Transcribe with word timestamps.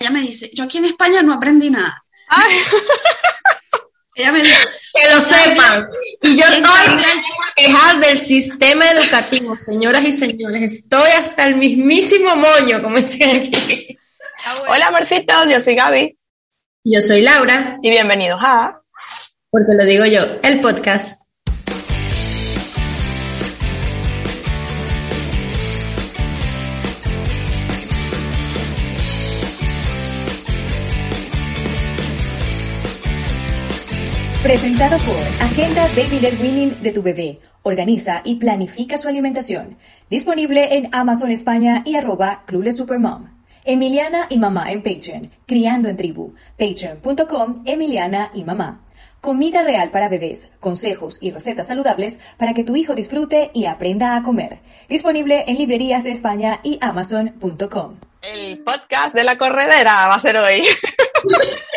Ella 0.00 0.10
me 0.12 0.22
dice, 0.22 0.50
yo 0.54 0.64
aquí 0.64 0.78
en 0.78 0.86
España 0.86 1.22
no 1.22 1.34
aprendí 1.34 1.68
nada. 1.68 2.02
Ella 4.14 4.32
me 4.32 4.40
dice, 4.40 4.56
que 4.94 5.10
lo 5.14 5.20
sepan. 5.20 5.88
Y 6.22 6.38
yo 6.38 6.44
estoy 6.46 6.62
a 6.64 7.54
quejar 7.54 8.00
del 8.00 8.18
sistema 8.18 8.90
educativo, 8.92 9.58
señoras 9.58 10.02
y 10.04 10.14
señores. 10.14 10.72
Estoy 10.72 11.10
hasta 11.10 11.46
el 11.46 11.56
mismísimo 11.56 12.34
moño, 12.34 12.82
como 12.82 12.96
dicen 12.96 13.42
aquí. 13.42 13.98
Hola, 14.68 14.86
amorcitos, 14.86 15.50
yo 15.50 15.60
soy 15.60 15.74
Gaby. 15.74 16.16
Yo 16.84 17.02
soy 17.02 17.20
Laura. 17.20 17.76
Y 17.82 17.90
bienvenidos 17.90 18.40
a... 18.42 18.80
Porque 19.50 19.74
lo 19.74 19.84
digo 19.84 20.06
yo, 20.06 20.40
el 20.42 20.60
podcast. 20.60 21.29
Presentado 34.42 34.96
por 34.96 35.46
Agenda 35.46 35.86
Baby 35.94 36.18
Led 36.18 36.40
Winning 36.40 36.82
de 36.82 36.92
tu 36.92 37.02
bebé. 37.02 37.40
Organiza 37.62 38.22
y 38.24 38.36
planifica 38.36 38.96
su 38.96 39.06
alimentación. 39.06 39.76
Disponible 40.08 40.76
en 40.76 40.88
Amazon 40.92 41.30
España 41.30 41.82
y 41.84 41.96
arroba 41.96 42.44
Club 42.46 42.72
Supermom. 42.72 43.28
Emiliana 43.64 44.28
y 44.30 44.38
Mamá 44.38 44.72
en 44.72 44.82
Patreon. 44.82 45.30
Criando 45.46 45.90
en 45.90 45.98
Tribu. 45.98 46.32
Patreon.com 46.58 47.64
Emiliana 47.66 48.30
y 48.32 48.44
Mamá. 48.44 48.80
Comida 49.20 49.62
real 49.62 49.90
para 49.90 50.08
bebés, 50.08 50.48
consejos 50.58 51.18
y 51.20 51.32
recetas 51.32 51.66
saludables 51.66 52.18
para 52.38 52.54
que 52.54 52.64
tu 52.64 52.76
hijo 52.76 52.94
disfrute 52.94 53.50
y 53.52 53.66
aprenda 53.66 54.16
a 54.16 54.22
comer. 54.22 54.60
Disponible 54.88 55.44
en 55.48 55.58
librerías 55.58 56.02
de 56.02 56.12
España 56.12 56.60
y 56.62 56.78
Amazon.com. 56.80 58.00
El 58.22 58.58
podcast 58.60 59.14
de 59.14 59.24
la 59.24 59.36
corredera 59.36 60.08
va 60.08 60.14
a 60.14 60.20
ser 60.20 60.38
hoy. 60.38 60.62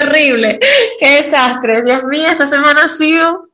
Terrible, 0.00 0.58
qué 0.98 1.22
desastre. 1.22 1.82
Dios 1.82 2.04
mío, 2.04 2.26
esta 2.26 2.46
semana 2.46 2.84
ha 2.84 2.88
sido. 2.88 3.50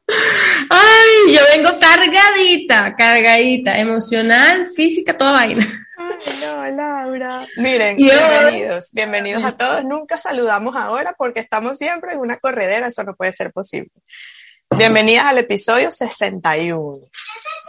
Ay, 0.70 1.34
yo 1.34 1.40
vengo 1.52 1.76
cargadita, 1.80 2.94
cargadita, 2.94 3.76
emocional, 3.76 4.68
física, 4.72 5.16
toda 5.16 5.32
vaina. 5.32 5.66
Ay, 5.98 6.38
no, 6.40 6.66
Laura. 6.70 7.48
Miren, 7.56 7.96
bienvenidos, 7.96 8.90
bienvenidos 8.92 9.42
a 9.44 9.56
todos. 9.56 9.84
Nunca 9.84 10.18
saludamos 10.18 10.76
ahora 10.76 11.16
porque 11.18 11.40
estamos 11.40 11.78
siempre 11.78 12.12
en 12.12 12.20
una 12.20 12.36
corredera, 12.36 12.86
eso 12.86 13.02
no 13.02 13.16
puede 13.16 13.32
ser 13.32 13.50
posible. 13.50 13.90
Bienvenidas 14.70 15.24
al 15.24 15.38
episodio 15.38 15.90
61. 15.90 16.98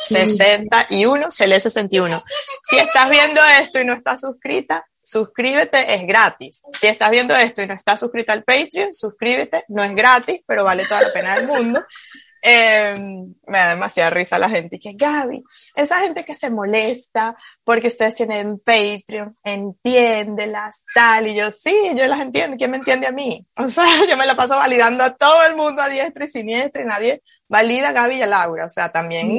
61, 0.04 1.32
se 1.32 1.48
lee 1.48 1.60
61. 1.60 2.24
Si 2.70 2.78
estás 2.78 3.10
viendo 3.10 3.42
esto 3.60 3.82
y 3.82 3.86
no 3.86 3.94
estás 3.94 4.22
suscrita, 4.22 4.86
suscríbete, 5.08 5.96
es 5.96 6.06
gratis. 6.06 6.64
Si 6.80 6.88
estás 6.88 7.10
viendo 7.12 7.36
esto 7.36 7.62
y 7.62 7.68
no 7.68 7.74
estás 7.74 8.00
suscrito 8.00 8.34
al 8.34 8.44
Patreon, 8.44 8.94
suscríbete, 8.94 9.64
no 9.70 9.84
es 9.84 9.96
gratis, 9.96 10.42
pero 10.46 10.66
vale 10.66 10.86
toda 10.86 11.04
la 11.04 11.14
pena 11.14 11.36
del 11.36 11.48
mundo. 11.48 11.82
Eh, 12.42 12.96
me 13.48 13.58
da 13.58 13.70
demasiada 13.70 14.12
risa 14.12 14.38
la 14.38 14.50
gente 14.50 14.80
que 14.80 14.94
Gaby, 14.94 15.44
esa 15.76 16.02
gente 16.02 16.24
que 16.24 16.36
se 16.36 16.52
molesta 16.52 17.36
porque 17.64 17.88
ustedes 17.88 18.14
tienen 18.14 18.60
Patreon, 18.60 19.36
entiéndelas, 19.44 20.84
tal, 20.94 21.28
y 21.28 21.36
yo 21.36 21.50
sí, 21.52 21.76
yo 21.96 22.06
las 22.06 22.22
entiendo, 22.22 22.56
¿quién 22.56 22.72
me 22.72 22.78
entiende 22.78 23.08
a 23.08 23.12
mí? 23.12 23.46
O 23.58 23.70
sea, 23.70 23.88
yo 24.08 24.16
me 24.18 24.26
la 24.26 24.36
paso 24.36 24.56
validando 24.56 25.04
a 25.04 25.16
todo 25.16 25.48
el 25.50 25.56
mundo 25.56 25.82
a 25.82 25.90
diestra 25.90 26.26
y 26.26 26.30
siniestra 26.30 26.84
y 26.84 26.86
nadie 26.86 27.24
valida 27.50 27.90
a 27.90 27.94
Gaby 27.94 28.18
y 28.18 28.22
a 28.22 28.28
Laura, 28.28 28.66
o 28.66 28.70
sea, 28.70 28.92
también 28.92 29.32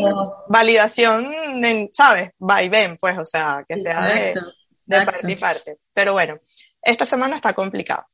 validación, 0.49 1.33
en, 1.62 1.89
¿sabes? 1.93 2.31
Va 2.39 2.62
y 2.62 2.69
ven, 2.69 2.97
pues, 2.99 3.17
o 3.17 3.25
sea, 3.25 3.65
que 3.69 3.78
sea 3.78 4.05
de, 4.07 4.34
de 4.88 5.04
parte 5.04 5.32
y 5.32 5.37
parte. 5.37 5.78
Pero 5.93 6.15
bueno, 6.15 6.38
esta 6.82 7.04
semana 7.06 7.37
está 7.37 7.53
complicado. 7.53 8.06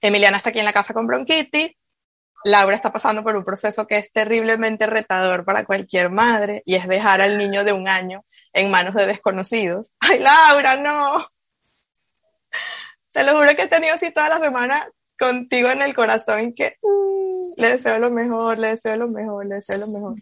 Emiliana 0.00 0.36
está 0.36 0.50
aquí 0.50 0.60
en 0.60 0.64
la 0.64 0.72
casa 0.72 0.94
con 0.94 1.06
bronquitis. 1.06 1.72
Laura 2.44 2.74
está 2.74 2.90
pasando 2.90 3.22
por 3.22 3.36
un 3.36 3.44
proceso 3.44 3.86
que 3.86 3.98
es 3.98 4.10
terriblemente 4.12 4.86
retador 4.86 5.44
para 5.44 5.64
cualquier 5.64 6.10
madre 6.10 6.62
y 6.64 6.76
es 6.76 6.88
dejar 6.88 7.20
al 7.20 7.36
niño 7.36 7.64
de 7.64 7.72
un 7.72 7.86
año 7.86 8.24
en 8.54 8.70
manos 8.70 8.94
de 8.94 9.06
desconocidos. 9.06 9.94
¡Ay, 10.00 10.20
Laura, 10.20 10.76
no! 10.76 11.26
Te 13.12 13.24
lo 13.24 13.36
juro 13.36 13.54
que 13.56 13.62
he 13.62 13.68
tenido 13.68 13.94
así 13.94 14.10
toda 14.10 14.28
la 14.28 14.38
semana 14.38 14.88
contigo 15.18 15.68
en 15.68 15.82
el 15.82 15.94
corazón 15.94 16.54
que 16.54 16.78
mm, 16.80 17.60
le 17.60 17.68
deseo 17.70 17.98
lo 17.98 18.10
mejor, 18.10 18.58
le 18.58 18.68
deseo 18.68 18.96
lo 18.96 19.08
mejor, 19.08 19.44
le 19.44 19.56
deseo 19.56 19.78
lo 19.78 19.88
mejor. 19.88 20.14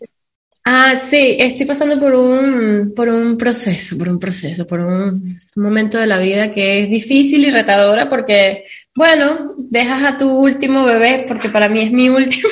Ah, 0.70 0.98
sí, 0.98 1.34
estoy 1.40 1.66
pasando 1.66 1.98
por 1.98 2.14
un, 2.14 2.92
por 2.94 3.08
un 3.08 3.38
proceso, 3.38 3.96
por 3.96 4.06
un 4.10 4.20
proceso, 4.20 4.66
por 4.66 4.80
un 4.80 5.22
momento 5.56 5.96
de 5.96 6.06
la 6.06 6.18
vida 6.18 6.50
que 6.50 6.82
es 6.82 6.90
difícil 6.90 7.46
y 7.46 7.50
retadora 7.50 8.06
porque, 8.06 8.64
bueno, 8.94 9.48
dejas 9.56 10.02
a 10.02 10.18
tu 10.18 10.30
último 10.30 10.84
bebé 10.84 11.24
porque 11.26 11.48
para 11.48 11.70
mí 11.70 11.80
es 11.80 11.90
mi 11.90 12.10
último. 12.10 12.50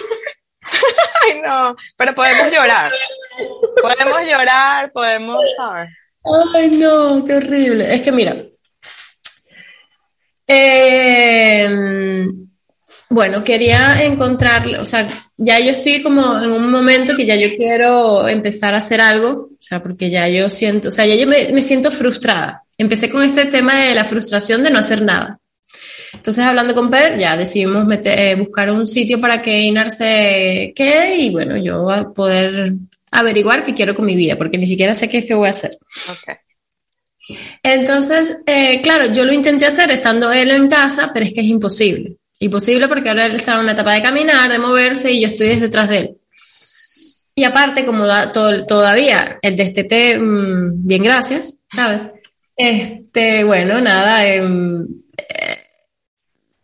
Ay, 1.24 1.42
no, 1.44 1.76
pero 1.98 2.14
podemos 2.14 2.50
llorar. 2.50 2.90
Podemos 3.82 4.30
llorar, 4.32 4.90
podemos, 4.92 5.44
¿sabes? 5.54 5.90
Ay, 6.54 6.70
no, 6.70 7.22
qué 7.22 7.34
horrible. 7.34 7.94
Es 7.94 8.00
que 8.00 8.12
mira, 8.12 8.34
eh, 10.46 12.26
bueno, 13.08 13.44
quería 13.44 14.02
encontrarle, 14.02 14.78
o 14.78 14.86
sea, 14.86 15.30
ya 15.36 15.60
yo 15.60 15.70
estoy 15.70 16.02
como 16.02 16.40
en 16.40 16.50
un 16.50 16.70
momento 16.70 17.16
que 17.16 17.24
ya 17.24 17.36
yo 17.36 17.54
quiero 17.56 18.26
empezar 18.26 18.74
a 18.74 18.78
hacer 18.78 19.00
algo, 19.00 19.30
o 19.30 19.56
sea, 19.60 19.82
porque 19.82 20.10
ya 20.10 20.28
yo 20.28 20.50
siento, 20.50 20.88
o 20.88 20.90
sea, 20.90 21.06
ya 21.06 21.14
yo 21.14 21.26
me, 21.26 21.62
siento 21.62 21.90
frustrada. 21.90 22.64
Empecé 22.76 23.08
con 23.08 23.22
este 23.22 23.46
tema 23.46 23.80
de 23.80 23.94
la 23.94 24.04
frustración 24.04 24.62
de 24.62 24.70
no 24.70 24.78
hacer 24.78 25.02
nada. 25.02 25.38
Entonces, 26.12 26.44
hablando 26.44 26.74
con 26.74 26.90
Per, 26.90 27.18
ya 27.18 27.36
decidimos 27.36 27.86
meter, 27.86 28.18
eh, 28.18 28.34
buscar 28.34 28.70
un 28.70 28.86
sitio 28.86 29.20
para 29.20 29.40
que 29.40 29.60
Inar 29.60 29.90
se 29.90 30.72
quede 30.74 31.16
y 31.16 31.30
bueno, 31.30 31.56
yo 31.56 31.90
a 31.90 32.12
poder 32.12 32.74
averiguar 33.10 33.62
qué 33.62 33.74
quiero 33.74 33.94
con 33.94 34.04
mi 34.04 34.16
vida, 34.16 34.36
porque 34.36 34.58
ni 34.58 34.66
siquiera 34.66 34.94
sé 34.94 35.08
qué 35.08 35.18
es 35.18 35.26
que 35.26 35.34
voy 35.34 35.48
a 35.48 35.52
hacer. 35.52 35.78
Okay. 36.22 36.34
Entonces, 37.62 38.42
eh, 38.46 38.80
claro, 38.82 39.12
yo 39.12 39.24
lo 39.24 39.32
intenté 39.32 39.66
hacer 39.66 39.90
estando 39.90 40.32
él 40.32 40.50
en 40.50 40.68
casa, 40.68 41.10
pero 41.12 41.26
es 41.26 41.32
que 41.32 41.40
es 41.40 41.46
imposible. 41.46 42.16
Imposible 42.38 42.88
porque 42.88 43.08
ahora 43.08 43.26
él 43.26 43.36
está 43.36 43.54
en 43.54 43.60
una 43.60 43.72
etapa 43.72 43.94
de 43.94 44.02
caminar, 44.02 44.50
de 44.50 44.58
moverse 44.58 45.10
y 45.12 45.22
yo 45.22 45.28
estoy 45.28 45.58
detrás 45.58 45.88
de 45.88 45.98
él. 45.98 46.16
Y 47.34 47.44
aparte, 47.44 47.84
como 47.84 48.06
da, 48.06 48.32
todavía 48.32 49.38
el 49.42 49.56
destete, 49.56 50.18
mmm, 50.18 50.86
bien 50.86 51.02
gracias, 51.02 51.64
¿sabes? 51.74 52.08
Este, 52.56 53.44
bueno, 53.44 53.80
nada, 53.80 54.26
eh, 54.26 54.42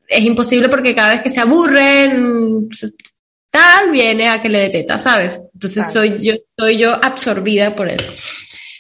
es 0.08 0.24
imposible 0.24 0.68
porque 0.68 0.94
cada 0.94 1.12
vez 1.12 1.22
que 1.22 1.30
se 1.30 1.40
aburren, 1.40 2.68
tal, 3.50 3.90
viene 3.90 4.28
a 4.28 4.40
que 4.40 4.48
le 4.48 4.60
dé 4.60 4.68
teta, 4.70 4.98
¿sabes? 4.98 5.40
Entonces 5.52 5.92
soy 5.92 6.18
yo, 6.20 6.34
soy 6.58 6.78
yo 6.78 6.92
absorbida 6.94 7.74
por 7.74 7.90
él. 7.90 8.00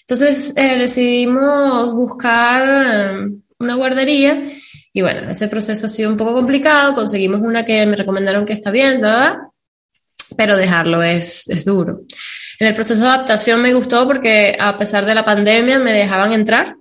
Entonces 0.00 0.54
eh, 0.56 0.78
decidimos 0.78 1.94
buscar 1.94 3.28
una 3.58 3.74
guardería 3.74 4.46
y 4.92 5.00
bueno, 5.00 5.30
ese 5.30 5.48
proceso 5.48 5.86
ha 5.86 5.88
sido 5.88 6.10
un 6.10 6.16
poco 6.16 6.34
complicado, 6.34 6.94
conseguimos 6.94 7.40
una 7.40 7.64
que 7.64 7.86
me 7.86 7.96
recomendaron 7.96 8.44
que 8.44 8.52
está 8.52 8.70
bien, 8.70 9.00
¿verdad? 9.00 9.36
Pero 10.36 10.56
dejarlo 10.56 11.02
es, 11.02 11.48
es 11.48 11.64
duro. 11.64 12.02
En 12.58 12.66
el 12.66 12.74
proceso 12.74 13.00
de 13.02 13.08
adaptación 13.08 13.62
me 13.62 13.72
gustó 13.72 14.06
porque 14.06 14.54
a 14.58 14.76
pesar 14.76 15.06
de 15.06 15.14
la 15.14 15.24
pandemia 15.24 15.78
me 15.78 15.92
dejaban 15.92 16.32
entrar. 16.32 16.76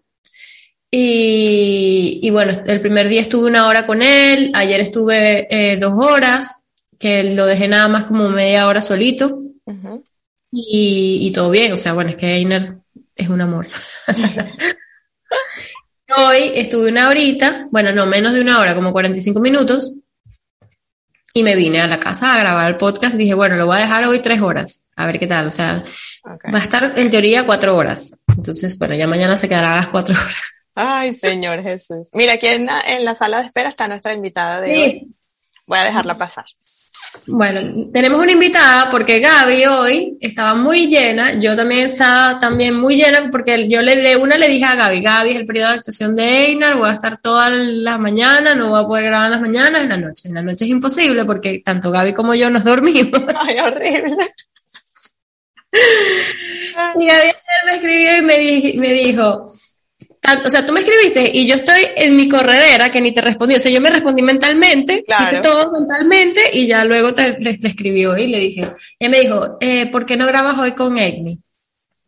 Y, 0.93 2.19
y 2.21 2.29
bueno, 2.31 2.51
el 2.65 2.81
primer 2.81 3.07
día 3.07 3.21
estuve 3.21 3.47
una 3.47 3.65
hora 3.67 3.87
con 3.87 4.01
él, 4.01 4.51
ayer 4.53 4.81
estuve 4.81 5.47
eh, 5.49 5.77
dos 5.77 5.93
horas, 5.95 6.65
que 6.99 7.23
lo 7.23 7.45
dejé 7.45 7.69
nada 7.69 7.87
más 7.87 8.03
como 8.05 8.29
media 8.29 8.67
hora 8.67 8.81
solito. 8.81 9.39
y, 10.51 11.19
y, 11.21 11.31
todo 11.31 11.49
bien, 11.49 11.71
o 11.71 11.77
sea, 11.77 11.93
bueno, 11.93 12.09
es 12.09 12.17
que 12.17 12.35
Einer 12.35 12.61
es 13.15 13.29
un 13.29 13.39
amor. 13.39 13.67
Hoy 16.17 16.51
estuve 16.55 16.89
una 16.89 17.09
horita, 17.09 17.67
bueno, 17.71 17.91
no 17.91 18.05
menos 18.05 18.33
de 18.33 18.41
una 18.41 18.59
hora, 18.59 18.75
como 18.75 18.91
45 18.91 19.39
minutos, 19.39 19.93
y 21.33 21.43
me 21.43 21.55
vine 21.55 21.81
a 21.81 21.87
la 21.87 21.99
casa 21.99 22.33
a 22.33 22.39
grabar 22.39 22.67
el 22.67 22.77
podcast. 22.77 23.15
Dije, 23.15 23.33
bueno, 23.33 23.55
lo 23.55 23.65
voy 23.65 23.77
a 23.77 23.81
dejar 23.81 24.05
hoy 24.05 24.19
tres 24.19 24.41
horas, 24.41 24.89
a 24.95 25.05
ver 25.05 25.19
qué 25.19 25.27
tal. 25.27 25.47
O 25.47 25.51
sea, 25.51 25.83
va 26.25 26.59
a 26.59 26.61
estar 26.61 26.93
en 26.97 27.09
teoría 27.09 27.45
cuatro 27.45 27.75
horas. 27.75 28.13
Entonces, 28.27 28.77
bueno, 28.77 28.95
ya 28.95 29.07
mañana 29.07 29.37
se 29.37 29.47
quedará 29.47 29.73
a 29.73 29.77
las 29.77 29.87
cuatro 29.87 30.15
horas. 30.15 30.35
Ay, 30.75 31.13
Señor 31.13 31.61
Jesús. 31.61 32.09
Mira, 32.13 32.33
aquí 32.33 32.47
en 32.47 32.65
la, 32.65 32.81
en 32.81 33.05
la 33.05 33.15
sala 33.15 33.39
de 33.39 33.47
espera 33.47 33.69
está 33.69 33.87
nuestra 33.87 34.13
invitada 34.13 34.61
de 34.61 34.77
hoy. 34.77 35.15
Voy 35.65 35.79
a 35.79 35.83
dejarla 35.83 36.15
pasar. 36.15 36.45
Bueno, 37.27 37.89
tenemos 37.91 38.21
una 38.21 38.31
invitada 38.31 38.89
porque 38.89 39.19
Gaby 39.19 39.65
hoy 39.65 40.17
estaba 40.21 40.55
muy 40.55 40.87
llena, 40.87 41.33
yo 41.33 41.55
también 41.55 41.87
estaba 41.87 42.39
también 42.39 42.73
muy 42.75 42.95
llena 42.95 43.29
porque 43.29 43.67
yo 43.67 43.81
le 43.81 43.97
de 43.97 44.15
una 44.15 44.37
le 44.37 44.47
dije 44.47 44.63
a 44.63 44.75
Gaby, 44.75 45.01
Gaby 45.01 45.29
es 45.31 45.35
el 45.35 45.45
periodo 45.45 45.67
de 45.67 45.73
adaptación 45.73 46.15
de 46.15 46.45
Einar, 46.45 46.77
voy 46.77 46.89
a 46.89 46.93
estar 46.93 47.17
todas 47.17 47.51
las 47.51 47.99
mañanas, 47.99 48.55
no 48.55 48.69
voy 48.69 48.81
a 48.81 48.87
poder 48.87 49.05
grabar 49.05 49.25
en 49.25 49.31
las 49.31 49.41
mañanas, 49.41 49.81
en 49.83 49.89
la 49.89 49.97
noche. 49.97 50.29
En 50.29 50.35
la 50.35 50.41
noche 50.41 50.65
es 50.65 50.71
imposible 50.71 51.25
porque 51.25 51.61
tanto 51.65 51.91
Gaby 51.91 52.13
como 52.13 52.33
yo 52.33 52.49
nos 52.49 52.63
dormimos. 52.63 53.21
Ay, 53.39 53.59
horrible. 53.59 54.17
y 56.95 57.05
Gaby 57.07 57.31
me 57.65 57.75
escribió 57.75 58.17
y 58.17 58.21
me, 58.21 58.73
me 58.79 58.93
dijo, 58.93 59.41
o 60.45 60.49
sea, 60.49 60.65
tú 60.65 60.71
me 60.71 60.81
escribiste 60.81 61.31
y 61.33 61.47
yo 61.47 61.55
estoy 61.55 61.87
en 61.95 62.15
mi 62.15 62.29
corredera 62.29 62.91
que 62.91 63.01
ni 63.01 63.11
te 63.11 63.21
respondí. 63.21 63.55
O 63.55 63.59
sea, 63.59 63.71
yo 63.71 63.81
me 63.81 63.89
respondí 63.89 64.21
mentalmente, 64.21 65.03
hice 65.23 65.39
todo 65.39 65.71
mentalmente 65.71 66.49
y 66.53 66.67
ya 66.67 66.85
luego 66.85 67.13
te, 67.13 67.39
le, 67.39 67.51
escribió 67.51 68.17
y 68.17 68.27
le 68.27 68.39
dije, 68.39 68.67
ella 68.99 69.09
me 69.09 69.21
dijo, 69.21 69.57
eh, 69.59 69.87
¿por 69.87 70.05
qué 70.05 70.17
no 70.17 70.27
grabas 70.27 70.57
hoy 70.59 70.73
con 70.73 70.97
Amy? 70.97 71.39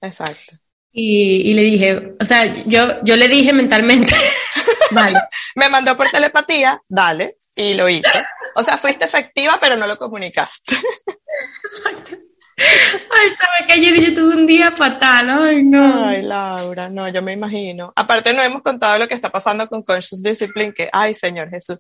Exacto. 0.02 0.58
Y, 0.92 1.50
y, 1.50 1.54
le 1.56 1.64
dije, 1.64 2.14
o 2.20 2.26
sea, 2.26 2.54
yo, 2.66 3.04
yo 3.04 3.18
le 3.18 3.28
dije 3.28 3.52
mentalmente, 3.52 4.14
vale. 4.92 5.20
me 5.56 5.70
mandó 5.70 5.96
por 5.98 6.10
telepatía, 6.10 6.82
dale, 6.88 7.38
y 7.56 7.74
lo 7.74 7.90
hice. 7.90 8.24
O 8.56 8.64
sea, 8.64 8.78
fuiste 8.78 9.06
efectiva, 9.06 9.58
pero 9.60 9.76
no 9.76 9.88
lo 9.88 9.98
comunicaste. 9.98 10.76
Exacto. 11.64 12.18
Ay, 12.56 13.28
estaba 13.32 13.68
que 13.68 13.74
ayer 13.74 14.00
yo 14.00 14.14
tuve 14.14 14.36
un 14.36 14.46
día 14.46 14.72
fatal, 14.72 15.30
ay 15.30 15.64
no. 15.64 16.06
Ay, 16.08 16.22
Laura, 16.22 16.88
no, 16.90 17.08
yo 17.10 17.22
me 17.22 17.34
imagino. 17.34 17.92
Aparte 17.96 18.34
no 18.34 18.42
hemos 18.44 18.62
contado 18.62 19.00
lo 19.00 19.08
que 19.08 19.16
está 19.16 19.32
pasando 19.32 19.68
con 19.68 19.84
Conscious 19.84 20.22
Discipline, 20.22 20.74
que, 20.74 20.90
ay, 20.92 21.14
Señor 21.14 21.50
Jesús. 21.50 21.78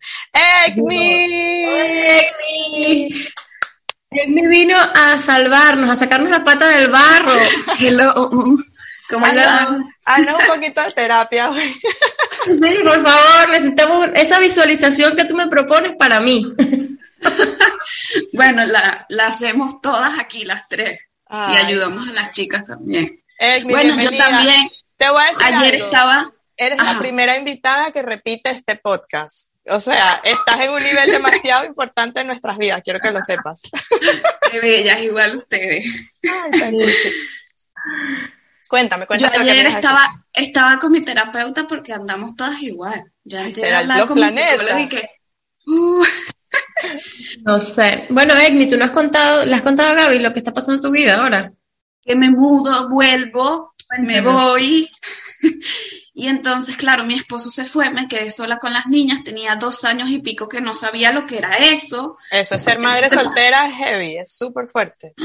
¡Egmi! 0.65 1.65
¡Egmi! 2.05 3.09
Egmi 4.09 4.47
vino 4.47 4.77
a 4.77 5.19
salvarnos, 5.19 5.89
a 5.89 5.95
sacarnos 5.95 6.29
la 6.29 6.43
pata 6.43 6.69
del 6.69 6.89
barro. 6.89 7.33
Hello. 7.79 8.29
¿Cómo 9.09 9.25
haznos, 9.25 9.81
un 10.07 10.55
poquito 10.55 10.83
de 10.83 10.91
terapia. 10.91 11.51
Sí, 12.45 12.75
por 12.83 13.03
favor, 13.03 13.49
necesitamos 13.51 14.07
esa 14.15 14.39
visualización 14.39 15.15
que 15.15 15.25
tú 15.25 15.35
me 15.35 15.47
propones 15.47 15.93
para 15.97 16.19
mí. 16.19 16.45
bueno, 18.33 18.65
la, 18.65 19.05
la, 19.09 19.27
hacemos 19.27 19.81
todas 19.81 20.19
aquí, 20.19 20.45
las 20.45 20.67
tres. 20.67 20.99
Y 21.29 21.55
ayudamos 21.55 22.07
a 22.09 22.13
las 22.13 22.31
chicas 22.31 22.65
también. 22.67 23.17
bueno, 23.63 24.01
yo 24.01 24.15
también. 24.15 24.69
Te 24.97 25.09
voy 25.09 25.23
a 25.23 25.27
decir 25.27 25.55
Ayer 25.55 25.75
estaba. 25.75 26.31
Eres 26.55 26.81
la 26.83 26.99
primera 26.99 27.35
invitada 27.37 27.91
que 27.91 28.03
repite 28.03 28.51
este 28.51 28.75
podcast. 28.75 29.53
O 29.69 29.79
sea, 29.79 30.19
estás 30.23 30.59
en 30.59 30.71
un 30.71 30.83
nivel 30.83 31.09
demasiado 31.09 31.65
importante 31.65 32.19
en 32.19 32.27
nuestras 32.27 32.57
vidas, 32.57 32.81
quiero 32.83 32.99
que 32.99 33.11
lo 33.11 33.21
sepas. 33.21 33.61
Qué 34.51 34.59
bellas, 34.59 35.01
igual 35.01 35.35
ustedes. 35.35 35.85
cuéntame, 38.67 39.07
cuéntame. 39.07 39.35
Yo 39.37 39.41
ayer 39.41 39.65
estaba, 39.67 40.25
estaba 40.33 40.79
con 40.79 40.91
mi 40.91 41.01
terapeuta 41.01 41.65
porque 41.65 41.93
andamos 41.93 42.35
todas 42.35 42.61
igual. 42.61 43.05
Ya 43.23 43.51
será 43.53 43.81
el 43.81 44.07
planeta. 44.07 44.81
Y 44.81 44.89
que, 44.89 45.09
uh, 45.67 46.03
no 47.45 47.59
sé. 47.59 48.07
Bueno, 48.09 48.35
Egni, 48.37 48.67
tú 48.67 48.77
no 48.77 48.85
has 48.85 48.91
contado, 48.91 49.45
le 49.45 49.55
has 49.55 49.61
contado 49.61 49.89
a 49.89 49.95
Gaby 49.95 50.19
lo 50.19 50.33
que 50.33 50.39
está 50.39 50.53
pasando 50.53 50.75
en 50.75 50.81
tu 50.81 50.91
vida 50.91 51.21
ahora. 51.21 51.53
Que 52.01 52.15
me 52.15 52.29
mudo, 52.29 52.89
vuelvo, 52.89 53.73
me 53.99 54.21
voy. 54.21 54.89
Y 56.15 56.27
entonces, 56.27 56.77
claro, 56.77 57.03
mi 57.05 57.15
esposo 57.15 57.49
se 57.49 57.65
fue, 57.65 57.89
me 57.89 58.07
quedé 58.07 58.29
sola 58.29 58.59
con 58.59 58.71
las 58.71 58.85
niñas, 58.85 59.23
tenía 59.23 59.55
dos 59.55 59.83
años 59.83 60.09
y 60.09 60.19
pico 60.19 60.47
que 60.47 60.61
no 60.61 60.75
sabía 60.75 61.11
lo 61.11 61.25
que 61.25 61.39
era 61.39 61.57
eso. 61.57 62.17
Eso 62.29 62.53
es 62.53 62.63
ser 62.63 62.77
madre 62.77 63.09
soltera, 63.09 63.67
es 63.67 63.75
heavy, 63.77 64.17
es 64.17 64.35
súper 64.35 64.69
fuerte. 64.69 65.13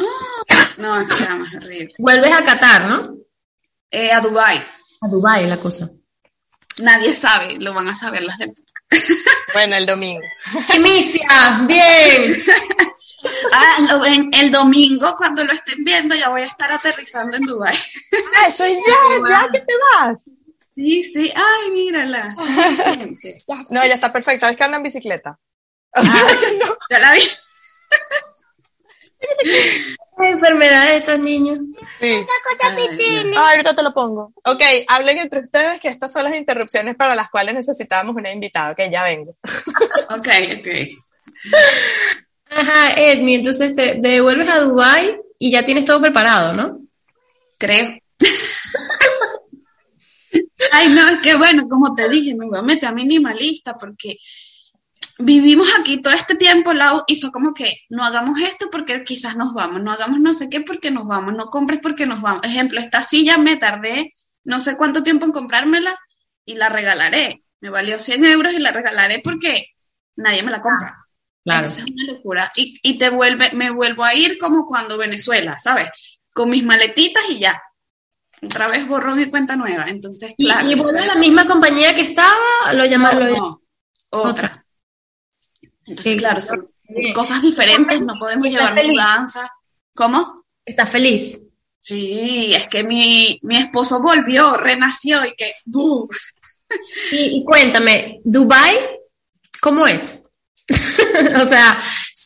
No, 0.79 1.09
chama, 1.09 1.49
es 1.49 1.57
horrible. 1.57 1.93
Vuelves 1.99 2.33
a 2.33 2.45
Qatar, 2.45 2.87
¿no? 2.87 3.13
Eh, 3.91 4.13
a 4.13 4.21
Dubai. 4.21 4.63
A 5.01 5.09
Dubai 5.09 5.45
la 5.49 5.57
cosa. 5.57 5.91
Nadie 6.83 7.17
sabe, 7.17 7.57
lo 7.57 7.75
van 7.75 7.89
a 7.89 7.95
saber 7.95 8.23
las 8.23 8.39
del 8.39 8.55
Bueno, 9.53 9.77
el 9.77 9.87
domingo. 9.87 10.23
Emicia, 10.73 11.65
bien. 11.67 12.43
Ah, 13.53 13.79
lo 13.91 14.01
ven 14.01 14.31
el 14.33 14.51
domingo 14.51 15.17
cuando 15.17 15.45
lo 15.45 15.53
estén 15.53 15.83
viendo, 15.83 16.15
ya 16.15 16.29
voy 16.29 16.43
a 16.43 16.47
estar 16.47 16.71
aterrizando 16.71 17.37
en 17.37 17.45
Dubai. 17.45 17.77
Ah, 18.37 18.51
soy 18.51 18.75
ya, 18.75 19.29
ya 19.29 19.49
que 19.53 19.61
te 19.61 19.75
vas. 19.93 20.31
Sí, 20.75 21.03
sí, 21.03 21.33
ay, 21.35 21.71
mírala. 21.73 22.35
no, 23.71 23.85
ya 23.85 23.95
está 23.95 24.13
perfecta, 24.13 24.49
es 24.49 24.57
que 24.57 24.65
anda 24.65 24.77
en 24.77 24.85
bicicleta. 24.85 25.39
Ah, 25.95 26.27
ya 26.91 26.99
la 27.01 27.13
vi. 27.13 27.21
enfermedades 30.19 30.91
de 30.91 30.97
estos 30.97 31.19
niños. 31.19 31.59
Sí. 32.01 32.25
Ah, 33.37 33.51
ahorita 33.51 33.75
te 33.75 33.83
lo 33.83 33.93
pongo. 33.93 34.33
Ok, 34.45 34.63
hablen 34.89 35.19
entre 35.19 35.41
ustedes 35.41 35.81
que 35.81 35.89
estas 35.89 36.13
son 36.13 36.25
las 36.25 36.35
interrupciones 36.35 36.97
para 36.97 37.15
las 37.15 37.31
cuales 37.31 37.55
necesitábamos 37.55 38.17
una 38.17 38.31
invitada. 38.31 38.73
Ok, 38.73 38.81
ya 38.91 39.05
vengo. 39.05 39.35
ok, 40.11 40.29
ok. 40.59 40.69
Ajá, 42.51 42.95
Edmi, 42.97 43.37
entonces 43.37 43.77
te 43.77 43.97
devuelves 43.97 44.49
a 44.49 44.61
Dubai 44.61 45.21
y 45.39 45.51
ya 45.51 45.65
tienes 45.65 45.85
todo 45.85 46.01
preparado, 46.01 46.55
¿no? 46.55 46.81
Creo. 47.59 47.99
Ay, 50.73 50.89
no, 50.89 51.09
es 51.09 51.19
que 51.21 51.37
bueno, 51.37 51.69
como 51.69 51.95
te 51.95 52.09
dije, 52.09 52.35
me 52.35 52.47
voy 52.47 52.59
a 52.59 52.63
meter 52.63 52.89
a 52.89 52.93
minimalista 52.93 53.77
porque 53.77 54.17
vivimos 55.19 55.69
aquí 55.81 56.01
todo 56.01 56.15
este 56.15 56.37
tiempo 56.37 56.73
Lau, 56.73 57.03
y 57.07 57.21
fue 57.21 57.31
como 57.31 57.53
que 57.53 57.81
no 57.89 58.05
hagamos 58.05 58.41
esto 58.41 58.69
porque 58.71 59.05
quizás 59.05 59.37
nos 59.37 59.53
vamos, 59.53 59.83
no 59.83 59.93
hagamos 59.93 60.21
no 60.21 60.33
sé 60.33 60.49
qué 60.49 60.61
porque 60.61 60.91
nos 60.91 61.07
vamos, 61.07 61.35
no 61.35 61.47
compres 61.47 61.81
porque 61.83 62.07
nos 62.07 62.21
vamos. 62.21 62.45
Ejemplo, 62.45 62.81
esta 62.81 63.03
silla 63.03 63.39
me 63.39 63.57
tardé 63.57 64.13
no 64.45 64.59
sé 64.59 64.77
cuánto 64.77 65.03
tiempo 65.03 65.27
en 65.27 65.33
comprármela 65.33 65.95
y 66.45 66.55
la 66.55 66.69
regalaré. 66.69 67.45
Me 67.61 67.71
valió 67.71 67.99
100 67.99 68.25
euros 68.25 68.55
y 68.55 68.59
la 68.59 68.71
regalaré 68.71 69.21
porque 69.23 69.75
nadie 70.17 70.43
me 70.43 70.51
la 70.51 70.63
compra. 70.63 70.97
Claro. 71.45 71.67
Entonces 71.67 71.85
es 71.85 71.93
una 71.93 72.13
locura. 72.13 72.53
Y, 72.57 72.79
y 72.83 72.97
te 72.97 73.11
vuelve, 73.11 73.51
me 73.53 73.71
vuelvo 73.71 74.05
a 74.05 74.15
ir 74.15 74.39
como 74.39 74.67
cuando 74.67 74.97
Venezuela, 74.97 75.59
¿sabes? 75.59 75.91
Con 76.33 76.51
mis 76.51 76.65
maletitas 76.65 77.25
y 77.31 77.39
ya. 77.41 77.61
Otra 78.41 78.69
vez 78.69 78.87
borró 78.87 79.15
mi 79.17 79.27
cuenta 79.27 79.57
nueva. 79.57 79.87
Entonces, 79.89 80.35
claro. 80.39 80.71
¿Y, 80.71 80.77
vuelve 80.77 81.01
a 81.01 81.07
la 81.07 81.17
misma 81.17 81.47
compañía 81.47 81.95
que 81.95 82.03
estaba? 82.03 82.73
¿Lo 82.73 82.85
llamaron? 82.85 83.33
No, 83.33 83.63
otra. 84.11 84.65
Entonces, 85.89 86.17
claro, 86.17 86.41
son 86.41 86.69
cosas 87.15 87.43
diferentes, 87.43 88.01
no 88.01 88.15
podemos 88.19 88.49
llevar 88.49 88.75
mudanza. 88.85 89.51
¿Cómo? 89.95 90.45
¿Estás 90.65 90.91
feliz? 90.91 91.41
Sí, 91.81 92.53
es 92.55 92.69
que 92.69 92.85
mi, 92.85 93.41
mi 93.43 93.57
esposo 93.57 94.01
volvió, 94.03 94.55
renació 94.57 95.25
y 95.25 95.35
que... 95.35 95.55
y, 97.13 97.43
cuéntame, 97.45 98.21
¿Dubai 98.25 98.77
cómo 99.61 99.87
es? 99.87 100.25
o 100.69 101.47
sea, 101.47 101.83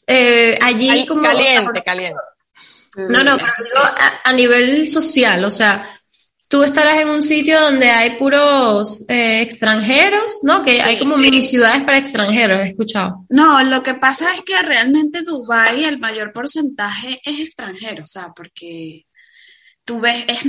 eh, 0.08 0.58
allí 0.60 1.06
como... 1.06 1.22
Caliente, 1.22 1.82
caliente. 1.84 2.20
No, 3.08 3.24
no, 3.24 3.38
a, 4.24 4.32
nivel 4.32 4.90
social, 4.90 5.44
o 5.44 5.50
sea, 5.50 5.86
tú 6.52 6.62
estarás 6.62 7.00
en 7.00 7.08
un 7.08 7.22
sitio 7.22 7.58
donde 7.58 7.88
hay 7.88 8.18
puros 8.18 9.06
eh, 9.08 9.40
extranjeros, 9.40 10.40
¿no? 10.42 10.62
Que 10.62 10.82
hay 10.82 10.98
como 10.98 11.16
mini 11.16 11.40
ciudades 11.40 11.82
para 11.82 11.96
extranjeros, 11.96 12.60
he 12.60 12.68
escuchado. 12.68 13.24
No, 13.30 13.64
lo 13.64 13.82
que 13.82 13.94
pasa 13.94 14.34
es 14.34 14.42
que 14.42 14.60
realmente 14.60 15.22
Dubái 15.22 15.86
el 15.86 15.98
mayor 15.98 16.30
porcentaje 16.34 17.18
es 17.24 17.40
extranjero, 17.40 18.04
o 18.04 18.06
sea, 18.06 18.34
porque 18.36 19.06
tú 19.86 19.98
ves, 19.98 20.26
es, 20.28 20.40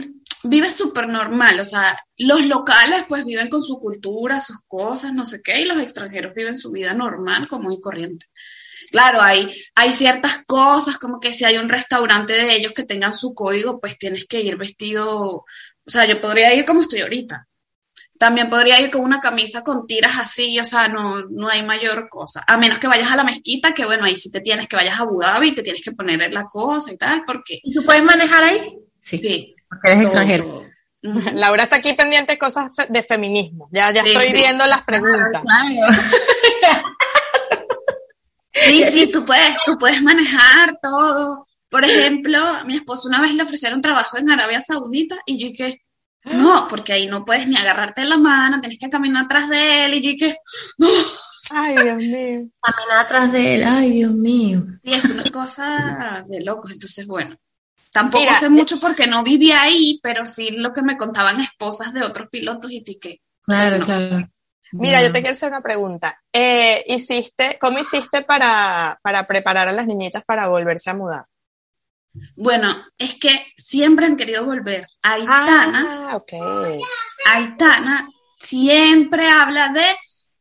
vive 0.43 0.69
súper 0.69 1.07
normal, 1.07 1.62
o 1.62 1.65
sea, 1.65 1.98
los 2.17 2.45
locales 2.48 3.05
pues 3.07 3.24
viven 3.24 3.48
con 3.48 3.63
su 3.63 3.79
cultura, 3.79 4.41
sus 4.41 4.57
cosas, 4.67 5.13
no 5.13 5.25
sé 5.25 5.39
qué, 5.41 5.62
y 5.62 5.65
los 5.65 5.79
extranjeros 5.79 6.33
viven 6.36 6.57
su 6.57 6.69
vida 6.69 6.93
normal, 6.93 7.48
como 7.48 7.72
y 7.72 7.79
corriente. 7.79 8.25
Claro, 8.91 9.22
hay, 9.22 9.48
hay 9.74 9.93
ciertas 9.93 10.43
cosas, 10.45 10.98
como 10.98 11.22
que 11.22 11.31
si 11.31 11.45
hay 11.45 11.57
un 11.57 11.69
restaurante 11.69 12.33
de 12.33 12.55
ellos 12.55 12.74
que 12.74 12.83
tengan 12.83 13.13
su 13.13 13.33
código, 13.33 13.79
pues 13.79 13.98
tienes 13.98 14.25
que 14.25 14.41
ir 14.41 14.57
vestido 14.57 15.45
o 15.85 15.91
sea, 15.91 16.05
yo 16.05 16.21
podría 16.21 16.53
ir 16.53 16.65
como 16.65 16.81
estoy 16.81 17.01
ahorita. 17.01 17.47
También 18.17 18.49
podría 18.49 18.79
ir 18.79 18.89
con 18.89 19.01
una 19.01 19.19
camisa 19.19 19.63
con 19.63 19.85
tiras 19.85 20.13
así, 20.17 20.57
o 20.59 20.63
sea, 20.63 20.87
no, 20.87 21.23
no 21.29 21.49
hay 21.49 21.63
mayor 21.63 22.07
cosa. 22.09 22.41
A 22.47 22.57
menos 22.57 22.79
que 22.79 22.87
vayas 22.87 23.11
a 23.11 23.17
la 23.17 23.23
mezquita, 23.23 23.73
que 23.73 23.85
bueno, 23.85 24.05
ahí 24.05 24.15
sí 24.15 24.31
te 24.31 24.39
tienes 24.39 24.67
que 24.67 24.75
vayas 24.75 24.99
a 24.99 25.03
Abu 25.03 25.19
Dhabi 25.19 25.49
y 25.49 25.55
te 25.55 25.63
tienes 25.63 25.81
que 25.81 25.91
poner 25.91 26.31
la 26.31 26.45
cosa 26.45 26.91
y 26.91 26.97
tal, 26.97 27.23
porque... 27.25 27.59
¿Y 27.61 27.73
tú 27.73 27.83
puedes 27.83 28.03
manejar 28.03 28.43
ahí? 28.43 28.77
Sí. 28.99 29.53
Porque 29.67 29.91
eres 29.91 30.03
extranjero. 30.03 30.63
Laura 31.33 31.63
está 31.63 31.77
aquí 31.77 31.93
pendiente 31.93 32.33
de 32.33 32.39
cosas 32.39 32.71
de 32.87 33.03
feminismo. 33.03 33.67
Ya, 33.71 33.91
ya 33.91 34.03
estoy 34.03 34.31
viendo 34.31 34.65
las 34.67 34.83
preguntas. 34.83 35.43
sí, 38.53 38.85
sí, 38.85 39.11
tú 39.11 39.25
puedes, 39.25 39.55
tú 39.65 39.77
puedes 39.77 40.01
manejar 40.01 40.79
todo. 40.81 41.45
Por 41.73 41.83
ejemplo, 41.85 42.37
a 42.37 42.63
mi 42.65 42.75
esposo 42.75 43.07
una 43.07 43.19
vez 43.19 43.33
le 43.33 43.41
ofrecieron 43.41 43.81
trabajo 43.81 44.19
en 44.19 44.29
Arabia 44.29 44.61
Saudita 44.61 45.17
y 45.25 45.41
yo 45.41 45.47
dije, 45.47 45.81
No, 46.23 46.67
porque 46.69 46.93
ahí 46.93 47.07
no 47.07 47.25
puedes 47.25 47.47
ni 47.47 47.57
agarrarte 47.57 48.05
la 48.05 48.17
mano, 48.17 48.61
tienes 48.61 48.77
que 48.77 48.91
caminar 48.91 49.25
atrás 49.25 49.49
de 49.49 49.85
él 49.85 49.95
y 49.95 50.01
yo 50.01 50.11
que, 50.19 50.37
no. 50.77 50.87
Ay, 51.49 51.75
Dios 51.75 51.95
mío. 51.95 52.47
Caminar 52.61 52.99
atrás 52.99 53.31
de 53.31 53.55
él, 53.55 53.63
ay, 53.63 53.89
Dios 53.89 54.13
mío. 54.13 54.61
Sí, 54.83 54.93
es 54.93 55.03
una 55.03 55.23
cosa 55.31 56.23
de 56.27 56.41
locos, 56.41 56.73
entonces 56.73 57.07
bueno. 57.07 57.35
Tampoco 57.91 58.31
sé 58.39 58.49
mucho 58.49 58.79
porque 58.79 59.07
no 59.07 59.23
vivía 59.23 59.63
ahí, 59.63 59.99
pero 60.03 60.27
sí 60.27 60.51
lo 60.51 60.73
que 60.73 60.83
me 60.83 60.95
contaban 60.95 61.41
esposas 61.41 61.91
de 61.91 62.03
otros 62.03 62.27
pilotos 62.29 62.71
y 62.71 62.83
que. 62.83 63.21
Claro, 63.41 63.83
claro. 63.83 64.29
Mira, 64.73 65.01
yo 65.01 65.11
te 65.11 65.21
quiero 65.21 65.33
hacer 65.33 65.49
una 65.49 65.61
pregunta. 65.61 66.21
Eh, 66.31 66.83
¿hiciste, 66.85 67.57
¿Cómo 67.59 67.79
hiciste 67.79 68.21
para, 68.21 68.99
para 69.01 69.25
preparar 69.25 69.67
a 69.67 69.71
las 69.71 69.87
niñitas 69.87 70.23
para 70.23 70.47
volverse 70.47 70.91
a 70.91 70.93
mudar? 70.93 71.25
Bueno, 72.36 72.75
es 72.98 73.15
que 73.15 73.46
siempre 73.58 74.05
han 74.05 74.15
querido 74.17 74.46
volver. 74.46 74.86
Aitana, 75.01 76.10
ah, 76.12 76.15
ok. 76.17 76.34
Aitana 77.25 78.08
siempre 78.39 79.27
habla 79.27 79.70
de 79.70 79.86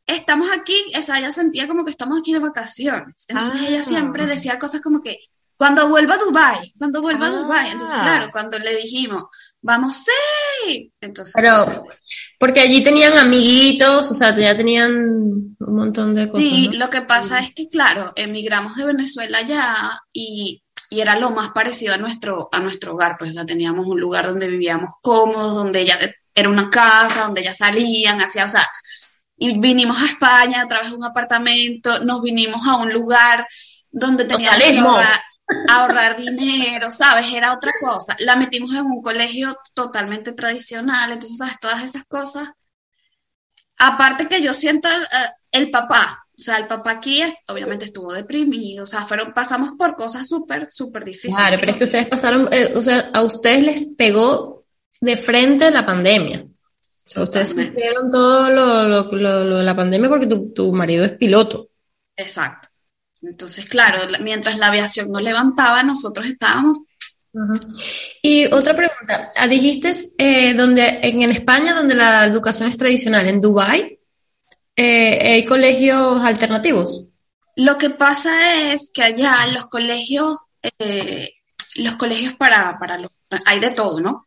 estamos 0.06 0.48
aquí, 0.56 0.74
o 0.98 1.02
sea, 1.02 1.18
ella 1.18 1.30
sentía 1.30 1.66
como 1.68 1.84
que 1.84 1.90
estamos 1.90 2.18
aquí 2.18 2.32
de 2.32 2.40
vacaciones. 2.40 3.24
Entonces 3.28 3.60
ella 3.62 3.80
Ah. 3.80 3.84
siempre 3.84 4.26
decía 4.26 4.58
cosas 4.58 4.80
como 4.80 5.00
que 5.00 5.18
cuando 5.56 5.88
vuelva 5.88 6.14
a 6.14 6.18
Dubai, 6.18 6.72
cuando 6.76 7.00
vuelva 7.00 7.26
a 7.26 7.28
Ah. 7.28 7.32
Dubai. 7.32 7.70
Entonces, 7.70 7.96
claro, 8.00 8.28
cuando 8.32 8.58
le 8.58 8.74
dijimos, 8.76 9.24
vamos, 9.60 9.96
sí. 10.04 10.92
Entonces, 11.00 11.34
Pero, 11.36 11.84
porque 12.38 12.60
allí 12.60 12.82
tenían 12.82 13.16
amiguitos, 13.16 14.10
o 14.10 14.14
sea, 14.14 14.34
ya 14.34 14.56
tenían 14.56 14.90
un 14.92 15.56
montón 15.74 16.14
de 16.14 16.28
cosas. 16.28 16.44
Sí, 16.46 16.68
¿no? 16.68 16.78
lo 16.80 16.90
que 16.90 17.02
pasa 17.02 17.38
es 17.38 17.54
que, 17.54 17.68
claro, 17.68 18.12
emigramos 18.16 18.74
de 18.74 18.86
Venezuela 18.86 19.40
ya 19.42 20.00
y, 20.12 20.61
y 20.92 21.00
era 21.00 21.18
lo 21.18 21.30
más 21.30 21.52
parecido 21.52 21.94
a 21.94 21.96
nuestro, 21.96 22.50
a 22.52 22.60
nuestro 22.60 22.92
hogar, 22.92 23.16
pues, 23.18 23.30
o 23.30 23.32
sea, 23.32 23.46
teníamos 23.46 23.86
un 23.86 23.98
lugar 23.98 24.26
donde 24.26 24.46
vivíamos 24.46 24.92
cómodos, 25.00 25.54
donde 25.54 25.86
ya 25.86 25.98
era 26.34 26.50
una 26.50 26.68
casa, 26.68 27.22
donde 27.22 27.42
ya 27.42 27.54
salían, 27.54 28.20
hacía, 28.20 28.44
o 28.44 28.48
sea, 28.48 28.62
y 29.38 29.58
vinimos 29.58 29.96
a 30.02 30.04
España, 30.04 30.64
otra 30.66 30.82
vez 30.82 30.90
a 30.90 30.94
un 30.94 31.02
apartamento, 31.02 32.00
nos 32.00 32.20
vinimos 32.20 32.68
a 32.68 32.76
un 32.76 32.92
lugar 32.92 33.46
donde 33.90 34.26
teníamos 34.26 34.62
que 34.62 34.78
ahorrar, 34.78 35.22
ahorrar 35.70 36.16
dinero, 36.18 36.90
¿sabes? 36.90 37.32
Era 37.32 37.54
otra 37.54 37.72
cosa. 37.80 38.14
La 38.18 38.36
metimos 38.36 38.74
en 38.74 38.84
un 38.84 39.00
colegio 39.00 39.56
totalmente 39.72 40.32
tradicional, 40.32 41.10
entonces, 41.10 41.38
¿sabes? 41.38 41.58
Todas 41.58 41.82
esas 41.82 42.04
cosas. 42.04 42.50
Aparte 43.78 44.28
que 44.28 44.42
yo 44.42 44.52
siento 44.52 44.90
eh, 44.90 45.30
el 45.52 45.70
papá, 45.70 46.21
sea, 46.42 46.56
el 46.58 46.66
papá 46.66 46.90
aquí 46.92 47.22
obviamente 47.48 47.86
estuvo 47.86 48.12
deprimido, 48.12 48.84
o 48.84 48.86
sea, 48.86 49.02
fueron, 49.06 49.32
pasamos 49.32 49.72
por 49.78 49.96
cosas 49.96 50.28
súper, 50.28 50.68
súper 50.70 51.04
difíciles. 51.04 51.36
Claro, 51.36 51.56
pero 51.60 51.72
es 51.72 51.76
que 51.78 51.84
ustedes 51.84 52.08
pasaron, 52.08 52.48
eh, 52.52 52.72
o 52.74 52.82
sea, 52.82 53.10
a 53.12 53.22
ustedes 53.22 53.62
les 53.62 53.84
pegó 53.96 54.64
de 55.00 55.16
frente 55.16 55.70
la 55.70 55.86
pandemia. 55.86 56.44
O 56.44 57.10
sea, 57.14 57.22
ustedes 57.24 57.50
sufrieron 57.50 58.10
todo 58.10 58.50
lo, 58.50 58.88
lo- 58.88 59.12
lo- 59.12 59.44
lo 59.44 59.56
de 59.58 59.64
la 59.64 59.76
pandemia 59.76 60.08
porque 60.08 60.26
tu, 60.26 60.52
tu 60.52 60.72
marido 60.72 61.04
es 61.04 61.12
piloto. 61.12 61.70
Exacto. 62.16 62.68
Entonces, 63.22 63.64
claro, 63.68 64.08
la- 64.08 64.18
mientras 64.18 64.58
la 64.58 64.68
aviación 64.68 65.10
no 65.12 65.20
levantaba, 65.20 65.82
nosotros 65.82 66.26
estábamos, 66.26 66.78
Y 68.22 68.46
otra 68.52 68.74
pregunta, 68.76 69.32
ah, 69.36 69.48
dijiste 69.48 69.90
eh, 70.18 70.54
donde 70.54 71.00
en, 71.02 71.22
en 71.22 71.30
España 71.32 71.74
donde 71.74 71.94
la 71.94 72.26
educación 72.26 72.68
es 72.68 72.76
tradicional, 72.76 73.26
en 73.26 73.40
Dubái 73.40 73.98
eh, 74.76 75.32
hay 75.32 75.44
colegios 75.44 76.22
alternativos. 76.22 77.04
lo 77.56 77.78
que 77.78 77.90
pasa 77.90 78.72
es 78.72 78.90
que 78.92 79.02
allá 79.02 79.46
los 79.52 79.66
colegios, 79.66 80.36
eh, 80.78 81.30
los 81.76 81.96
colegios 81.96 82.34
para, 82.34 82.78
para 82.78 82.98
los, 82.98 83.10
hay 83.46 83.60
de 83.60 83.70
todo, 83.70 84.00
¿no? 84.00 84.26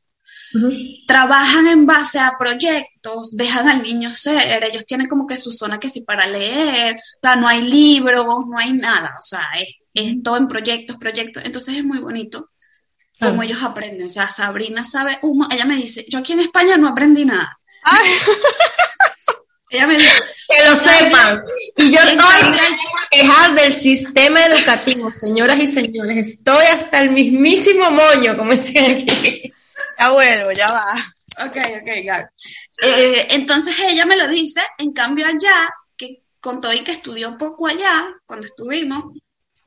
trabajan 1.06 1.68
en 1.68 1.86
base 1.86 2.20
a 2.20 2.36
proyectos, 2.40 3.36
dejan 3.36 3.68
al 3.68 3.84
niño 3.84 4.14
ser, 4.14 4.64
ellos 4.64 4.86
tienen 4.86 5.08
como 5.08 5.28
que 5.28 5.38
su 5.38 5.52
zona 5.52 5.80
que 5.80 5.90
sí 5.90 6.02
para 6.02 6.28
leer, 6.28 6.96
o 6.96 7.20
sea, 7.22 7.36
no 7.36 7.48
hay 7.48 7.62
libros, 7.62 8.26
no 8.48 8.58
hay 8.58 8.74
nada, 8.74 9.16
o 9.20 9.22
sea, 9.22 9.42
es, 9.60 9.76
es 9.94 10.24
todo 10.24 10.38
en 10.38 10.48
proyectos, 10.48 10.98
proyectos, 10.98 11.44
entonces 11.46 11.78
es 11.78 11.84
muy 11.84 12.00
bonito 12.00 12.50
como 13.20 13.42
Claro. 13.42 13.44
ellos 13.44 13.64
aprenden, 13.64 14.08
o 14.08 14.10
sea, 14.10 14.30
Sabrina 14.30 14.84
sabe, 14.86 15.20
un 15.24 15.40
mo- 15.40 15.48
ella 15.52 15.66
me 15.66 15.76
dice, 15.78 16.06
yo 16.10 16.20
aquí 16.20 16.34
en 16.34 16.42
España 16.42 16.78
no 16.78 16.90
aprendí 16.90 17.26
nada. 17.26 17.60
Ella 19.70 19.88
me 19.88 19.98
dice, 19.98 20.12
Que 20.48 20.70
lo 20.70 20.76
sepan. 20.76 21.44
Y 21.78 21.92
yo 21.92 22.00
estoy 22.00 22.60
quejar 23.12 23.56
del 23.56 23.74
sistema 23.74 24.46
educativo, 24.46 25.12
señoras 25.12 25.60
y 25.60 25.68
señores. 25.68 26.28
Estoy 26.28 26.66
hasta 26.66 27.02
el 27.02 27.12
mismísimo 27.12 27.90
moño, 27.92 28.38
como 28.38 28.52
dicen 28.52 28.92
aquí. 28.92 29.52
Ya 29.98 30.12
vuelvo, 30.12 30.52
ya 30.52 30.68
va. 30.68 31.16
Ok, 31.46 31.58
ok, 31.82 32.04
ya. 32.04 32.30
Eh, 32.82 33.28
entonces 33.32 33.76
ella 33.80 34.06
me 34.06 34.16
lo 34.16 34.28
dice, 34.28 34.62
en 34.78 34.94
cambio 34.94 35.26
allá, 35.26 35.70
que 35.98 36.24
con 36.40 36.62
todo 36.62 36.74
y 36.74 36.82
que 36.82 36.92
estudió 36.92 37.38
poco 37.38 37.68
allá, 37.68 38.06
cuando 38.26 38.46
estuvimos, 38.46 39.14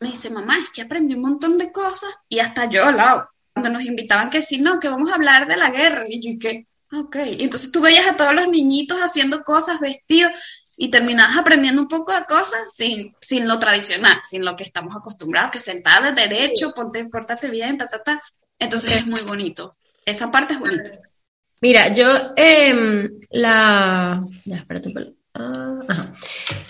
me 0.00 0.08
dice, 0.08 0.30
mamá, 0.30 0.58
es 0.58 0.70
que 0.70 0.82
aprendí 0.82 1.14
un 1.14 1.22
montón 1.22 1.58
de 1.58 1.72
cosas 1.72 2.10
y 2.28 2.38
hasta 2.38 2.66
yo 2.66 2.84
al 2.84 2.96
lado. 2.96 3.28
Cuando 3.52 3.70
nos 3.70 3.82
invitaban 3.82 4.30
que 4.30 4.42
sí, 4.42 4.58
no, 4.58 4.78
que 4.78 4.88
vamos 4.88 5.10
a 5.10 5.16
hablar 5.16 5.46
de 5.46 5.56
la 5.56 5.70
guerra. 5.70 6.04
Y 6.06 6.22
yo, 6.22 6.30
¿y 6.30 6.38
qué? 6.38 6.66
Ok. 6.92 7.16
Entonces 7.38 7.70
tú 7.70 7.80
veías 7.80 8.06
a 8.08 8.16
todos 8.16 8.34
los 8.34 8.48
niñitos 8.48 8.98
haciendo 9.00 9.42
cosas, 9.42 9.80
vestidos, 9.80 10.32
y 10.80 10.90
terminabas 10.90 11.36
aprendiendo 11.36 11.82
un 11.82 11.88
poco 11.88 12.12
de 12.12 12.24
cosas 12.24 12.72
sin, 12.72 13.12
sin 13.20 13.48
lo 13.48 13.58
tradicional, 13.58 14.20
sin 14.22 14.44
lo 14.44 14.54
que 14.54 14.62
estamos 14.62 14.94
acostumbrados, 14.96 15.50
que 15.50 15.58
sentada 15.58 16.12
de 16.12 16.22
derecho, 16.28 16.72
ponte, 16.72 17.04
pórtate 17.06 17.50
bien, 17.50 17.76
ta, 17.76 17.88
ta, 17.88 18.00
ta. 18.02 18.22
Entonces 18.58 18.92
es 18.92 19.06
muy 19.06 19.20
bonito. 19.22 19.74
Esa 20.04 20.30
parte 20.30 20.54
es 20.54 20.60
bonita. 20.60 20.90
Mira, 21.60 21.92
yo, 21.92 22.06
em, 22.36 23.10
la... 23.30 24.24
Ya, 24.44 24.56
espérate. 24.58 24.90
pero- 24.90 25.12
ah, 25.34 25.80
ajá. 25.88 26.12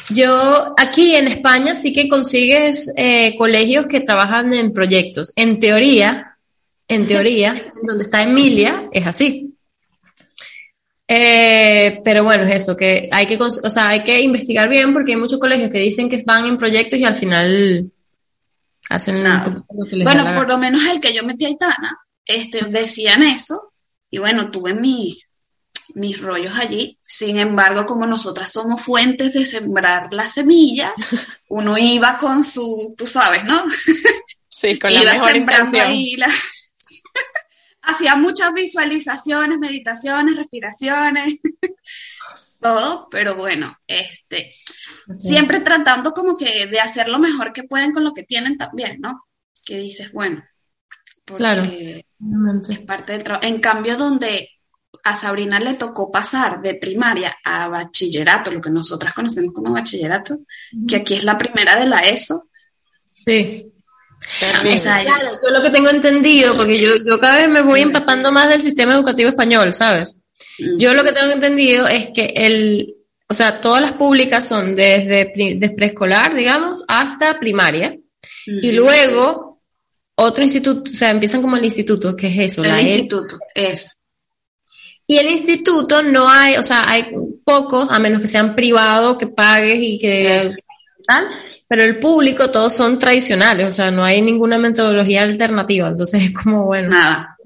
Yo, 0.08 0.74
aquí 0.78 1.14
en 1.14 1.28
España 1.28 1.74
sí 1.74 1.92
que 1.92 2.08
consigues 2.08 2.90
eh, 2.96 3.36
colegios 3.36 3.84
que 3.86 4.00
trabajan 4.00 4.54
en 4.54 4.72
proyectos. 4.72 5.32
En 5.36 5.60
teoría, 5.60 6.38
en 6.88 7.06
teoría, 7.06 7.70
donde 7.82 8.04
está 8.04 8.22
Emilia, 8.22 8.88
es 8.90 9.06
así. 9.06 9.47
Eh, 11.10 12.00
pero 12.04 12.22
bueno, 12.22 12.44
es 12.44 12.54
eso, 12.62 12.76
que 12.76 13.08
hay 13.10 13.26
que, 13.26 13.38
o 13.40 13.50
sea, 13.70 13.88
hay 13.88 14.04
que 14.04 14.20
investigar 14.20 14.68
bien 14.68 14.92
porque 14.92 15.12
hay 15.12 15.16
muchos 15.18 15.38
colegios 15.40 15.70
que 15.70 15.78
dicen 15.78 16.08
que 16.10 16.22
van 16.26 16.44
en 16.44 16.58
proyectos 16.58 16.98
y 16.98 17.04
al 17.04 17.16
final 17.16 17.90
hacen 18.90 19.22
Nada. 19.22 19.64
Bueno, 20.04 20.24
la 20.24 20.34
por 20.34 20.48
lo 20.48 20.58
menos 20.58 20.82
el 20.84 21.00
que 21.00 21.14
yo 21.14 21.24
metí 21.24 21.46
a 21.46 21.48
Aitana, 21.48 21.98
este, 22.26 22.62
decían 22.66 23.22
eso, 23.22 23.72
y 24.10 24.18
bueno, 24.18 24.50
tuve 24.50 24.74
mi- 24.74 25.18
mis 25.94 26.20
rollos 26.20 26.58
allí. 26.58 26.98
Sin 27.00 27.38
embargo, 27.38 27.86
como 27.86 28.06
nosotras 28.06 28.52
somos 28.52 28.82
fuentes 28.82 29.32
de 29.32 29.46
sembrar 29.46 30.12
la 30.12 30.28
semilla, 30.28 30.92
uno 31.48 31.78
iba 31.78 32.18
con 32.18 32.44
su, 32.44 32.94
tú 32.98 33.06
sabes, 33.06 33.44
¿no? 33.44 33.62
Sí, 34.50 34.78
con 34.78 34.92
la 34.92 35.00
iba 35.02 35.12
mejor 35.14 35.32
sembrando 35.32 35.66
intención. 35.68 35.90
ahí 35.90 36.16
la- 36.16 36.28
Hacía 37.88 38.16
muchas 38.16 38.52
visualizaciones, 38.52 39.58
meditaciones, 39.58 40.36
respiraciones, 40.36 41.38
todo, 42.60 43.08
pero 43.10 43.34
bueno, 43.34 43.78
este, 43.86 44.52
siempre 45.18 45.60
tratando 45.60 46.12
como 46.12 46.36
que 46.36 46.66
de 46.66 46.80
hacer 46.80 47.08
lo 47.08 47.18
mejor 47.18 47.52
que 47.52 47.62
pueden 47.62 47.92
con 47.92 48.04
lo 48.04 48.12
que 48.12 48.24
tienen 48.24 48.58
también, 48.58 49.00
¿no? 49.00 49.24
Que 49.64 49.78
dices, 49.78 50.12
bueno, 50.12 50.44
porque 51.24 51.38
Claro. 51.38 51.62
es 52.68 52.80
parte 52.80 53.12
del 53.12 53.24
trabajo. 53.24 53.46
En 53.46 53.60
cambio, 53.60 53.96
donde 53.96 54.50
a 55.04 55.14
Sabrina 55.14 55.58
le 55.60 55.74
tocó 55.74 56.10
pasar 56.10 56.60
de 56.60 56.74
primaria 56.74 57.36
a 57.44 57.68
bachillerato, 57.68 58.50
lo 58.50 58.60
que 58.60 58.70
nosotras 58.70 59.14
conocemos 59.14 59.54
como 59.54 59.72
bachillerato, 59.72 60.40
que 60.86 60.96
aquí 60.96 61.14
es 61.14 61.24
la 61.24 61.38
primera 61.38 61.78
de 61.78 61.86
la 61.86 62.00
ESO. 62.00 62.44
Sí. 63.14 63.72
Terrible. 64.40 64.74
O 64.74 64.78
sea, 64.78 65.02
Claro, 65.02 65.28
yo 65.42 65.50
lo 65.50 65.62
que 65.62 65.70
tengo 65.70 65.88
entendido, 65.90 66.54
porque 66.54 66.78
yo, 66.78 66.90
yo 67.04 67.18
cada 67.18 67.36
vez 67.36 67.48
me 67.48 67.62
voy 67.62 67.80
empapando 67.80 68.30
más 68.30 68.48
del 68.48 68.62
sistema 68.62 68.94
educativo 68.94 69.28
español, 69.30 69.72
¿sabes? 69.74 70.20
mm, 70.58 70.78
Yo 70.78 70.94
lo 70.94 71.02
que 71.04 71.12
tengo 71.12 71.32
entendido 71.32 71.86
es 71.88 72.08
que 72.14 72.32
el, 72.36 72.94
o 73.28 73.34
sea, 73.34 73.60
todas 73.60 73.80
las 73.82 73.92
públicas 73.94 74.46
son 74.46 74.74
desde 74.74 75.26
pri- 75.26 75.54
de 75.54 75.70
preescolar, 75.70 76.34
digamos, 76.34 76.84
hasta 76.88 77.38
primaria, 77.38 77.96
y 78.46 78.68
ujú. 78.70 78.76
luego 78.76 79.60
otro 80.16 80.42
instituto, 80.44 80.90
o 80.90 80.94
sea, 80.94 81.10
empiezan 81.10 81.40
como 81.42 81.56
el 81.56 81.64
instituto, 81.64 82.14
que 82.16 82.26
es 82.28 82.38
eso, 82.38 82.62
el 82.64 82.68
la 82.70 82.80
E- 82.80 82.88
instituto 82.90 83.38
es. 83.54 84.00
Y 85.06 85.16
el 85.16 85.30
instituto 85.30 86.02
no 86.02 86.28
hay, 86.28 86.56
o 86.56 86.62
sea, 86.62 86.84
hay 86.86 87.06
pocos, 87.44 87.86
a 87.90 87.98
menos 87.98 88.20
que 88.20 88.26
sean 88.26 88.54
privados, 88.54 89.16
que 89.16 89.26
pagues 89.28 89.78
y 89.80 89.98
que 89.98 90.36
Eso. 90.38 90.58
tal, 91.06 91.26
pero 91.68 91.84
el 91.84 92.00
público 92.00 92.50
todos 92.50 92.72
son 92.72 92.98
tradicionales, 92.98 93.68
o 93.68 93.72
sea, 93.72 93.90
no 93.90 94.02
hay 94.04 94.22
ninguna 94.22 94.58
metodología 94.58 95.22
alternativa, 95.22 95.88
entonces 95.88 96.24
es 96.24 96.34
como, 96.34 96.64
bueno. 96.64 96.88
Nada. 96.88 97.36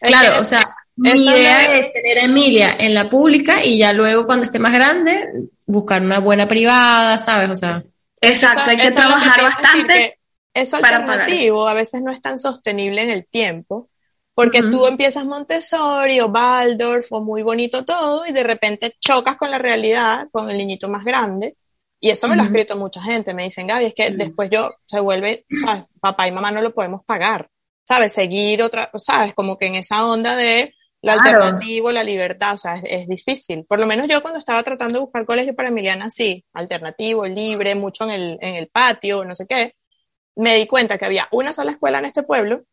Claro, 0.00 0.40
o 0.40 0.44
sea, 0.44 0.68
eso 1.04 1.16
mi 1.16 1.26
idea 1.26 1.76
es 1.78 1.92
tener 1.92 2.18
a 2.18 2.22
Emilia 2.22 2.76
en 2.78 2.94
la 2.94 3.10
pública 3.10 3.64
y 3.64 3.78
ya 3.78 3.92
luego 3.92 4.26
cuando 4.26 4.44
esté 4.44 4.58
más 4.58 4.72
grande 4.72 5.28
buscar 5.66 6.00
una 6.02 6.20
buena 6.20 6.48
privada, 6.48 7.18
¿sabes? 7.18 7.50
O 7.50 7.56
sea, 7.56 7.82
Exacto, 8.20 8.62
Eso- 8.62 8.70
hay 8.70 8.76
que 8.76 8.90
trabajar 8.90 9.42
bastante. 9.42 10.18
Eso 10.54 10.80
para 10.80 10.96
alternativo 10.96 11.68
a 11.68 11.74
veces 11.74 12.02
no 12.02 12.10
es 12.10 12.20
tan 12.20 12.38
sostenible 12.38 13.02
en 13.02 13.10
el 13.10 13.26
tiempo, 13.26 13.90
porque 14.34 14.62
tú 14.62 14.86
empiezas 14.86 15.24
Montessori 15.24 16.18
o 16.20 16.26
Waldorf 16.26 17.06
o 17.12 17.20
muy 17.20 17.42
bonito 17.42 17.84
todo 17.84 18.26
y 18.26 18.32
de 18.32 18.42
repente 18.42 18.96
chocas 18.98 19.36
con 19.36 19.50
la 19.50 19.58
realidad, 19.58 20.26
con 20.32 20.50
el 20.50 20.58
niñito 20.58 20.88
más 20.88 21.04
grande. 21.04 21.56
Y 22.00 22.10
eso 22.10 22.28
me 22.28 22.36
lo 22.36 22.42
ha 22.42 22.46
escrito 22.46 22.76
mucha 22.76 23.02
gente. 23.02 23.34
Me 23.34 23.44
dicen, 23.44 23.66
Gaby, 23.66 23.86
es 23.86 23.94
que 23.94 24.10
después 24.10 24.50
yo 24.50 24.70
se 24.86 25.00
vuelve, 25.00 25.44
¿sabes? 25.64 25.84
Papá 26.00 26.28
y 26.28 26.32
mamá 26.32 26.52
no 26.52 26.62
lo 26.62 26.72
podemos 26.72 27.04
pagar. 27.04 27.50
¿Sabes? 27.86 28.12
Seguir 28.12 28.62
otra, 28.62 28.90
¿sabes? 28.96 29.34
Como 29.34 29.58
que 29.58 29.66
en 29.66 29.74
esa 29.76 30.06
onda 30.06 30.36
de 30.36 30.74
lo 31.02 31.12
alternativo, 31.12 31.92
la 31.92 32.02
libertad, 32.04 32.54
o 32.54 32.58
sea, 32.58 32.76
es, 32.76 33.06
difícil. 33.06 33.64
Por 33.64 33.80
lo 33.80 33.86
menos 33.86 34.08
yo 34.08 34.20
cuando 34.20 34.38
estaba 34.38 34.62
tratando 34.62 34.94
de 34.94 35.04
buscar 35.04 35.24
colegio 35.26 35.54
para 35.54 35.68
Emiliana, 35.68 36.10
sí, 36.10 36.44
alternativo, 36.52 37.26
libre, 37.26 37.74
mucho 37.74 38.04
en 38.04 38.10
el, 38.10 38.38
en 38.40 38.56
el 38.56 38.68
patio, 38.68 39.24
no 39.24 39.34
sé 39.34 39.46
qué, 39.46 39.74
me 40.36 40.56
di 40.56 40.66
cuenta 40.66 40.98
que 40.98 41.04
había 41.04 41.28
una 41.30 41.52
sola 41.52 41.72
escuela 41.72 42.00
en 42.00 42.06
este 42.06 42.24
pueblo 42.24 42.64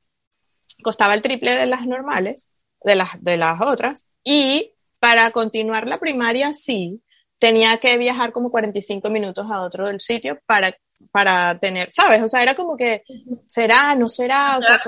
costaba 0.81 1.13
el 1.13 1.21
triple 1.21 1.55
de 1.55 1.65
las 1.65 1.85
normales, 1.85 2.51
de 2.83 2.95
las, 2.95 3.21
de 3.21 3.37
las 3.37 3.61
otras, 3.61 4.07
y 4.23 4.73
para 4.99 5.31
continuar 5.31 5.87
la 5.87 5.99
primaria 5.99 6.53
sí, 6.53 7.01
tenía 7.45 7.77
que 7.77 7.95
viajar 7.99 8.31
como 8.31 8.49
45 8.49 9.07
minutos 9.11 9.45
a 9.51 9.61
otro 9.61 9.85
del 9.85 10.01
sitio 10.01 10.39
para, 10.47 10.75
para 11.11 11.59
tener, 11.59 11.91
¿sabes? 11.91 12.23
O 12.23 12.27
sea, 12.27 12.41
era 12.41 12.55
como 12.55 12.75
que, 12.75 13.03
¿será? 13.45 13.93
¿No 13.93 14.09
será? 14.09 14.57
o 14.57 14.61
sea, 14.63 14.81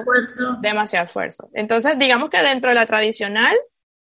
demasiado 0.59 1.05
esfuerzo. 1.05 1.49
Entonces, 1.53 1.99
digamos 1.99 2.31
que 2.31 2.41
dentro 2.41 2.71
de 2.71 2.75
la 2.75 2.87
tradicional, 2.87 3.55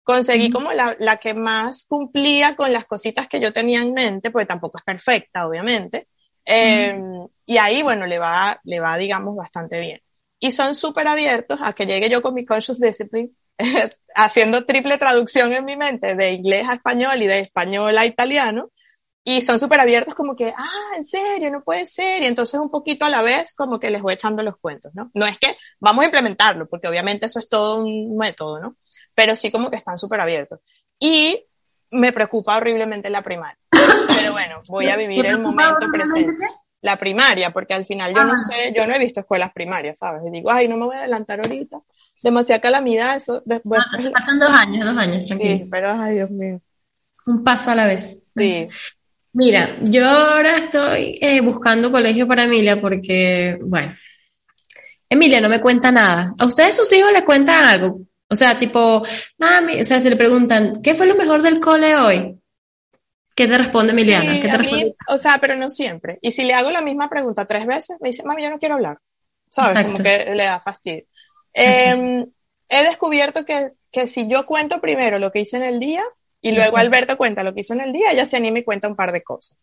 conseguí 0.01 0.49
como 0.49 0.71
la, 0.71 0.95
la, 0.99 1.17
que 1.17 1.33
más 1.33 1.83
cumplía 1.89 2.55
con 2.55 2.71
las 2.71 2.85
cositas 2.85 3.27
que 3.27 3.41
yo 3.41 3.51
tenía 3.51 3.81
en 3.81 3.91
mente, 3.91 4.31
porque 4.31 4.45
tampoco 4.45 4.77
es 4.77 4.83
perfecta, 4.85 5.45
obviamente. 5.45 6.07
Em, 6.45 7.27
y 7.45 7.57
ahí, 7.57 7.83
bueno, 7.83 8.05
le 8.05 8.17
va, 8.17 8.57
le 8.63 8.79
va, 8.79 8.95
digamos, 8.97 9.35
bastante 9.35 9.81
bien 9.81 9.99
y 10.39 10.51
son 10.51 10.75
súper 10.75 11.07
abiertos 11.07 11.59
a 11.61 11.73
que 11.73 11.85
llegue 11.85 12.09
yo 12.09 12.21
con 12.21 12.33
mi 12.33 12.45
conscious 12.45 12.79
discipline, 12.79 13.35
haciendo 14.15 14.65
triple 14.65 14.97
traducción 14.97 15.53
en 15.53 15.65
mi 15.65 15.75
mente 15.75 16.15
de 16.15 16.31
inglés 16.31 16.65
a 16.69 16.75
español 16.75 17.21
y 17.21 17.27
de 17.27 17.39
español 17.39 17.97
a 17.97 18.05
italiano, 18.05 18.71
y 19.23 19.41
son 19.41 19.59
súper 19.59 19.81
abiertos 19.81 20.15
como 20.15 20.37
que, 20.37 20.53
ah, 20.55 20.95
en 20.95 21.03
serio, 21.03 21.51
no 21.51 21.61
puede 21.61 21.85
ser, 21.85 22.23
y 22.23 22.27
entonces 22.27 22.59
un 22.61 22.71
poquito 22.71 23.03
a 23.03 23.09
la 23.09 23.21
vez 23.21 23.53
como 23.53 23.77
que 23.77 23.89
les 23.89 24.01
voy 24.01 24.13
echando 24.13 24.41
los 24.41 24.55
cuentos, 24.57 24.93
¿no? 24.95 25.11
No 25.13 25.25
es 25.25 25.37
que 25.37 25.57
vamos 25.81 26.03
a 26.03 26.05
implementarlo, 26.05 26.69
porque 26.69 26.87
obviamente 26.87 27.25
eso 27.25 27.39
es 27.39 27.49
todo 27.49 27.83
un 27.83 28.15
método, 28.15 28.61
¿no? 28.61 28.77
Pero 29.13 29.35
sí 29.35 29.51
como 29.51 29.69
que 29.69 29.75
están 29.75 29.97
súper 29.97 30.21
abiertos. 30.21 30.61
Y 30.97 31.43
me 31.91 32.13
preocupa 32.13 32.55
horriblemente 32.55 33.09
la 33.09 33.21
primaria. 33.21 33.59
Pero 33.69 34.31
bueno, 34.31 34.61
voy 34.69 34.87
a 34.87 34.95
vivir 34.95 35.25
el 35.25 35.39
momento 35.39 35.87
presente 35.91 36.45
la 36.79 36.95
primaria, 36.95 37.51
porque 37.51 37.73
al 37.73 37.85
final 37.85 38.13
yo 38.13 38.23
no 38.23 38.33
ah. 38.33 38.37
sé, 38.37 38.73
yo 38.73 38.87
no 38.87 38.95
he 38.95 38.99
visto 38.99 39.19
escuelas 39.19 39.51
primarias, 39.51 39.99
¿sabes? 39.99 40.21
Y 40.25 40.31
digo, 40.31 40.51
ay, 40.51 40.69
no 40.69 40.77
me 40.77 40.85
voy 40.85 40.95
a 40.95 40.99
adelantar 40.99 41.41
ahorita. 41.41 41.77
Demasiada 42.23 42.61
calamidad, 42.61 43.15
eso. 43.15 43.41
Después, 43.45 43.81
no, 43.99 44.11
faltan 44.11 44.39
dos 44.39 44.49
años, 44.49 44.85
dos 44.85 44.97
años, 44.97 45.25
tranquilo. 45.25 45.57
Sí, 45.57 45.67
pero 45.69 45.91
ay, 45.91 46.15
Dios 46.15 46.29
mío. 46.29 46.61
Un 47.25 47.43
paso 47.43 47.71
a 47.71 47.75
la 47.75 47.85
vez. 47.85 48.21
Sí. 48.35 48.67
Mira, 49.33 49.77
yo 49.83 50.07
ahora 50.07 50.57
estoy 50.57 51.19
eh, 51.21 51.41
buscando 51.41 51.91
colegio 51.91 52.27
para 52.27 52.45
Emilia 52.45 52.81
porque, 52.81 53.57
bueno, 53.61 53.93
Emilia 55.09 55.39
no 55.39 55.49
me 55.49 55.61
cuenta 55.61 55.91
nada. 55.91 56.33
¿A 56.39 56.45
ustedes 56.45 56.75
sus 56.75 56.91
hijos 56.93 57.11
les 57.11 57.23
cuentan 57.23 57.65
algo? 57.65 58.01
O 58.29 58.35
sea, 58.35 58.57
tipo, 58.57 59.03
mami, 59.37 59.79
o 59.79 59.85
sea, 59.85 60.01
se 60.01 60.09
le 60.09 60.15
preguntan, 60.15 60.81
¿qué 60.81 60.95
fue 60.95 61.05
lo 61.05 61.15
mejor 61.15 61.41
del 61.41 61.59
cole 61.59 61.95
hoy? 61.95 62.39
¿Qué 63.35 63.47
te 63.47 63.57
responde 63.57 63.93
Emiliana? 63.93 64.39
¿Qué 64.41 64.47
te 64.47 64.57
responde? 64.57 64.95
o 65.07 65.17
sea, 65.17 65.37
pero 65.39 65.55
no 65.55 65.69
siempre. 65.69 66.17
Y 66.21 66.31
si 66.31 66.43
le 66.43 66.53
hago 66.53 66.71
la 66.71 66.81
misma 66.81 67.07
pregunta 67.07 67.45
tres 67.45 67.67
veces, 67.67 67.97
me 68.01 68.09
dice, 68.09 68.23
mami, 68.23 68.43
yo 68.43 68.49
no 68.49 68.57
quiero 68.57 68.75
hablar. 68.75 68.97
¿Sabes? 69.49 69.85
Como 69.85 69.97
que 69.99 70.33
le 70.35 70.43
da 70.43 70.59
fastidio. 70.59 71.05
Eh, 71.57 72.25
he 72.69 72.83
descubierto 72.83 73.45
que, 73.45 73.69
que 73.91 74.07
si 74.07 74.27
yo 74.27 74.45
cuento 74.45 74.79
primero 74.79 75.19
lo 75.19 75.31
que 75.31 75.39
hice 75.39 75.57
en 75.57 75.63
el 75.63 75.79
día 75.79 76.03
y 76.41 76.51
luego 76.51 76.77
Alberto 76.77 77.17
cuenta 77.17 77.43
lo 77.43 77.53
que 77.53 77.61
hizo 77.61 77.73
en 77.73 77.81
el 77.81 77.91
día, 77.91 78.11
ella 78.11 78.25
se 78.25 78.37
anima 78.37 78.59
y 78.59 78.63
cuenta 78.63 78.87
un 78.87 78.95
par 78.95 79.11
de 79.11 79.23
cosas. 79.23 79.57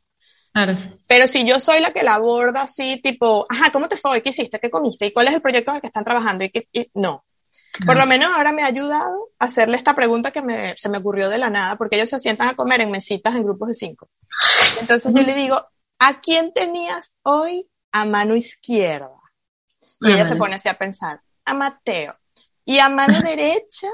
Claro. 0.52 0.78
Pero 1.08 1.26
si 1.26 1.44
yo 1.44 1.58
soy 1.60 1.80
la 1.80 1.90
que 1.90 2.02
la 2.02 2.14
aborda 2.14 2.62
así, 2.62 3.00
tipo, 3.02 3.46
ajá, 3.48 3.70
¿cómo 3.72 3.88
te 3.88 3.96
fue? 3.96 4.22
¿Qué 4.22 4.30
hiciste? 4.30 4.58
¿Qué 4.60 4.70
comiste? 4.70 5.06
¿Y 5.06 5.12
cuál 5.12 5.28
es 5.28 5.34
el 5.34 5.42
proyecto 5.42 5.70
en 5.70 5.76
el 5.76 5.80
que 5.80 5.88
están 5.88 6.04
trabajando? 6.04 6.44
Y, 6.44 6.52
y 6.72 6.90
no. 6.94 7.24
Por 7.84 7.96
lo 7.96 8.06
menos 8.06 8.32
ahora 8.32 8.52
me 8.52 8.62
ha 8.62 8.66
ayudado 8.66 9.30
a 9.38 9.46
hacerle 9.46 9.76
esta 9.76 9.94
pregunta 9.94 10.30
que 10.30 10.42
me, 10.42 10.76
se 10.76 10.88
me 10.88 10.98
ocurrió 10.98 11.28
de 11.28 11.38
la 11.38 11.50
nada, 11.50 11.76
porque 11.76 11.96
ellos 11.96 12.08
se 12.08 12.20
sientan 12.20 12.48
a 12.48 12.54
comer 12.54 12.80
en 12.80 12.90
mesitas 12.90 13.34
en 13.34 13.42
grupos 13.42 13.68
de 13.68 13.74
cinco. 13.74 14.08
Entonces 14.80 15.12
yo 15.12 15.22
le 15.22 15.34
digo, 15.34 15.60
¿a 15.98 16.20
quién 16.20 16.52
tenías 16.52 17.14
hoy 17.22 17.68
a 17.90 18.04
mano 18.04 18.36
izquierda? 18.36 19.10
Y 20.00 20.12
ella 20.12 20.26
se 20.26 20.36
pone 20.36 20.54
así 20.54 20.68
a 20.68 20.78
pensar, 20.78 21.20
a 21.44 21.54
Mateo. 21.54 22.16
Y 22.64 22.78
a 22.78 22.88
mano 22.88 23.20
derecha, 23.24 23.88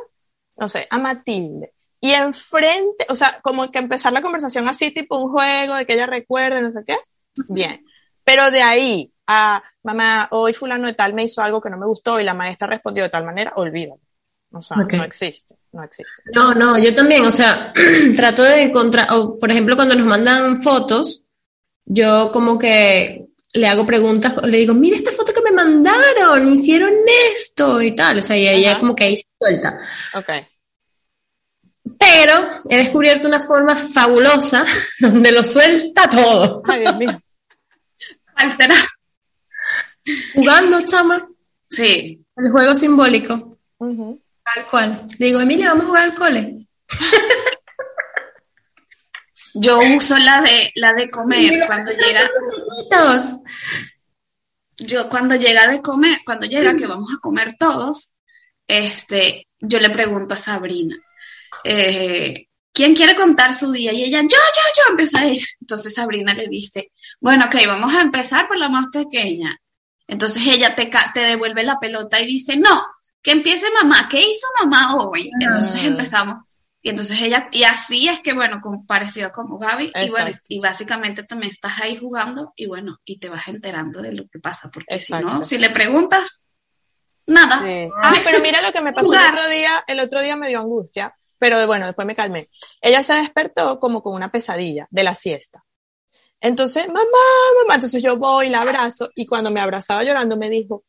no 0.57 0.69
sé, 0.69 0.87
a 0.91 0.99
Matilde. 0.99 1.73
Y 2.01 2.13
enfrente, 2.13 3.07
o 3.11 3.15
sea, 3.15 3.41
como 3.43 3.71
que 3.71 3.79
empezar 3.79 4.13
la 4.13 4.23
conversación 4.23 4.67
así, 4.69 4.91
tipo 4.91 5.19
un 5.19 5.31
juego 5.31 5.75
de 5.75 5.85
que 5.85 5.95
ella 5.95 6.07
recuerde, 6.07 6.63
no 6.63 6.71
sé 6.71 6.83
qué. 6.87 6.97
Bien. 7.49 7.85
Pero 8.25 8.51
de 8.51 8.63
ahí 8.63 9.13
a 9.27 9.63
mamá, 9.83 10.29
hoy 10.33 10.55
fulano 10.55 10.87
de 10.87 10.95
tal 10.95 11.15
me 11.15 11.25
hizo 11.25 11.41
algo 11.43 11.61
que 11.61 11.71
no 11.71 11.77
me 11.77 11.87
gustó 11.87 12.19
y 12.19 12.25
la 12.25 12.35
maestra 12.35 12.67
respondió 12.67 13.05
de 13.05 13.11
tal 13.11 13.25
manera, 13.25 13.53
olvídalo. 13.57 14.01
O 14.53 14.63
sea, 14.63 14.77
no 14.79 15.05
existe, 15.05 15.57
no 15.73 15.85
existe. 15.85 16.13
No, 16.35 16.53
no, 16.55 16.77
yo 16.77 16.93
también, 16.93 17.25
o 17.25 17.31
sea, 17.31 17.73
trato 18.17 18.43
de 18.43 18.65
encontrar, 18.65 19.13
o 19.13 19.39
por 19.39 19.51
ejemplo, 19.51 19.77
cuando 19.77 19.95
nos 19.95 20.07
mandan 20.07 20.57
fotos, 20.57 21.25
yo 21.85 22.33
como 22.33 22.59
que 22.59 23.30
le 23.53 23.67
hago 23.67 23.85
preguntas, 23.85 24.35
le 24.45 24.59
digo, 24.59 24.75
mira 24.75 24.97
esta 24.97 25.11
foto 25.11 25.33
que 25.33 25.43
me 25.43 25.51
mandaron, 25.51 26.53
hicieron 26.53 26.93
esto 27.33 27.83
y 27.83 27.95
tal, 27.95 28.19
o 28.19 28.23
sea, 28.23 28.37
y 28.37 28.49
ella 28.49 28.79
como 28.79 28.95
que 28.95 29.05
ahí 29.05 29.17
suelta. 29.41 29.79
Ok. 30.15 30.29
Pero 31.99 32.45
he 32.69 32.79
descubierto 32.79 33.29
una 33.29 33.41
forma 33.41 33.77
fabulosa 33.77 34.65
donde 35.01 35.33
lo 35.33 35.43
suelta 35.43 36.09
todo. 36.09 36.63
Ay, 36.67 36.81
Dios 36.81 36.97
mío. 36.97 37.23
¿Cuál 38.35 38.53
será? 38.53 38.75
Jugando, 40.35 40.79
chama. 40.81 41.29
Sí. 41.69 42.25
El 42.37 42.51
juego 42.51 42.75
simbólico. 42.75 43.59
Tal 43.79 44.67
cual. 44.71 45.07
Le 45.19 45.27
digo, 45.27 45.41
Emilia, 45.41 45.69
vamos 45.69 45.85
a 45.85 45.89
jugar 45.89 46.05
al 46.05 46.15
cole. 46.15 46.67
Yo 49.55 49.81
uso 49.97 50.17
la 50.19 50.43
de 50.43 50.73
la 50.77 50.95
de 50.95 51.11
comer 51.11 51.67
cuando 51.67 51.91
llega. 51.91 52.31
Yo 54.77 55.09
cuando 55.09 55.35
llega 55.35 55.69
de 55.69 55.83
comer, 55.83 56.19
cuando 56.25 56.47
llega 56.47 56.77
que 56.77 56.87
vamos 56.87 57.11
a 57.15 57.21
comer 57.21 57.57
todos, 57.59 58.15
este, 58.67 59.49
yo 59.59 59.79
le 59.79 59.91
pregunto 59.91 60.35
a 60.35 60.39
Sabrina, 60.39 60.97
eh, 61.65 62.47
¿quién 62.73 62.95
quiere 62.95 63.15
contar 63.15 63.55
su 63.55 63.73
día? 63.73 63.93
Y 63.93 64.05
ella, 64.05 64.23
yo, 64.23 64.29
yo, 64.29 64.63
yo, 64.77 64.91
empieza 64.91 65.21
a 65.21 65.27
ir. 65.27 65.43
Entonces 65.61 65.93
Sabrina 65.93 66.33
le 66.33 66.47
dice, 66.47 66.93
bueno, 67.21 67.47
ok, 67.47 67.57
vamos 67.67 67.95
a 67.95 68.01
empezar 68.01 68.49
por 68.49 68.59
la 68.59 68.69
más 68.69 68.87
pequeña. 68.91 69.55
Entonces 70.07 70.47
ella 70.47 70.75
te, 70.75 70.91
te 71.15 71.21
devuelve 71.21 71.63
la 71.63 71.79
pelota 71.79 72.21
y 72.21 72.27
dice, 72.27 72.57
no, 72.57 72.83
que 73.23 73.33
empiece 73.33 73.67
mamá, 73.83 74.09
¿qué 74.09 74.21
hizo 74.21 74.47
mamá 74.61 74.97
hoy? 74.97 75.31
Entonces 75.41 75.85
empezamos. 75.85 76.45
Y 76.83 76.91
entonces 76.91 77.21
ella, 77.21 77.49
y 77.53 77.65
así 77.65 78.09
es 78.09 78.21
que, 78.21 78.33
bueno, 78.33 78.61
con, 78.63 78.87
parecido 78.87 79.31
como 79.33 79.59
Gaby, 79.59 79.93
y 79.95 80.11
bueno, 80.11 80.31
y 80.49 80.61
básicamente 80.61 81.23
también 81.25 81.51
estás 81.51 81.81
ahí 81.81 81.97
jugando 81.97 82.53
y 82.57 82.67
bueno, 82.67 82.99
y 83.05 83.19
te 83.19 83.29
vas 83.29 83.49
enterando 83.49 84.01
de 84.01 84.13
lo 84.13 84.25
que 84.29 84.39
pasa, 84.39 84.71
porque 84.73 84.99
si 84.99 85.13
no, 85.13 85.45
si 85.45 85.59
le 85.59 85.69
preguntas, 85.71 86.41
nada. 87.27 87.63
Ah, 88.03 88.15
pero 88.25 88.41
mira 88.41 88.63
lo 88.63 88.73
que 88.73 88.81
me 88.81 88.93
pasó 88.93 89.13
el 89.13 89.35
otro 89.35 89.49
día, 89.51 89.85
el 89.87 90.01
otro 90.01 90.23
día 90.23 90.37
me 90.37 90.49
dio 90.49 90.61
angustia, 90.61 91.15
pero 91.39 91.67
bueno, 91.67 91.85
después 91.87 92.07
me 92.07 92.17
calmé. 92.17 92.49
Ella 92.81 93.03
se 93.03 93.15
despertó 93.15 93.79
como 93.79 94.03
con 94.03 94.15
una 94.15 94.33
pesadilla 94.33 94.87
de 94.91 95.03
la 95.03 95.15
siesta. 95.15 95.65
Entonces, 96.41 96.89
mamá, 96.89 97.03
mamá, 97.61 97.75
entonces 97.75 98.03
yo 98.03 98.17
voy, 98.17 98.49
la 98.49 98.63
abrazo 98.63 99.11
y 99.15 99.27
cuando 99.27 99.51
me 99.51 99.61
abrazaba 99.61 100.03
llorando 100.03 100.39
me 100.39 100.49
dijo, 100.49 100.85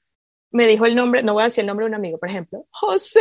me 0.51 0.67
dijo 0.67 0.85
el 0.85 0.95
nombre, 0.95 1.23
no 1.23 1.33
voy 1.33 1.43
a 1.43 1.45
decir 1.45 1.61
el 1.61 1.67
nombre 1.67 1.85
de 1.85 1.89
un 1.89 1.95
amigo, 1.95 2.17
por 2.17 2.29
ejemplo, 2.29 2.65
José, 2.71 3.19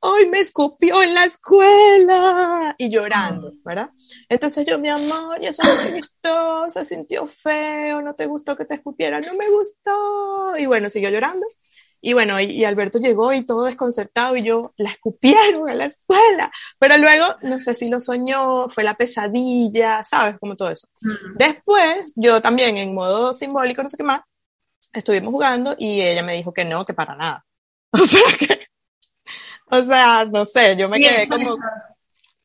hoy 0.00 0.28
me 0.28 0.40
escupió 0.40 1.02
en 1.02 1.14
la 1.14 1.24
escuela 1.24 2.74
y 2.78 2.90
llorando. 2.90 3.52
¿verdad? 3.64 3.90
Entonces 4.28 4.66
yo, 4.66 4.78
mi 4.78 4.88
amor, 4.88 5.38
y 5.40 5.46
eso 5.46 5.62
no 5.62 5.82
te 5.82 5.98
gustó, 5.98 6.70
se 6.70 6.84
sintió 6.84 7.26
feo, 7.26 8.02
no 8.02 8.14
te 8.14 8.26
gustó 8.26 8.56
que 8.56 8.64
te 8.64 8.74
escupiera, 8.74 9.20
no 9.20 9.34
me 9.34 9.48
gustó. 9.50 10.56
Y 10.58 10.66
bueno, 10.66 10.88
siguió 10.88 11.10
llorando. 11.10 11.46
Y 12.02 12.14
bueno, 12.14 12.40
y, 12.40 12.64
Alberto 12.64 12.98
llegó 12.98 13.32
y 13.32 13.44
todo 13.44 13.64
desconcertado 13.64 14.34
y 14.34 14.42
yo, 14.42 14.72
la 14.78 14.90
escupieron 14.90 15.68
en 15.68 15.78
la 15.78 15.84
escuela. 15.84 16.50
Pero 16.78 16.96
luego, 16.96 17.26
no 17.42 17.60
sé 17.60 17.74
si 17.74 17.90
lo 17.90 18.00
soñó, 18.00 18.68
fue 18.70 18.84
la 18.84 18.94
pesadilla, 18.94 20.02
¿sabes? 20.02 20.38
Como 20.38 20.56
todo 20.56 20.70
eso. 20.70 20.88
Después, 21.36 22.14
yo 22.16 22.40
también 22.40 22.78
en 22.78 22.94
modo 22.94 23.34
simbólico, 23.34 23.82
no 23.82 23.90
sé 23.90 23.98
qué 23.98 24.02
más, 24.02 24.22
estuvimos 24.92 25.32
jugando 25.32 25.74
y 25.78 26.00
ella 26.00 26.22
me 26.22 26.34
dijo 26.34 26.52
que 26.52 26.64
no, 26.64 26.84
que 26.84 26.94
para 26.94 27.16
nada. 27.16 27.44
O 27.92 28.06
sea, 28.06 28.20
que, 28.38 28.68
o 29.66 29.82
sea, 29.82 30.24
no 30.24 30.44
sé, 30.44 30.76
yo 30.76 30.88
me 30.88 31.00
quedé 31.00 31.28
como, 31.28 31.56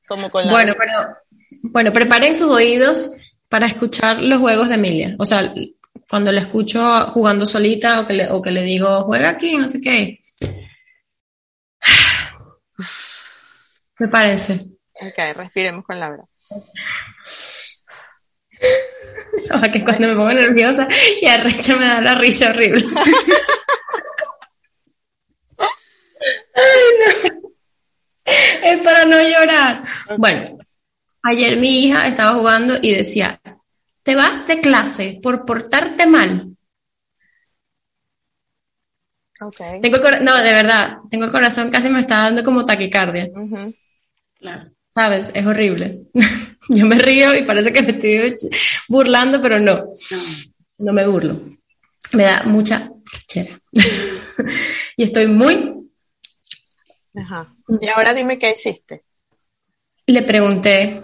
como 0.08 0.30
con 0.32 0.46
la... 0.46 0.52
Bueno, 0.52 0.74
pero, 0.78 1.18
bueno, 1.62 1.94
preparen 1.94 2.36
sus 2.36 2.50
oídos 2.50 3.12
para 3.50 3.68
escuchar 3.68 4.22
los 4.22 4.40
juegos 4.40 4.70
de 4.70 4.76
Emilia. 4.76 5.16
O 5.20 5.26
sea, 5.26 5.54
cuando 6.10 6.32
la 6.32 6.42
escucho 6.42 6.80
jugando 7.12 7.46
solita 7.46 8.02
o 8.02 8.08
que 8.08 8.14
le, 8.14 8.30
o 8.30 8.42
que 8.42 8.52
le 8.52 8.64
digo, 8.64 9.04
juega 9.04 9.30
aquí, 9.30 9.58
no 9.58 9.70
sé 9.70 9.82
qué. 9.82 10.20
Me 14.00 14.08
parece. 14.08 14.66
Ok, 14.94 15.36
respiremos 15.36 15.86
con 15.86 16.00
Laura. 16.00 16.24
O 19.54 19.62
que 19.72 19.84
cuando 19.84 20.08
me 20.08 20.16
pongo 20.16 20.34
nerviosa 20.34 20.88
y 21.22 21.26
arrecha 21.28 21.76
me 21.76 21.86
da 21.86 22.02
la 22.02 22.16
risa 22.16 22.50
horrible. 22.50 22.86
Ay, 26.56 26.82
no. 27.00 27.52
Es 28.64 28.82
para 28.82 29.06
no 29.06 29.18
llorar. 29.22 29.84
Bueno, 30.18 30.58
ayer 31.24 31.58
mi 31.58 31.86
hija 31.86 32.08
estaba 32.08 32.34
jugando 32.36 32.76
y 32.82 32.92
decía, 32.92 33.40
te 34.04 34.16
vas 34.16 34.48
de 34.48 34.60
clase 34.62 35.20
por 35.22 35.46
portarte 35.46 36.08
mal. 36.08 36.56
Okay. 39.40 39.82
Tengo 39.82 39.98
el 39.98 40.24
no, 40.24 40.38
de 40.42 40.54
verdad, 40.54 40.98
tengo 41.10 41.26
el 41.26 41.32
corazón 41.32 41.70
casi 41.70 41.90
me 41.90 42.00
está 42.00 42.24
dando 42.24 42.44
como 42.44 42.66
taquicardia. 42.66 43.30
Claro. 44.40 44.72
¿Sabes? 44.94 45.30
Es 45.34 45.46
horrible. 45.46 46.04
Yo 46.70 46.86
me 46.86 46.98
río 46.98 47.36
y 47.36 47.44
parece 47.44 47.72
que 47.72 47.82
me 47.82 47.92
estoy 47.92 48.36
burlando, 48.88 49.42
pero 49.42 49.60
no. 49.60 49.76
No. 49.76 50.18
No 50.78 50.94
me 50.94 51.08
burlo. 51.08 51.42
Me 52.12 52.24
da 52.24 52.44
mucha 52.44 52.92
rechera. 53.12 53.60
y 54.98 55.04
estoy 55.04 55.28
muy... 55.28 55.74
Ajá. 57.16 57.54
Y 57.82 57.88
ahora 57.88 58.14
dime 58.14 58.38
qué 58.38 58.52
hiciste. 58.52 59.02
Le 60.08 60.22
pregunté. 60.24 61.02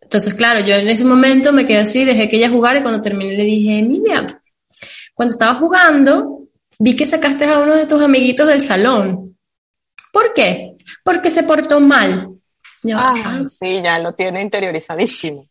Entonces, 0.00 0.34
claro, 0.34 0.60
yo 0.60 0.74
en 0.74 0.88
ese 0.88 1.04
momento 1.04 1.52
me 1.52 1.64
quedé 1.64 1.78
así, 1.78 2.04
dejé 2.04 2.28
que 2.28 2.36
ella 2.36 2.50
jugara 2.50 2.80
y 2.80 2.82
cuando 2.82 3.00
terminé 3.00 3.36
le 3.36 3.44
dije, 3.44 3.78
Emilia, 3.78 4.26
cuando 5.14 5.32
estaba 5.32 5.54
jugando, 5.54 6.48
vi 6.78 6.94
que 6.94 7.06
sacaste 7.06 7.44
a 7.44 7.60
uno 7.60 7.76
de 7.76 7.86
tus 7.86 8.02
amiguitos 8.02 8.46
del 8.46 8.60
salón. 8.60 9.38
¿Por 10.12 10.34
qué? 10.34 10.76
Porque 11.04 11.30
se 11.30 11.44
portó 11.44 11.80
mal. 11.80 12.39
Ah, 12.94 13.14
"Ah". 13.24 13.44
sí, 13.46 13.80
ya 13.82 13.98
lo 13.98 14.12
tiene 14.12 14.40
interiorizadísimo. 14.40 15.44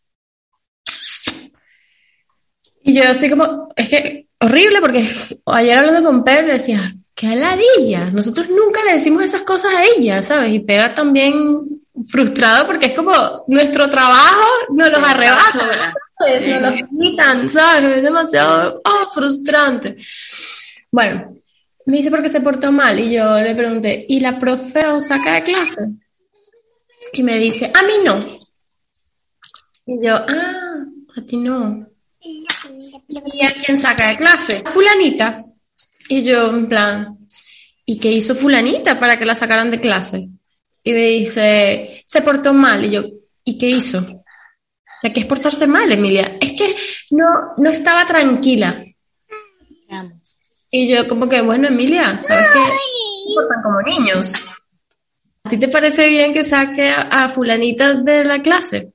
Y 2.84 2.94
yo 2.94 3.08
así 3.08 3.30
como, 3.30 3.70
es 3.76 3.90
que 3.90 4.28
horrible 4.40 4.80
porque 4.82 5.04
ayer 5.46 5.78
hablando 5.78 6.04
con 6.04 6.24
Pedro 6.24 6.48
le 6.48 6.54
decía, 6.54 6.80
qué 7.14 7.28
aladilla, 7.28 8.10
nosotros 8.12 8.50
nunca 8.50 8.84
le 8.84 8.94
decimos 8.94 9.24
esas 9.24 9.42
cosas 9.42 9.74
a 9.76 9.84
ella, 9.84 10.22
¿sabes? 10.22 10.54
Y 10.54 10.60
pega 10.60 10.94
también 10.94 11.82
frustrado 12.08 12.66
porque 12.66 12.88
es 12.88 12.94
como 12.94 13.12
nuestro 13.48 13.90
trabajo 13.90 14.46
nos 14.72 14.90
los 14.90 15.04
arrebatan. 15.04 15.94
Sí, 16.26 16.34
nos 16.48 16.64
los 16.64 16.74
quitan, 16.90 17.50
¿sabes? 17.50 17.98
Es 17.98 18.04
demasiado 18.04 18.82
ah, 18.86 19.08
frustrante. 19.14 19.98
Bueno, 20.92 21.36
me 21.86 21.98
dice 21.98 22.10
porque 22.10 22.30
se 22.30 22.42
portó 22.42 22.72
mal 22.72 23.00
y 23.00 23.12
yo 23.12 23.40
le 23.40 23.54
pregunté, 23.56 24.06
¿y 24.08 24.20
la 24.20 24.40
profe 24.40 24.86
os 24.88 25.08
saca 25.08 25.34
de 25.34 25.44
clase? 25.44 25.82
Y 27.14 27.24
me 27.24 27.38
dice, 27.38 27.72
a 27.74 27.84
mí 27.84 27.94
no. 28.04 28.24
Y 29.86 30.06
yo, 30.06 30.16
ah, 30.16 30.86
a 31.16 31.22
ti 31.22 31.38
no. 31.38 31.88
¿Y 32.22 33.46
a 33.46 33.52
quién 33.52 33.82
saca 33.82 34.10
de 34.10 34.18
clase? 34.18 34.62
A 34.66 34.70
fulanita. 34.70 35.44
Y 36.10 36.24
yo, 36.24 36.50
en 36.50 36.68
plan, 36.68 37.18
¿y 37.86 38.00
qué 38.00 38.12
hizo 38.12 38.36
fulanita 38.36 39.00
para 39.00 39.18
que 39.18 39.26
la 39.26 39.36
sacaran 39.36 39.72
de 39.72 39.80
clase? 39.80 40.30
Y 40.84 40.94
me 40.94 41.06
dice, 41.06 42.04
se 42.06 42.22
portó 42.22 42.54
mal. 42.54 42.86
Y 42.86 42.92
yo, 42.92 43.04
¿y 43.44 43.58
qué 43.58 43.70
hizo? 43.70 44.00
O 44.00 45.02
sea, 45.02 45.14
¿qué 45.14 45.22
es 45.22 45.26
portarse 45.26 45.66
mal, 45.66 45.92
Emilia? 45.92 46.38
Es 46.42 46.54
que 46.54 47.16
no, 47.16 47.26
no 47.58 47.70
estaba 47.70 48.06
tranquila. 48.06 48.84
Y 50.72 50.94
yo 50.94 51.08
como 51.08 51.28
que, 51.28 51.42
bueno, 51.42 51.68
Emilia, 51.68 52.20
¿sabes 52.22 52.48
qué? 52.54 52.60
Se 52.60 53.36
portan 53.36 53.62
como 53.64 53.82
niños. 53.82 54.34
¿A 55.44 55.50
ti 55.50 55.58
te 55.58 55.68
parece 55.68 56.08
bien 56.08 56.34
que 56.34 56.44
saque 56.44 56.90
a, 56.90 57.02
a 57.02 57.30
fulanita 57.30 57.94
de 57.96 58.24
la 58.24 58.42
clase? 58.42 58.92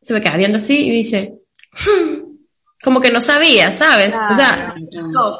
Se 0.00 0.14
me 0.14 0.20
queda 0.22 0.36
viendo 0.36 0.56
así 0.56 0.86
y 0.86 0.90
dice, 0.90 1.34
"Hmm", 1.72 2.36
como 2.82 3.00
que 3.00 3.10
no 3.10 3.20
sabía, 3.20 3.72
¿sabes? 3.72 4.14
O 4.30 4.34
sea, 4.34 4.74
no. 4.92 5.38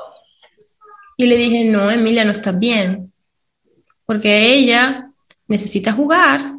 y 1.16 1.26
le 1.26 1.36
dije, 1.36 1.64
no, 1.64 1.90
Emilia, 1.90 2.24
no 2.24 2.32
estás 2.32 2.58
bien. 2.58 3.12
Porque 4.04 4.52
ella 4.52 5.10
necesita 5.46 5.92
jugar 5.92 6.54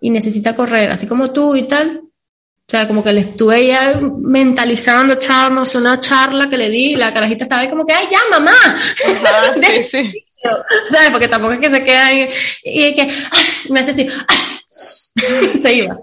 y 0.00 0.10
necesita 0.10 0.54
correr, 0.54 0.90
así 0.90 1.06
como 1.06 1.32
tú 1.32 1.56
y 1.56 1.66
tal. 1.66 2.02
O 2.04 2.70
sea, 2.70 2.86
como 2.86 3.02
que 3.02 3.12
le 3.12 3.22
estuve 3.22 3.66
ya 3.66 3.98
mentalizando, 4.00 5.14
echamos 5.14 5.74
una 5.74 5.98
charla 5.98 6.48
que 6.48 6.56
le 6.56 6.70
di 6.70 6.92
y 6.92 6.96
la 6.96 7.12
carajita 7.12 7.44
estaba 7.44 7.62
ahí 7.62 7.68
como 7.70 7.84
que, 7.84 7.92
¡ay, 7.92 8.06
ya, 8.08 8.18
mamá! 8.30 8.52
Ajá, 8.62 9.54
sí, 9.60 9.82
sí. 9.82 10.24
¿Sabes? 10.90 11.10
Porque 11.10 11.28
tampoco 11.28 11.52
es 11.54 11.60
que 11.60 11.70
se 11.70 11.84
queda 11.84 12.10
en, 12.12 12.30
y 12.64 12.94
que 12.94 13.02
¡ay! 13.02 13.44
me 13.70 13.80
hace 13.80 13.90
así, 13.90 14.08
¡ay! 14.28 15.50
se 15.62 15.74
iba. 15.74 15.96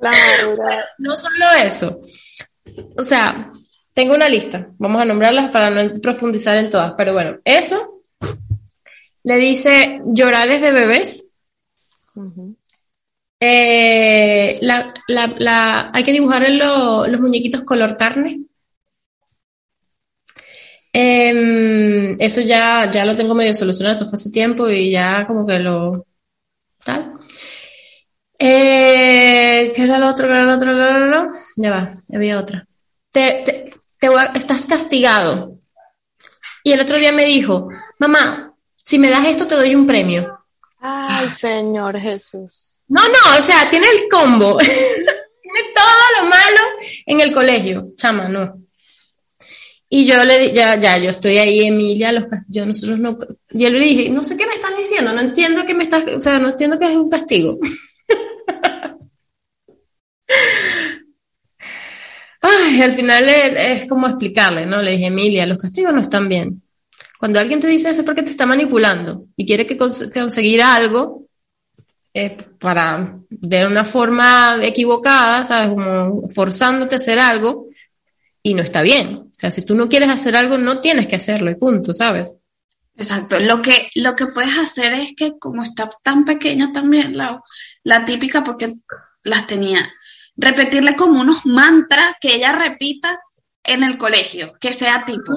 Laura. 0.00 0.84
No 0.98 1.16
solo 1.16 1.46
eso. 1.62 2.00
O 2.96 3.02
sea, 3.02 3.52
tengo 3.92 4.14
una 4.14 4.28
lista. 4.28 4.68
Vamos 4.78 5.00
a 5.02 5.04
nombrarlas 5.04 5.50
para 5.50 5.70
no 5.70 6.00
profundizar 6.00 6.56
en 6.58 6.70
todas. 6.70 6.92
Pero 6.96 7.12
bueno, 7.12 7.38
eso 7.44 8.02
le 9.24 9.36
dice 9.36 10.00
llorales 10.06 10.60
de 10.60 10.72
bebés. 10.72 11.32
Eh, 13.40 14.58
la, 14.62 14.92
la, 15.06 15.26
la, 15.38 15.90
hay 15.94 16.02
que 16.02 16.12
dibujar 16.12 16.48
lo- 16.50 17.06
los 17.06 17.20
muñequitos 17.20 17.62
color 17.62 17.96
carne. 17.96 18.42
Em, 21.00 22.16
eso 22.20 22.40
ya, 22.40 22.90
ya 22.90 23.04
lo 23.04 23.14
tengo 23.16 23.32
medio 23.34 23.54
solucionado, 23.54 23.94
eso 23.94 24.06
fue 24.06 24.16
hace 24.16 24.30
tiempo 24.30 24.68
y 24.68 24.90
ya 24.90 25.26
como 25.28 25.46
que 25.46 25.58
lo... 25.60 26.04
Tal. 26.84 27.12
Eh, 28.38 29.72
¿Qué 29.74 29.82
era 29.82 29.98
lo 29.98 30.08
otro? 30.08 30.26
¿Qué 30.26 30.32
era 30.32 30.44
lo 30.44 30.54
otro? 30.54 31.26
Ya 31.56 31.70
va, 31.70 31.88
había 32.14 32.38
otra. 32.38 32.64
Te, 33.12 33.42
te- 33.44 33.70
te 33.98 34.08
voy 34.08 34.18
a- 34.20 34.32
estás 34.34 34.66
castigado. 34.66 35.58
Y 36.64 36.72
el 36.72 36.80
otro 36.80 36.96
día 36.98 37.12
me 37.12 37.24
dijo, 37.24 37.68
mamá, 37.98 38.54
si 38.76 38.98
me 38.98 39.08
das 39.10 39.24
esto 39.26 39.46
te 39.46 39.54
doy 39.54 39.74
un 39.76 39.86
premio. 39.86 40.38
Ay, 40.80 41.28
Señor 41.30 41.98
Jesús. 42.00 42.74
No, 42.88 43.02
no, 43.06 43.38
o 43.38 43.42
sea, 43.42 43.70
tiene 43.70 43.86
el 43.86 44.08
combo. 44.10 44.56
tiene 44.58 45.60
todo 45.74 46.20
lo 46.22 46.28
malo 46.28 46.60
en 47.06 47.20
el 47.20 47.32
colegio. 47.32 47.88
Chama, 47.96 48.28
no. 48.28 48.62
Y 49.90 50.04
yo 50.04 50.22
le 50.24 50.52
ya, 50.52 50.78
ya, 50.78 50.98
yo 50.98 51.10
estoy 51.10 51.38
ahí, 51.38 51.60
Emilia, 51.62 52.12
los 52.12 52.24
yo 52.48 52.66
nosotros 52.66 52.98
no, 52.98 53.16
yo 53.50 53.70
le 53.70 53.78
dije, 53.80 54.10
no 54.10 54.22
sé 54.22 54.36
qué 54.36 54.46
me 54.46 54.54
estás 54.54 54.76
diciendo, 54.76 55.12
no 55.14 55.20
entiendo 55.20 55.64
que 55.64 55.74
me 55.74 55.84
estás, 55.84 56.06
o 56.14 56.20
sea, 56.20 56.38
no 56.38 56.50
entiendo 56.50 56.78
que 56.78 56.86
es 56.90 56.96
un 56.96 57.08
castigo. 57.10 57.58
Ay, 62.40 62.82
al 62.82 62.92
final 62.92 63.28
es, 63.28 63.88
como 63.88 64.06
explicarle, 64.06 64.64
¿no? 64.66 64.82
Le 64.82 64.92
dije, 64.92 65.06
Emilia, 65.06 65.46
los 65.46 65.58
castigos 65.58 65.92
no 65.92 66.00
están 66.00 66.28
bien. 66.28 66.62
Cuando 67.18 67.40
alguien 67.40 67.60
te 67.60 67.66
dice 67.66 67.90
eso 67.90 68.02
es 68.02 68.06
porque 68.06 68.22
te 68.22 68.30
está 68.30 68.46
manipulando 68.46 69.24
y 69.36 69.44
quiere 69.46 69.66
que 69.66 69.76
cons- 69.78 70.12
conseguir 70.12 70.62
algo 70.62 71.26
para 72.58 73.18
de 73.30 73.66
una 73.66 73.84
forma 73.84 74.58
equivocada, 74.62 75.44
¿sabes? 75.44 75.68
Como 75.70 76.28
forzándote 76.30 76.96
a 76.96 76.98
hacer 76.98 77.18
algo 77.18 77.66
y 78.48 78.54
no 78.54 78.62
está 78.62 78.82
bien. 78.82 79.16
O 79.16 79.28
sea, 79.32 79.50
si 79.50 79.62
tú 79.62 79.74
no 79.74 79.88
quieres 79.88 80.10
hacer 80.10 80.34
algo, 80.36 80.56
no 80.58 80.80
tienes 80.80 81.06
que 81.06 81.16
hacerlo 81.16 81.50
y 81.50 81.54
punto, 81.56 81.92
¿sabes? 81.92 82.34
Exacto. 82.96 83.38
Lo 83.40 83.60
que, 83.62 83.90
lo 83.94 84.16
que 84.16 84.26
puedes 84.26 84.58
hacer 84.58 84.94
es 84.94 85.12
que 85.16 85.38
como 85.38 85.62
está 85.62 85.88
tan 86.02 86.24
pequeña 86.24 86.72
también, 86.72 87.16
la, 87.16 87.40
la 87.84 88.04
típica, 88.04 88.42
porque 88.42 88.72
las 89.22 89.46
tenía, 89.46 89.88
repetirle 90.36 90.96
como 90.96 91.20
unos 91.20 91.46
mantras 91.46 92.14
que 92.20 92.34
ella 92.36 92.52
repita 92.52 93.20
en 93.64 93.82
el 93.84 93.98
colegio, 93.98 94.54
que 94.60 94.72
sea 94.72 95.04
tipo, 95.04 95.32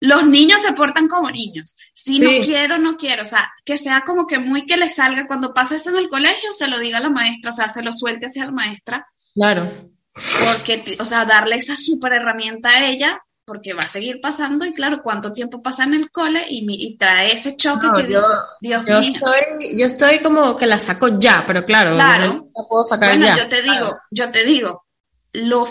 los 0.00 0.26
niños 0.26 0.62
se 0.62 0.72
portan 0.72 1.08
como 1.08 1.30
niños. 1.30 1.76
Si 1.94 2.18
Sí. 2.18 2.20
no 2.20 2.30
quiero, 2.44 2.78
no 2.78 2.96
quiero. 2.96 3.22
O 3.22 3.26
sea, 3.26 3.50
que 3.64 3.78
sea 3.78 4.02
como 4.06 4.26
que 4.26 4.38
muy 4.38 4.66
que 4.66 4.76
le 4.76 4.88
salga 4.88 5.26
cuando 5.26 5.52
pase 5.54 5.76
eso 5.76 5.90
en 5.90 5.96
el 5.96 6.08
colegio, 6.08 6.52
se 6.52 6.68
lo 6.68 6.78
diga 6.78 6.98
a 6.98 7.02
la 7.02 7.10
maestra, 7.10 7.50
o 7.50 7.54
sea, 7.54 7.68
se 7.68 7.82
lo 7.82 7.92
suelte 7.92 8.26
hacia 8.26 8.44
la 8.44 8.52
maestra, 8.52 9.06
Claro. 9.34 9.70
Porque, 10.14 10.96
o 10.98 11.04
sea, 11.04 11.24
darle 11.24 11.56
esa 11.56 11.76
super 11.76 12.12
herramienta 12.12 12.70
a 12.70 12.86
ella, 12.86 13.20
porque 13.44 13.72
va 13.72 13.82
a 13.82 13.88
seguir 13.88 14.20
pasando 14.20 14.64
y 14.64 14.72
claro, 14.72 15.02
cuánto 15.02 15.32
tiempo 15.32 15.62
pasa 15.62 15.84
en 15.84 15.94
el 15.94 16.10
cole 16.10 16.44
y, 16.48 16.64
y 16.68 16.96
trae 16.96 17.32
ese 17.32 17.56
choque 17.56 17.86
No, 17.88 17.92
que 17.94 18.02
yo- 18.02 18.20
dices, 18.20 18.38
Dios 18.60 18.84
Yo 18.86 19.00
mío. 19.00 19.12
estoy, 19.14 19.78
yo 19.78 19.86
estoy 19.86 20.18
como 20.20 20.56
que 20.56 20.66
la 20.66 20.78
saco 20.78 21.08
ya, 21.18 21.44
pero 21.46 21.64
claro, 21.64 21.94
Claro. 21.94 22.26
no 22.26 22.50
la 22.62 22.68
puedo 22.68 22.84
sacar 22.84 23.10
Bueno, 23.10 23.26
ya. 23.26 23.36
yo 23.36 23.48
te 23.48 23.62
digo, 23.62 23.96
yo 24.10 24.30
te 24.30 24.44
digo, 24.44 24.86
lo, 25.32 25.66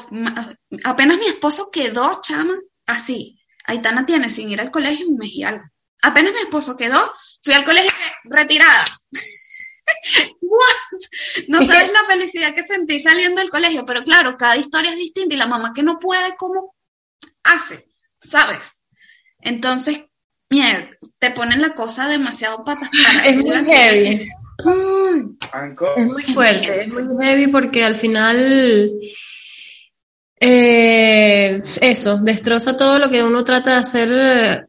apenas 0.84 1.18
mi 1.20 1.26
esposo 1.28 1.70
quedó, 1.72 2.20
chama, 2.22 2.58
así. 2.86 3.40
Aitana 3.66 4.06
tiene 4.06 4.30
sin 4.30 4.50
ir 4.50 4.62
al 4.62 4.72
colegio 4.72 5.08
un 5.08 5.18
mes 5.18 5.32
y 5.34 5.44
algo. 5.44 5.64
Apenas 6.02 6.34
mi 6.34 6.40
esposo 6.40 6.76
quedó, 6.76 7.14
fui 7.44 7.54
al 7.54 7.64
colegio 7.64 7.92
retirada. 8.24 8.84
What? 10.42 11.00
No 11.48 11.62
sabes 11.62 11.92
la 11.92 12.04
felicidad 12.08 12.54
que 12.54 12.64
sentí 12.64 13.00
saliendo 13.00 13.42
del 13.42 13.50
colegio, 13.50 13.86
pero 13.86 14.04
claro, 14.04 14.36
cada 14.38 14.58
historia 14.58 14.92
es 14.92 14.98
distinta 14.98 15.36
y 15.36 15.38
la 15.38 15.48
mamá 15.48 15.74
que 15.74 15.84
no 15.84 16.00
puede, 16.00 16.36
¿cómo 16.38 16.76
hace? 17.44 17.86
¿Sabes? 18.20 18.82
Entonces, 19.40 20.06
mierda, 20.50 20.90
te 21.20 21.32
ponen 21.32 21.62
la 21.62 21.74
cosa 21.74 22.08
demasiado 22.08 22.64
patas 22.64 22.90
para 22.90 23.26
Es 23.26 23.38
muy 23.38 23.66
heavy. 23.66 24.30
Es 25.96 26.06
muy 26.06 26.24
fuerte, 26.24 26.82
es 26.82 26.88
muy 26.90 27.26
heavy 27.26 27.48
porque 27.48 27.84
al 27.86 27.96
final 27.96 28.92
eh, 30.40 31.62
eso, 31.82 32.18
destroza 32.18 32.78
todo 32.78 32.98
lo 32.98 33.10
que 33.10 33.24
uno 33.24 33.44
trata 33.44 33.74
de 33.74 33.78
hacer 33.78 34.10
eh, 34.12 34.66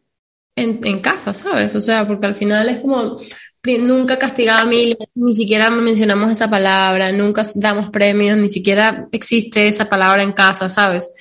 en, 0.56 0.80
en 0.83 1.00
casa, 1.00 1.33
¿sabes? 1.33 1.74
O 1.76 1.80
sea, 1.80 2.06
porque 2.06 2.26
al 2.26 2.35
final 2.35 2.68
es 2.68 2.80
como, 2.80 3.16
nunca 3.64 4.18
castigaba 4.18 4.62
a 4.62 4.66
mí, 4.66 4.96
ni 5.14 5.35
siquiera 5.35 5.70
mencionamos 5.70 6.31
esa 6.31 6.49
palabra, 6.49 7.12
nunca 7.12 7.44
damos 7.55 7.90
premios, 7.90 8.37
ni 8.38 8.49
siquiera 8.49 9.09
existe 9.12 9.68
esa 9.68 9.88
palabra 9.88 10.23
en 10.23 10.33
casa, 10.33 10.68
¿sabes? 10.68 11.12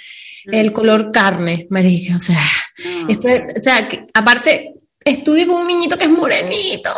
El 0.46 0.72
color 0.72 1.12
carne, 1.12 1.68
marica, 1.70 2.16
o 2.16 2.20
sea, 2.20 2.42
esto 3.08 3.28
o 3.28 3.62
sea, 3.62 3.88
que, 3.88 4.08
aparte, 4.14 4.74
estudio 5.04 5.48
con 5.48 5.62
un 5.62 5.68
niñito 5.68 5.98
que 5.98 6.06
es 6.06 6.10
morenito, 6.10 6.92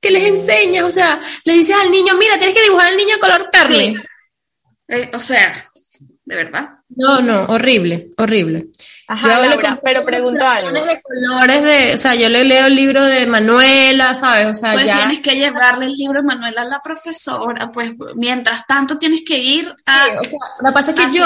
que 0.00 0.10
les 0.10 0.24
enseñas, 0.24 0.84
o 0.84 0.90
sea, 0.90 1.20
le 1.44 1.52
dices 1.54 1.76
al 1.80 1.90
niño, 1.90 2.16
mira, 2.18 2.36
tienes 2.36 2.56
que 2.56 2.64
dibujar 2.64 2.90
al 2.90 2.96
niño 2.96 3.16
color 3.20 3.48
carne. 3.50 3.96
Eh, 4.88 5.10
o 5.14 5.18
sea, 5.18 5.52
de 6.24 6.36
verdad. 6.36 6.70
No, 6.88 7.20
no, 7.20 7.44
horrible, 7.44 8.08
horrible. 8.18 8.66
Ajá, 9.08 9.38
Laura, 9.38 9.78
pero 9.84 10.04
pregunto 10.04 10.44
algo. 10.44 10.72
De 10.72 11.00
colores 11.00 11.62
de, 11.62 11.94
o 11.94 11.98
sea, 11.98 12.16
yo 12.16 12.28
le 12.28 12.44
leo 12.44 12.66
el 12.66 12.74
libro 12.74 13.04
de 13.04 13.24
Manuela, 13.26 14.16
¿sabes? 14.16 14.48
O 14.48 14.54
sea, 14.54 14.72
pues 14.72 14.86
ya. 14.86 14.98
tienes 14.98 15.20
que 15.20 15.36
llevarle 15.36 15.86
el 15.86 15.92
libro 15.92 16.20
de 16.20 16.26
Manuela 16.26 16.62
a 16.62 16.64
la 16.64 16.82
profesora, 16.82 17.70
pues 17.70 17.92
mientras 18.16 18.66
tanto 18.66 18.98
tienes 18.98 19.22
que 19.24 19.38
ir 19.38 19.72
a. 19.86 20.04
Sí, 20.06 20.10
o 20.18 20.24
sea, 20.24 20.38
lo 20.60 20.68
que 20.68 20.72
pasa 20.72 20.90
es 20.90 21.00
que 21.00 21.18
yo, 21.18 21.24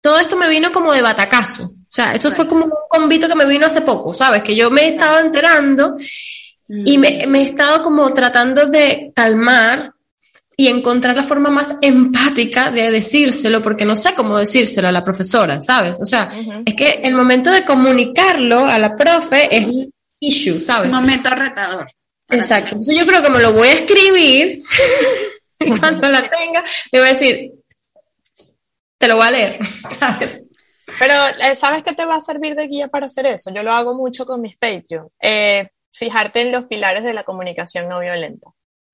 todo 0.00 0.18
esto 0.18 0.36
me 0.36 0.48
vino 0.48 0.72
como 0.72 0.92
de 0.92 1.02
batacazo. 1.02 1.64
O 1.64 1.92
sea, 1.92 2.14
eso 2.14 2.30
fue 2.30 2.46
como 2.46 2.64
un 2.64 2.72
convito 2.88 3.28
que 3.28 3.34
me 3.34 3.44
vino 3.44 3.66
hace 3.66 3.82
poco, 3.82 4.14
¿sabes? 4.14 4.42
Que 4.42 4.56
yo 4.56 4.70
me 4.70 4.84
he 4.84 4.88
estado 4.90 5.18
enterando 5.18 5.94
y 6.68 6.96
me, 6.96 7.26
me 7.26 7.40
he 7.40 7.44
estado 7.44 7.82
como 7.82 8.08
tratando 8.14 8.66
de 8.66 9.12
calmar 9.14 9.92
y 10.60 10.68
encontrar 10.68 11.16
la 11.16 11.22
forma 11.22 11.48
más 11.48 11.74
empática 11.80 12.70
de 12.70 12.90
decírselo, 12.90 13.62
porque 13.62 13.86
no 13.86 13.96
sé 13.96 14.12
cómo 14.12 14.36
decírselo 14.36 14.88
a 14.88 14.92
la 14.92 15.02
profesora, 15.02 15.58
¿sabes? 15.58 15.98
O 16.02 16.04
sea, 16.04 16.30
es 16.66 16.74
que 16.74 17.00
el 17.02 17.14
momento 17.14 17.50
de 17.50 17.64
comunicarlo 17.64 18.66
a 18.66 18.78
la 18.78 18.94
profe 18.94 19.56
es 19.56 19.64
el 19.64 19.90
issue, 20.18 20.60
¿sabes? 20.60 20.90
Un 20.90 20.96
momento 20.96 21.30
retador. 21.30 21.86
Exacto. 22.28 22.72
Entonces 22.72 22.94
yo 22.94 23.06
creo 23.06 23.22
que 23.22 23.30
me 23.30 23.38
lo 23.38 23.54
voy 23.54 23.68
a 23.68 23.72
escribir 23.72 24.60
y 25.60 25.78
cuando 25.78 26.10
la 26.10 26.28
tenga 26.28 26.62
le 26.92 26.98
voy 27.00 27.08
a 27.08 27.12
decir, 27.14 27.52
te 28.98 29.08
lo 29.08 29.16
voy 29.16 29.28
a 29.28 29.30
leer, 29.30 29.58
¿sabes? 29.98 30.42
Pero, 30.98 31.14
eh, 31.42 31.56
¿sabes 31.56 31.82
qué 31.82 31.94
te 31.94 32.04
va 32.04 32.16
a 32.16 32.20
servir 32.20 32.54
de 32.54 32.66
guía 32.66 32.88
para 32.88 33.06
hacer 33.06 33.24
eso? 33.24 33.50
Yo 33.50 33.62
lo 33.62 33.72
hago 33.72 33.94
mucho 33.94 34.26
con 34.26 34.42
mis 34.42 34.58
Patreon. 34.58 35.08
Eh, 35.22 35.70
fijarte 35.90 36.42
en 36.42 36.52
los 36.52 36.66
pilares 36.66 37.02
de 37.02 37.14
la 37.14 37.22
comunicación 37.22 37.88
no 37.88 37.98
violenta. 37.98 38.50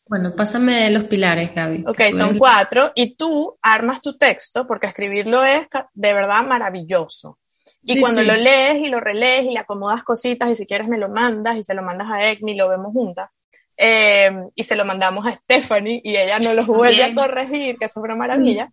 Bueno, 0.09 0.35
pásame 0.37 0.89
los 0.91 1.05
pilares, 1.05 1.55
Gaby. 1.55 1.85
Ok, 1.89 2.01
son 2.17 2.39
cuatro 2.39 2.93
y 2.95 3.17
tú 3.17 3.59
armas 3.61 4.01
tu 4.03 4.17
texto 4.17 4.67
porque 4.67 4.87
escribirlo 4.87 5.45
es 5.45 5.67
de 5.95 6.15
verdad 6.15 6.45
maravilloso. 6.47 7.39
Y 7.83 7.95
Sí, 7.95 8.01
cuando 8.01 8.21
sí. 8.21 8.27
lo 8.27 8.35
lees 8.37 8.79
y 8.79 8.89
lo 8.89 9.01
relees 9.01 9.45
y 9.45 9.51
le 9.53 9.59
acomodas 9.61 10.03
cositas 10.05 10.51
y 10.51 10.57
si 10.57 10.67
quieres 10.67 10.89
me 10.89 10.99
lo 10.99 11.09
mandas 11.09 11.57
y 11.57 11.65
se 11.65 11.75
lo 11.75 11.83
mandas 11.83 12.09
a 12.11 12.31
Egmi 12.31 12.53
y 12.53 12.57
lo 12.57 12.69
vemos 12.69 12.93
juntas. 12.93 13.31
eh, 13.79 14.31
y 14.55 14.65
se 14.65 14.75
lo 14.77 14.85
mandamos 14.87 15.27
a 15.27 15.35
Stephanie 15.35 16.01
y 16.03 16.17
ella 16.17 16.39
nos 16.39 16.55
lo 16.55 16.65
vuelve 16.67 17.05
a 17.05 17.13
corregir, 17.15 17.77
que 17.79 17.85
es 17.87 17.97
una 17.97 18.17
maravilla. 18.17 18.71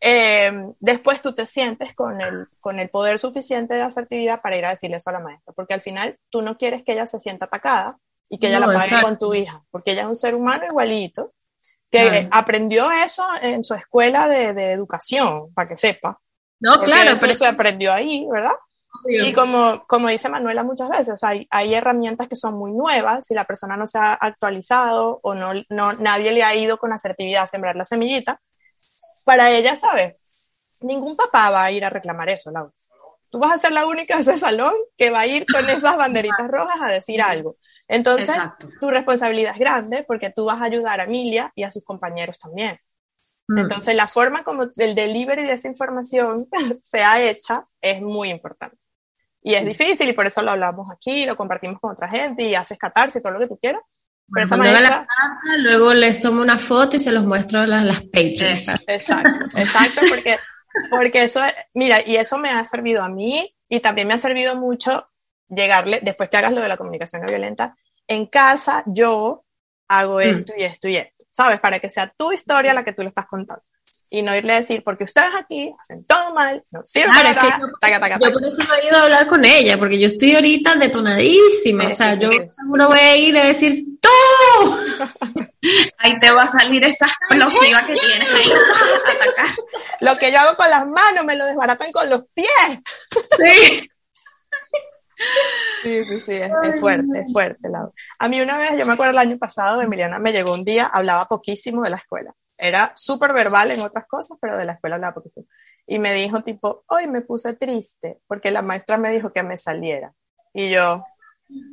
Eh, 0.00 0.50
después 0.80 1.22
tú 1.22 1.32
te 1.32 1.46
sientes 1.46 1.94
con 1.94 2.20
el, 2.20 2.48
con 2.60 2.78
el 2.80 2.90
poder 2.90 3.18
suficiente 3.18 3.74
de 3.74 3.82
asertividad 3.82 4.42
para 4.42 4.56
ir 4.58 4.64
a 4.66 4.70
decirle 4.70 4.96
eso 4.98 5.10
a 5.10 5.14
la 5.14 5.20
maestra, 5.20 5.52
porque 5.54 5.74
al 5.74 5.80
final 5.80 6.18
tú 6.30 6.42
no 6.42 6.58
quieres 6.58 6.82
que 6.82 6.92
ella 6.92 7.06
se 7.06 7.20
sienta 7.20 7.46
atacada 7.46 7.98
y 8.32 8.38
que 8.38 8.48
ella 8.48 8.60
No, 8.60 8.66
la 8.68 8.78
pague 8.78 8.86
exacto. 8.86 9.06
con 9.08 9.18
tu 9.18 9.34
hija, 9.34 9.62
porque 9.70 9.92
ella 9.92 10.02
es 10.02 10.08
un 10.08 10.16
ser 10.16 10.34
humano 10.34 10.64
igualito, 10.66 11.32
que 11.90 12.08
Claro. 12.08 12.28
aprendió 12.30 12.90
eso 12.90 13.24
en 13.42 13.62
su 13.62 13.74
escuela 13.74 14.26
de, 14.26 14.54
de 14.54 14.72
educación, 14.72 15.52
para 15.54 15.68
que 15.68 15.76
sepa. 15.76 16.18
No, 16.60 16.76
Porque 16.76 16.92
claro, 16.92 17.10
eso 17.10 17.20
pero 17.20 17.34
se 17.34 17.46
aprendió 17.46 17.92
ahí, 17.92 18.26
¿verdad? 18.32 18.54
Y 19.04 19.32
como, 19.34 19.84
como 19.86 20.08
dice 20.08 20.28
Manuela 20.30 20.62
muchas 20.62 20.88
veces, 20.88 21.22
hay, 21.24 21.46
hay 21.50 21.74
herramientas 21.74 22.28
que 22.28 22.36
son 22.36 22.54
muy 22.54 22.72
nuevas, 22.72 23.26
si 23.26 23.34
la 23.34 23.44
persona 23.44 23.76
no 23.76 23.86
se 23.86 23.98
ha 23.98 24.12
actualizado 24.14 25.18
o 25.22 25.34
no, 25.34 25.52
no, 25.70 25.92
nadie 25.94 26.32
le 26.32 26.42
ha 26.44 26.54
ido 26.54 26.78
con 26.78 26.92
asertividad 26.92 27.42
a 27.44 27.46
sembrar 27.46 27.76
la 27.76 27.84
semillita, 27.84 28.40
para 29.24 29.50
ella, 29.50 29.76
¿sabes? 29.76 30.16
Ningún 30.80 31.16
papá 31.16 31.50
va 31.50 31.64
a 31.64 31.70
ir 31.70 31.84
a 31.84 31.90
reclamar 31.90 32.30
eso, 32.30 32.50
Laura. 32.50 32.72
Tú 33.30 33.38
vas 33.38 33.52
a 33.52 33.58
ser 33.58 33.72
la 33.72 33.86
única 33.86 34.16
de 34.16 34.22
ese 34.22 34.38
salón 34.38 34.74
que 34.96 35.10
va 35.10 35.20
a 35.20 35.26
ir 35.26 35.46
con 35.46 35.68
esas 35.70 35.96
banderitas 35.96 36.48
rojas 36.48 36.80
a 36.82 36.92
decir 36.92 37.20
algo. 37.22 37.56
Entonces, 37.88 38.28
Exacto. 38.28 38.68
tu 38.80 38.90
responsabilidad 38.90 39.52
es 39.52 39.58
grande 39.58 40.04
porque 40.06 40.30
tú 40.30 40.46
vas 40.46 40.60
a 40.60 40.64
ayudar 40.64 41.00
a 41.00 41.04
Emilia 41.04 41.52
y 41.54 41.64
a 41.64 41.72
sus 41.72 41.84
compañeros 41.84 42.38
también. 42.38 42.78
Mm. 43.48 43.58
Entonces, 43.58 43.94
la 43.94 44.08
forma 44.08 44.44
como 44.44 44.64
el 44.76 44.94
delivery 44.94 45.42
de 45.42 45.54
esa 45.54 45.68
información 45.68 46.48
sea 46.82 47.22
hecha 47.22 47.66
es 47.80 48.00
muy 48.00 48.30
importante. 48.30 48.78
Y 49.42 49.54
es 49.54 49.64
difícil 49.64 50.08
y 50.08 50.12
por 50.12 50.26
eso 50.26 50.40
lo 50.42 50.52
hablamos 50.52 50.86
aquí, 50.92 51.26
lo 51.26 51.36
compartimos 51.36 51.80
con 51.80 51.92
otra 51.92 52.08
gente 52.08 52.44
y 52.44 52.54
haces 52.54 52.78
catarse 52.78 53.18
y 53.18 53.22
todo 53.22 53.32
lo 53.32 53.40
que 53.40 53.48
tú 53.48 53.58
quieras. 53.58 53.82
Pero 54.32 54.46
esa 54.46 54.56
la 54.56 54.72
carta, 54.88 55.06
luego 55.58 55.92
les 55.92 56.22
tomo 56.22 56.40
una 56.40 56.56
foto 56.56 56.96
y 56.96 57.00
se 57.00 57.10
los 57.10 57.24
muestro 57.26 57.60
a 57.60 57.66
las, 57.66 57.84
las. 57.84 58.02
Eso. 58.12 58.76
exacto, 58.86 59.44
exacto, 59.56 60.00
porque, 60.08 60.38
porque 60.90 61.24
eso, 61.24 61.44
es- 61.44 61.54
mira, 61.74 62.00
y 62.06 62.16
eso 62.16 62.38
me 62.38 62.50
ha 62.50 62.64
servido 62.64 63.02
a 63.02 63.08
mí 63.08 63.54
y 63.68 63.80
también 63.80 64.06
me 64.08 64.14
ha 64.14 64.18
servido 64.18 64.56
mucho 64.56 65.08
llegarle, 65.54 66.00
después 66.02 66.28
que 66.28 66.36
hagas 66.36 66.52
lo 66.52 66.60
de 66.60 66.68
la 66.68 66.76
comunicación 66.76 67.22
no 67.22 67.28
violenta, 67.28 67.76
en 68.06 68.26
casa 68.26 68.82
yo 68.86 69.44
hago 69.88 70.20
esto 70.20 70.52
y 70.56 70.62
esto 70.64 70.88
y 70.88 70.96
esto, 70.96 71.24
¿sabes? 71.30 71.60
Para 71.60 71.78
que 71.78 71.90
sea 71.90 72.12
tu 72.16 72.32
historia 72.32 72.74
la 72.74 72.84
que 72.84 72.92
tú 72.92 73.02
le 73.02 73.08
estás 73.08 73.26
contando. 73.26 73.62
Y 74.14 74.20
no 74.20 74.36
irle 74.36 74.52
a 74.52 74.60
decir, 74.60 74.82
porque 74.84 75.04
ustedes 75.04 75.30
aquí 75.34 75.74
hacen 75.80 76.04
todo 76.04 76.34
mal, 76.34 76.62
no 76.70 76.84
sirven 76.84 77.10
Claro, 77.12 77.34
para 77.34 77.58
yo, 77.58 77.66
taca, 77.80 78.00
taca, 78.00 78.14
yo 78.16 78.20
taca. 78.20 78.32
por 78.32 78.44
eso 78.44 78.62
no 78.62 78.74
he 78.74 78.86
ido 78.86 78.96
a 78.98 79.02
hablar 79.04 79.26
con 79.26 79.42
ella, 79.42 79.78
porque 79.78 79.98
yo 79.98 80.06
estoy 80.06 80.34
ahorita 80.34 80.74
detonadísima. 80.74 81.84
Sí, 81.84 81.88
o 81.88 81.96
sea, 81.96 82.14
sí, 82.14 82.20
yo 82.20 82.30
sí. 82.30 82.38
seguro 82.60 82.88
voy 82.88 82.98
a 82.98 83.16
ir 83.16 83.38
a 83.38 83.44
decir, 83.44 83.72
¡tú! 84.02 84.08
Ahí 85.98 86.18
te 86.18 86.30
va 86.30 86.42
a 86.42 86.46
salir 86.46 86.84
esa 86.84 87.06
explosiva 87.06 87.86
que 87.86 87.94
tienes 87.94 88.28
ahí. 88.28 88.50
Atacar. 88.52 89.56
Lo 90.00 90.18
que 90.18 90.32
yo 90.32 90.40
hago 90.40 90.56
con 90.56 90.68
las 90.68 90.86
manos 90.88 91.24
me 91.24 91.36
lo 91.36 91.46
desbaratan 91.46 91.92
con 91.92 92.10
los 92.10 92.24
pies. 92.34 92.48
Sí. 93.38 93.88
Sí, 95.82 96.04
sí, 96.06 96.20
sí, 96.20 96.32
es, 96.32 96.50
es 96.62 96.80
fuerte, 96.80 97.20
es 97.20 97.32
fuerte. 97.32 97.68
Laura. 97.68 97.90
A 98.18 98.28
mí 98.28 98.40
una 98.40 98.56
vez, 98.56 98.78
yo 98.78 98.86
me 98.86 98.92
acuerdo 98.92 99.12
el 99.12 99.18
año 99.18 99.38
pasado, 99.38 99.82
Emiliana 99.82 100.18
me 100.18 100.32
llegó 100.32 100.54
un 100.54 100.64
día, 100.64 100.86
hablaba 100.86 101.26
poquísimo 101.26 101.82
de 101.82 101.90
la 101.90 101.96
escuela. 101.96 102.32
Era 102.56 102.92
súper 102.94 103.32
verbal 103.32 103.72
en 103.72 103.80
otras 103.80 104.06
cosas, 104.06 104.38
pero 104.40 104.56
de 104.56 104.64
la 104.64 104.74
escuela 104.74 104.94
hablaba 104.96 105.14
poquísimo. 105.14 105.46
Y 105.86 105.98
me 105.98 106.14
dijo 106.14 106.42
tipo, 106.42 106.84
hoy 106.86 107.08
me 107.08 107.22
puse 107.22 107.54
triste 107.54 108.20
porque 108.28 108.52
la 108.52 108.62
maestra 108.62 108.96
me 108.96 109.10
dijo 109.10 109.32
que 109.32 109.42
me 109.42 109.58
saliera. 109.58 110.12
Y 110.54 110.70
yo, 110.70 111.04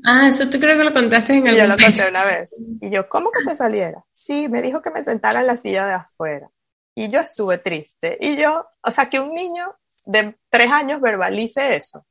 Ah, 0.03 0.27
eso 0.27 0.49
tú 0.49 0.59
creo 0.59 0.77
que 0.77 0.83
lo 0.83 0.93
contaste 0.93 1.33
en 1.33 1.47
y 1.47 1.55
yo 1.55 1.67
lo 1.67 1.77
conté 1.77 2.07
una 2.09 2.25
vez. 2.25 2.53
Y 2.81 2.89
yo, 2.89 3.07
¿cómo 3.07 3.31
que 3.31 3.45
te 3.45 3.55
saliera? 3.55 4.03
Sí, 4.11 4.49
me 4.49 4.61
dijo 4.61 4.81
que 4.81 4.89
me 4.89 5.03
sentara 5.03 5.41
en 5.41 5.47
la 5.47 5.55
silla 5.55 5.85
de 5.85 5.93
afuera. 5.93 6.49
Y 6.95 7.09
yo 7.09 7.19
estuve 7.19 7.59
triste. 7.59 8.17
Y 8.19 8.35
yo, 8.35 8.67
o 8.81 8.91
sea, 8.91 9.09
que 9.09 9.19
un 9.19 9.33
niño 9.33 9.75
de 10.05 10.35
tres 10.49 10.71
años 10.71 10.99
verbalice 10.99 11.75
eso 11.75 12.05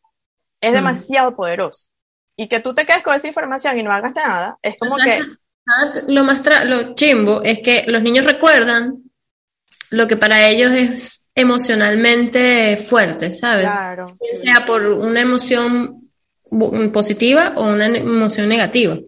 es 0.61 0.71
Mm. 0.73 0.75
demasiado 0.75 1.37
poderoso. 1.37 1.89
Y 2.37 2.49
que 2.49 2.61
tú 2.61 2.75
te 2.75 2.87
quedes 2.87 3.03
con 3.03 3.15
esa 3.15 3.27
información 3.29 3.79
y 3.79 3.83
no 3.83 3.93
hagas 3.93 4.15
nada, 4.15 4.59
es 4.63 4.77
como 4.79 4.97
que, 4.97 5.19
¿Sabes? 5.67 6.05
Lo 6.09 6.25
más 6.25 6.43
tra- 6.43 6.65
lo 6.65 6.95
chimbo 6.95 7.43
es 7.43 7.59
que 7.59 7.83
los 7.89 8.03
niños 8.03 8.25
recuerdan 8.25 9.03
lo 9.91 10.07
que 10.07 10.17
para 10.17 10.49
ellos 10.49 10.73
es 10.73 11.29
emocionalmente 11.35 12.77
fuerte, 12.79 13.33
¿sabes? 13.33 13.67
claro, 13.67 14.05
sea 14.43 14.65
por 14.65 14.83
una 14.87 15.21
emoción 15.21 16.11
positiva 16.93 17.53
o 17.57 17.65
una 17.73 17.87
emoción 17.87 18.49
negativa. 18.49 18.99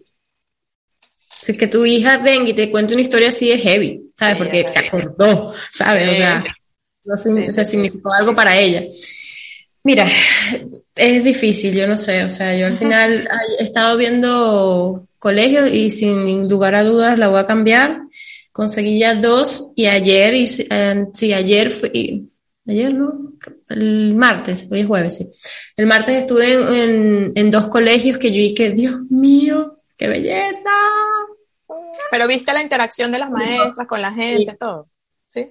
Si 1.41 1.53
es 1.53 1.57
que 1.57 1.67
tu 1.67 1.85
hija 1.85 2.17
venga 2.17 2.49
y 2.49 2.53
te 2.53 2.69
cuente 2.69 2.93
una 2.93 3.01
historia 3.01 3.29
así 3.29 3.51
es 3.51 3.61
heavy, 3.63 4.11
¿sabes? 4.15 4.37
Porque 4.37 4.67
se 4.67 4.79
acordó, 4.79 5.53
¿sabes? 5.71 6.11
O 6.11 6.15
sea, 6.15 6.43
no 7.03 7.13
o 7.15 7.51
sea, 7.51 7.65
significó 7.65 8.13
algo 8.13 8.35
para 8.35 8.55
ella. 8.57 8.83
Mira, 9.83 10.07
es 10.95 11.23
difícil, 11.23 11.73
yo 11.73 11.87
no 11.87 11.97
sé, 11.97 12.23
o 12.23 12.29
sea, 12.29 12.55
yo 12.57 12.67
al 12.67 12.77
final 12.77 13.27
he 13.59 13.63
estado 13.63 13.97
viendo 13.97 15.05
colegios 15.19 15.71
y 15.71 15.89
sin 15.89 16.47
lugar 16.47 16.75
a 16.75 16.83
dudas 16.83 17.17
la 17.17 17.27
voy 17.29 17.39
a 17.39 17.47
cambiar. 17.47 18.01
Conseguí 18.51 18.99
ya 18.99 19.15
dos 19.15 19.69
y 19.75 19.85
ayer, 19.87 20.33
hice- 20.33 20.67
eh, 20.69 21.05
sí, 21.13 21.33
ayer 21.33 21.71
fui, 21.71 22.29
ayer 22.67 22.93
no, 22.93 23.31
el 23.69 24.13
martes, 24.13 24.67
hoy 24.69 24.81
es 24.81 24.87
jueves, 24.87 25.17
sí. 25.17 25.29
El 25.77 25.85
martes 25.87 26.17
estuve 26.17 26.53
en, 26.53 26.73
en, 26.75 27.31
en 27.35 27.51
dos 27.51 27.67
colegios 27.67 28.19
que 28.19 28.29
yo 28.31 28.37
dije, 28.37 28.71
Dios 28.71 28.99
mío, 29.09 29.79
qué 29.97 30.07
belleza. 30.09 30.69
pero 32.11 32.27
viste 32.27 32.53
la 32.53 32.61
interacción 32.61 33.11
de 33.11 33.19
las 33.19 33.29
maestras 33.31 33.87
con 33.87 34.01
la 34.01 34.11
gente, 34.13 34.55
todo. 34.59 34.89
¿Sí? 35.27 35.47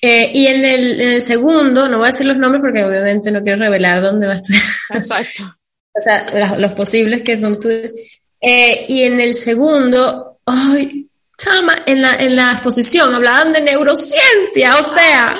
Eh, 0.00 0.30
y 0.34 0.46
en 0.46 0.64
el, 0.64 1.00
en 1.00 1.08
el 1.12 1.22
segundo, 1.22 1.88
no 1.88 1.98
voy 1.98 2.08
a 2.08 2.10
decir 2.10 2.26
los 2.26 2.38
nombres 2.38 2.60
porque 2.60 2.84
obviamente 2.84 3.30
no 3.30 3.42
quiero 3.42 3.60
revelar 3.60 4.02
dónde 4.02 4.26
va 4.26 4.32
a 4.32 4.36
estar. 4.36 4.60
Exacto. 4.94 5.56
O 5.94 6.00
sea, 6.00 6.56
los 6.56 6.72
posibles 6.72 7.20
que 7.20 7.36
no 7.36 7.58
tú... 7.58 7.68
Eh, 7.68 8.86
y 8.88 9.02
en 9.02 9.20
el 9.20 9.34
segundo, 9.34 10.38
ay, 10.46 11.06
chama, 11.36 11.82
en 11.86 12.00
la, 12.00 12.16
en 12.16 12.34
la 12.34 12.52
exposición 12.52 13.14
hablaban 13.14 13.52
de 13.52 13.60
neurociencia, 13.60 14.76
o 14.80 14.82
sea, 14.82 15.36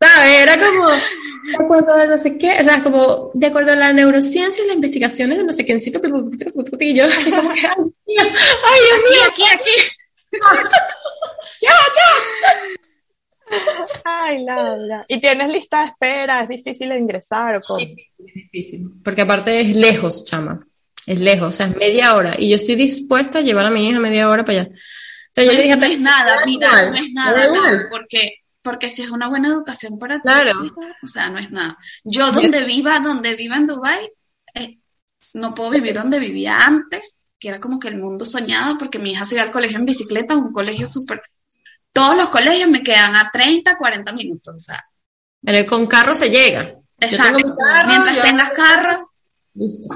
¿sabes? 0.00 0.40
Era 0.40 0.58
como, 0.58 0.88
de 0.88 1.56
acuerdo 1.58 1.94
a 1.94 2.06
no 2.06 2.18
sé 2.18 2.38
qué, 2.38 2.58
o 2.60 2.64
sea, 2.64 2.82
como 2.82 3.30
de 3.34 3.46
acuerdo 3.46 3.72
a 3.72 3.76
la 3.76 3.92
neurociencia 3.92 4.62
y 4.62 4.66
las 4.66 4.76
investigaciones 4.76 5.38
de 5.38 5.44
no 5.44 5.52
sé 5.52 5.64
qué, 5.64 5.72
y 5.72 6.94
yo 6.94 7.04
así 7.04 7.30
como 7.30 7.52
que, 7.52 7.66
ay, 7.66 7.74
Dios 8.06 8.26
mío, 8.26 8.40
ay, 8.64 8.80
Dios 8.84 9.10
mío, 9.10 9.20
aquí, 9.30 9.42
aquí. 9.52 10.40
Ya, 11.60 11.70
ya. 11.70 13.58
Ay, 14.04 14.44
Laura. 14.44 15.04
¿Y 15.08 15.20
tienes 15.20 15.52
lista 15.52 15.80
de 15.80 15.86
espera? 15.88 16.42
¿Es 16.42 16.48
difícil 16.48 16.88
de 16.88 16.98
ingresar 16.98 17.56
o 17.56 17.60
cómo? 17.60 17.80
Es 17.80 18.34
difícil, 18.34 18.90
porque 19.04 19.22
aparte 19.22 19.60
es 19.60 19.76
lejos, 19.76 20.24
chama. 20.24 20.66
Es 21.06 21.20
lejos, 21.20 21.48
o 21.48 21.52
sea, 21.52 21.66
es 21.66 21.76
media 21.76 22.14
hora. 22.14 22.34
Y 22.38 22.50
yo 22.50 22.56
estoy 22.56 22.76
dispuesta 22.76 23.38
a 23.38 23.42
llevar 23.42 23.66
a 23.66 23.70
mi 23.70 23.88
hija 23.88 23.98
media 23.98 24.28
hora 24.28 24.44
para 24.44 24.60
allá. 24.60 24.70
O 24.70 25.34
sea, 25.34 25.44
yo 25.44 25.52
le 25.52 25.62
dije, 25.62 25.76
no 25.76 25.86
es 25.86 26.00
nada, 26.00 26.44
mira, 26.46 26.90
no 26.90 26.96
es 26.96 27.12
nada, 27.12 27.88
porque 27.90 28.42
porque 28.62 28.88
si 28.88 29.02
es 29.02 29.10
una 29.10 29.28
buena 29.28 29.48
educación 29.48 29.98
para 29.98 30.20
ti, 30.20 30.28
o 31.02 31.08
sea, 31.08 31.28
no 31.28 31.38
es 31.38 31.50
nada. 31.50 31.76
Yo 32.04 32.30
donde 32.30 32.64
viva, 32.64 33.00
donde 33.00 33.34
viva 33.34 33.56
en 33.56 33.66
Dubai, 33.66 34.10
eh, 34.54 34.78
no 35.34 35.54
puedo 35.54 35.70
vivir 35.70 35.94
donde 35.94 36.20
vivía 36.20 36.64
antes, 36.64 37.16
que 37.42 37.48
era 37.48 37.58
como 37.58 37.80
que 37.80 37.88
el 37.88 37.98
mundo 37.98 38.24
soñado, 38.24 38.78
porque 38.78 39.00
mi 39.00 39.10
hija 39.10 39.24
se 39.24 39.34
iba 39.34 39.42
al 39.42 39.50
colegio 39.50 39.76
en 39.76 39.84
bicicleta, 39.84 40.36
un 40.36 40.52
colegio 40.52 40.86
súper... 40.86 41.20
Todos 41.92 42.16
los 42.16 42.28
colegios 42.28 42.70
me 42.70 42.84
quedan 42.84 43.16
a 43.16 43.32
30, 43.32 43.76
40 43.76 44.12
minutos, 44.12 44.54
o 44.54 44.58
sea. 44.58 44.86
Pero 45.42 45.66
con 45.66 45.88
carro 45.88 46.14
se 46.14 46.30
llega. 46.30 46.72
Exacto. 47.00 47.56
Mientras 47.88 48.20
tengas 48.20 48.50
carro. 48.52 49.10
Listo. 49.54 49.92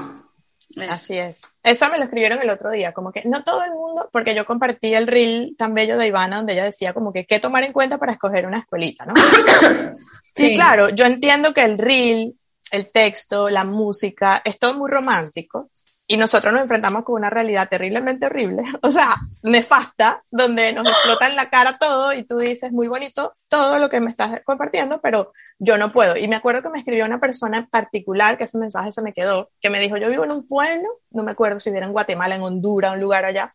Así 0.89 1.17
es. 1.17 1.43
Eso 1.63 1.89
me 1.89 1.97
lo 1.97 2.03
escribieron 2.03 2.41
el 2.41 2.49
otro 2.49 2.69
día, 2.69 2.91
como 2.91 3.13
que 3.13 3.23
no 3.23 3.41
todo 3.45 3.63
el 3.63 3.71
mundo, 3.71 4.09
porque 4.11 4.35
yo 4.35 4.45
compartí 4.45 4.93
el 4.93 5.07
reel 5.07 5.55
tan 5.57 5.73
bello 5.73 5.97
de 5.97 6.07
Ivana 6.07 6.37
donde 6.37 6.51
ella 6.51 6.65
decía 6.65 6.93
como 6.93 7.13
que 7.13 7.25
qué 7.25 7.39
tomar 7.39 7.63
en 7.63 7.71
cuenta 7.71 7.97
para 7.97 8.11
escoger 8.11 8.45
una 8.45 8.59
escuelita, 8.59 9.05
¿no? 9.05 9.13
sí. 10.35 10.53
claro, 10.55 10.89
yo 10.89 11.05
entiendo 11.05 11.53
que 11.53 11.63
el 11.63 11.77
reel, 11.77 12.35
el 12.71 12.91
texto, 12.91 13.49
la 13.49 13.63
música, 13.63 14.41
es 14.43 14.59
todo 14.59 14.73
muy 14.73 14.91
romántico, 14.91 15.71
y 16.09 16.15
nosotros 16.15 16.53
nos 16.53 16.63
enfrentamos 16.63 17.03
con 17.03 17.15
una 17.15 17.29
realidad 17.29 17.67
terriblemente 17.69 18.27
horrible, 18.27 18.63
o 18.81 18.91
sea, 18.91 19.15
nefasta, 19.43 20.23
donde 20.31 20.71
nos 20.71 20.87
explota 20.87 21.27
en 21.27 21.35
la 21.35 21.49
cara 21.49 21.77
todo 21.77 22.13
y 22.13 22.23
tú 22.23 22.37
dices, 22.37 22.71
muy 22.71 22.87
bonito 22.87 23.33
todo 23.49 23.77
lo 23.77 23.89
que 23.89 23.99
me 23.99 24.09
estás 24.09 24.41
compartiendo, 24.45 25.01
pero 25.01 25.33
yo 25.59 25.77
no 25.77 25.91
puedo. 25.91 26.15
Y 26.15 26.27
me 26.27 26.37
acuerdo 26.37 26.61
que 26.61 26.69
me 26.69 26.79
escribió 26.79 27.05
una 27.05 27.19
persona 27.19 27.57
en 27.57 27.67
particular, 27.67 28.37
que 28.37 28.45
ese 28.45 28.57
mensaje 28.57 28.91
se 28.93 29.01
me 29.01 29.13
quedó, 29.13 29.51
que 29.59 29.69
me 29.69 29.79
dijo, 29.79 29.97
yo 29.97 30.09
vivo 30.09 30.23
en 30.23 30.31
un 30.31 30.47
pueblo, 30.47 30.87
no 31.11 31.23
me 31.23 31.31
acuerdo 31.31 31.59
si 31.59 31.71
viera 31.71 31.85
en 31.85 31.91
Guatemala, 31.91 32.35
en 32.35 32.43
Honduras, 32.43 32.93
un 32.93 33.01
lugar 33.01 33.25
allá, 33.25 33.53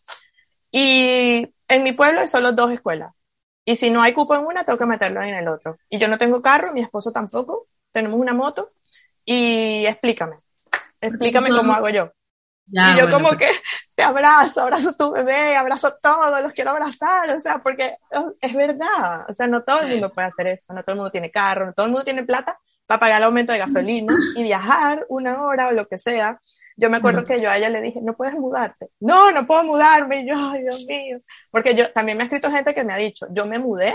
y 0.71 1.55
en 1.69 1.83
mi 1.83 1.93
pueblo 1.93 2.21
hay 2.21 2.29
solo 2.29 2.53
dos 2.53 2.71
escuelas. 2.71 3.15
Y 3.65 3.77
si 3.77 3.91
no 3.91 4.03
hay 4.03 4.12
cupo 4.12 4.35
en 4.35 4.45
una, 4.45 4.65
tengo 4.65 4.79
que 4.79 4.87
meterlo 4.87 5.23
en 5.23 5.35
el 5.35 5.47
otro. 5.47 5.77
Y 5.88 5.99
yo 5.99 6.09
no 6.09 6.19
tengo 6.19 6.43
carro, 6.43 6.73
mi 6.73 6.81
esposo 6.83 7.12
tampoco, 7.12 7.69
tenemos 7.93 8.19
una 8.19 8.35
moto, 8.35 8.69
y 9.25 9.87
explícame, 9.87 10.37
explícame 11.01 11.49
cómo 11.51 11.73
hago 11.73 11.88
yo 11.88 12.12
y 12.70 12.98
yo 12.98 13.11
como 13.11 13.31
que 13.37 13.48
te 13.94 14.03
abrazo, 14.03 14.62
abrazo 14.62 14.94
tu 14.94 15.11
bebé, 15.11 15.57
abrazo 15.57 15.94
todo, 16.03 16.40
los 16.42 16.53
quiero 16.53 16.70
abrazar, 16.70 17.31
o 17.31 17.40
sea, 17.40 17.62
porque 17.62 17.96
oh, 18.14 18.33
es 18.40 18.55
verdad, 18.55 19.27
o 19.29 19.35
sea, 19.35 19.46
no 19.46 19.62
todo 19.62 19.83
el 19.83 19.90
mundo 19.90 20.12
puede 20.12 20.29
hacer 20.29 20.46
eso, 20.46 20.72
no 20.72 20.83
todo 20.83 20.94
el 20.94 20.98
mundo 20.98 21.11
tiene 21.11 21.31
carro, 21.31 21.66
no 21.66 21.72
todo 21.72 21.87
el 21.87 21.92
mundo 21.92 22.05
tiene 22.05 22.25
plata 22.25 22.59
para 22.87 23.01
pagar 23.01 23.18
el 23.18 23.25
aumento 23.25 23.53
de 23.53 23.59
gasolina 23.59 24.14
y 24.37 24.42
viajar 24.42 25.05
una 25.09 25.42
hora 25.42 25.68
o 25.68 25.72
lo 25.72 25.87
que 25.87 25.98
sea. 25.98 26.40
Yo 26.77 26.88
me 26.88 26.96
acuerdo 26.96 27.25
que 27.25 27.40
yo 27.40 27.51
a 27.51 27.59
ella 27.59 27.68
le 27.68 27.83
dije, 27.83 28.01
no 28.03 28.16
puedes 28.16 28.35
mudarte. 28.35 28.88
No, 28.98 29.31
no 29.31 29.46
puedo 29.46 29.62
mudarme. 29.62 30.22
Y 30.22 30.29
yo, 30.29 30.35
ay, 30.37 30.62
Dios 30.62 30.81
mío. 30.87 31.18
Porque 31.51 31.75
yo, 31.75 31.90
también 31.92 32.16
me 32.16 32.25
ha 32.25 32.27
escrito 32.27 32.51
gente 32.51 32.75
que 32.75 32.83
me 32.83 32.94
ha 32.94 32.96
dicho, 32.96 33.27
yo 33.31 33.44
me 33.44 33.59
mudé. 33.59 33.94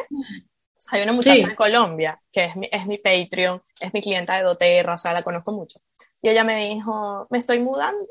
Hay 0.90 1.02
una 1.02 1.12
muchacha 1.12 1.48
en 1.48 1.56
Colombia 1.56 2.22
que 2.32 2.46
es 2.46 2.56
mi, 2.56 2.70
es 2.72 2.86
mi 2.86 2.98
Patreon, 3.00 3.62
es 3.80 3.94
mi 3.94 4.02
clienta 4.02 4.38
de 4.38 4.44
doTERRA, 4.44 4.94
o 4.94 4.98
sea, 4.98 5.12
la 5.12 5.24
conozco 5.24 5.52
mucho. 5.52 5.80
Y 6.22 6.30
ella 6.30 6.44
me 6.44 6.56
dijo, 6.56 7.28
me 7.30 7.40
estoy 7.40 7.60
mudando 7.60 8.06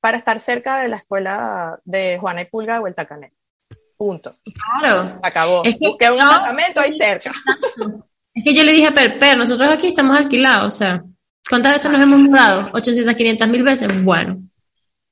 para 0.00 0.18
estar 0.18 0.40
cerca 0.40 0.78
de 0.78 0.88
la 0.88 0.96
escuela 0.96 1.78
de 1.84 2.18
Juana 2.18 2.42
y 2.42 2.46
Pulga 2.46 2.74
de 2.74 2.80
Vuelta 2.80 3.04
Canel. 3.04 3.32
Punto. 3.96 4.34
Claro. 4.80 5.20
Acabó. 5.22 5.62
Es 5.64 5.76
que 5.76 5.88
Busqué 5.88 6.10
un 6.10 6.20
apartamento 6.20 6.80
ahí 6.80 6.96
cerca. 6.98 7.32
Es 8.32 8.44
que 8.44 8.54
yo 8.54 8.62
le 8.62 8.72
dije 8.72 8.86
a 8.86 8.94
Per, 8.94 9.36
nosotros 9.36 9.70
aquí 9.70 9.88
estamos 9.88 10.16
alquilados, 10.16 10.74
o 10.74 10.76
sea, 10.76 11.02
¿cuántas 11.48 11.74
veces 11.74 11.90
nos 11.90 12.00
hemos 12.00 12.20
mudado? 12.20 12.70
800, 12.72 13.14
500 13.14 13.48
mil 13.48 13.62
veces. 13.62 14.04
Bueno, 14.04 14.40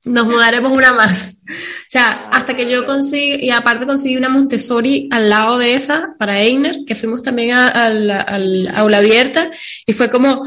nos 0.05 0.25
mudaremos 0.25 0.71
una 0.71 0.93
más. 0.93 1.43
O 1.49 1.89
sea, 1.89 2.29
hasta 2.31 2.55
que 2.55 2.69
yo 2.69 2.85
consigo, 2.85 3.37
y 3.39 3.49
aparte 3.49 3.85
conseguí 3.85 4.15
una 4.15 4.29
Montessori 4.29 5.09
al 5.11 5.29
lado 5.29 5.57
de 5.57 5.75
esa 5.75 6.15
para 6.17 6.39
Einer, 6.39 6.85
que 6.87 6.95
fuimos 6.95 7.21
también 7.21 7.51
al 7.51 8.71
aula 8.73 8.97
abierta, 8.97 9.51
y 9.85 9.93
fue 9.93 10.09
como, 10.09 10.45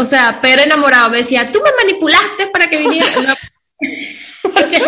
o 0.00 0.04
sea, 0.04 0.38
pero 0.40 0.62
enamorado 0.62 1.10
me 1.10 1.18
decía, 1.18 1.50
tú 1.50 1.60
me 1.62 1.70
manipulaste 1.76 2.46
para 2.52 2.68
que 2.68 2.78
viniera. 2.78 3.06
porque 4.42 4.82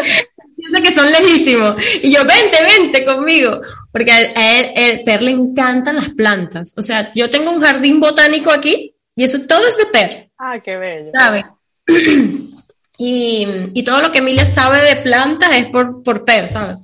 piensa 0.57 0.81
que 0.83 0.93
son 0.93 1.11
lejísimos. 1.13 1.75
Y 2.03 2.13
yo, 2.13 2.25
vente, 2.25 2.57
vente 2.65 3.05
conmigo. 3.05 3.61
Porque 3.93 4.11
a 4.13 4.61
él, 4.61 5.03
Per 5.05 5.23
le 5.23 5.33
encantan 5.33 5.97
las 5.97 6.11
plantas. 6.11 6.75
O 6.77 6.83
sea, 6.83 7.13
yo 7.15 7.29
tengo 7.31 7.51
un 7.51 7.61
jardín 7.61 8.01
botánico 8.01 8.51
aquí 8.51 8.95
y 9.15 9.25
eso 9.25 9.41
todo 9.43 9.67
es 9.67 9.77
de 9.77 9.87
Per. 9.87 10.31
Ah, 10.39 10.59
qué 10.61 10.77
bello. 10.77 11.11
¿Sabe? 11.15 11.45
Y, 12.99 13.45
y, 13.73 13.83
todo 13.83 14.01
lo 14.01 14.13
que 14.13 14.19
Emilia 14.19 14.47
sabe 14.47 14.81
de 14.81 14.95
plantas 14.97 15.51
es 15.55 15.67
por, 15.67 16.05
por 16.05 16.25
Per, 16.25 16.47
¿sabes? 16.47 16.79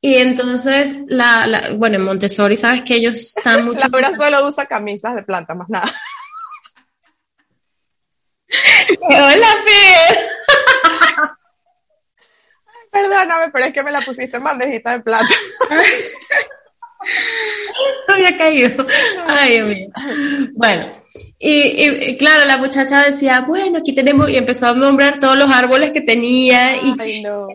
Y 0.00 0.14
entonces, 0.14 0.96
la, 1.08 1.46
la, 1.46 1.72
bueno, 1.72 1.96
en 1.96 2.04
Montessori, 2.04 2.56
¿sabes 2.56 2.82
que 2.82 2.94
ellos 2.94 3.14
están 3.14 3.64
mucho... 3.66 3.88
Laura 3.88 4.16
solo 4.16 4.48
usa 4.48 4.64
camisas 4.64 5.16
de 5.16 5.24
planta, 5.24 5.54
más 5.54 5.68
nada. 5.68 5.92
Hola, 9.00 9.48
Fer. 9.64 10.28
Perdóname, 12.90 13.50
pero 13.52 13.66
es 13.66 13.72
que 13.72 13.82
me 13.82 13.92
la 13.92 14.00
pusiste 14.00 14.36
en 14.38 14.44
bandejita 14.44 14.92
de 14.92 15.00
plata. 15.00 15.34
había 18.08 18.36
caído. 18.36 18.86
Ay, 19.26 19.52
Dios 19.52 19.68
mío. 19.68 19.88
Bueno, 20.54 20.90
y, 21.38 22.16
claro, 22.16 22.44
la 22.46 22.56
muchacha 22.56 23.04
decía, 23.04 23.44
bueno, 23.46 23.78
aquí 23.78 23.94
tenemos, 23.94 24.28
y 24.30 24.36
empezó 24.36 24.68
a 24.68 24.74
nombrar 24.74 25.20
todos 25.20 25.36
los 25.36 25.50
árboles 25.50 25.92
que 25.92 26.00
tenía, 26.00 26.76
y 26.76 26.94
Ay, 26.98 27.22
no. 27.22 27.46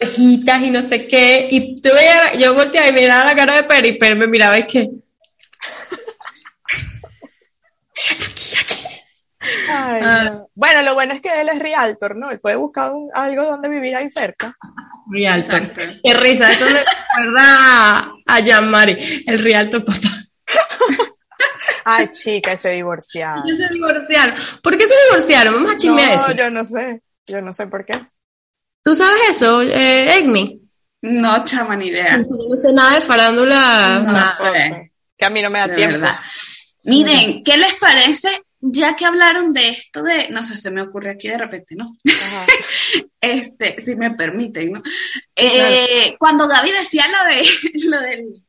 y 0.00 0.70
no 0.70 0.82
sé 0.82 1.06
qué, 1.06 1.48
y 1.50 1.80
tuve, 1.80 2.02
yo 2.38 2.54
volteaba 2.54 2.88
y 2.88 2.92
miraba 2.92 3.24
la 3.24 3.36
cara 3.36 3.56
de 3.56 3.64
Per, 3.64 3.86
y 3.86 3.98
Per 3.98 4.16
me 4.16 4.26
miraba 4.26 4.58
y 4.58 4.66
que... 4.66 4.90
aquí, 8.10 8.56
aquí. 8.60 8.84
Ah. 9.70 10.42
Bueno, 10.54 10.82
lo 10.82 10.94
bueno 10.94 11.14
es 11.14 11.20
que 11.20 11.40
él 11.40 11.48
es 11.48 11.58
realtor, 11.58 12.16
¿no? 12.16 12.30
Él 12.30 12.40
puede 12.40 12.56
buscar 12.56 12.92
algo 13.14 13.44
donde 13.44 13.68
vivir 13.68 13.94
ahí 13.96 14.10
cerca. 14.10 14.56
Realtor. 15.10 15.72
Qué 16.02 16.14
risa, 16.14 16.50
eso 16.50 16.66
me 16.66 16.80
recuerda 16.80 18.12
a 18.26 18.40
Jean-Marie, 18.40 19.24
el 19.26 19.38
realtor 19.38 19.84
papá. 19.84 20.26
Ay, 21.84 22.08
chica, 22.12 22.56
se 22.56 22.70
divorciaron. 22.70 23.44
Se 23.46 23.74
divorciaron. 23.74 24.34
¿Por 24.62 24.76
qué 24.76 24.86
se 24.86 24.94
divorciaron? 25.06 25.54
Vamos 25.54 25.72
a 25.72 25.76
chismear 25.76 26.12
eso. 26.12 26.28
No, 26.28 26.36
yo 26.36 26.50
no 26.50 26.66
sé. 26.66 27.02
Yo 27.26 27.40
no 27.40 27.54
sé 27.54 27.66
por 27.66 27.84
qué. 27.84 27.98
¿Tú 28.82 28.94
sabes 28.94 29.20
eso, 29.30 29.62
eh, 29.62 30.18
Egmi? 30.18 30.60
No, 31.02 31.44
chama, 31.44 31.76
ni 31.76 31.86
idea. 31.86 32.18
No 32.18 32.56
sé 32.60 32.72
nada 32.72 32.96
de 32.96 33.00
farándula. 33.00 34.00
No, 34.00 34.26
sé. 34.26 34.92
Que 35.16 35.24
a 35.24 35.30
mí 35.30 35.42
no 35.42 35.50
me 35.50 35.60
da 35.60 35.74
tiempo. 35.74 36.06
Miren, 36.84 37.42
¿qué 37.42 37.56
les 37.56 37.74
parece 37.74 38.30
ya 38.60 38.96
que 38.96 39.04
hablaron 39.04 39.52
de 39.52 39.68
esto 39.68 40.02
de, 40.02 40.30
no 40.30 40.42
sé, 40.42 40.56
se 40.56 40.70
me 40.70 40.82
ocurre 40.82 41.12
aquí 41.12 41.28
de 41.28 41.38
repente, 41.38 41.74
¿no? 41.76 41.92
este, 43.20 43.80
si 43.80 43.96
me 43.96 44.10
permiten, 44.12 44.72
¿no? 44.72 44.82
Eh, 45.34 46.16
cuando 46.18 46.48
David 46.48 46.72
decía 46.72 47.04
lo 47.08 47.28
de, 47.28 47.48
lo 47.88 48.00
del, 48.00 48.44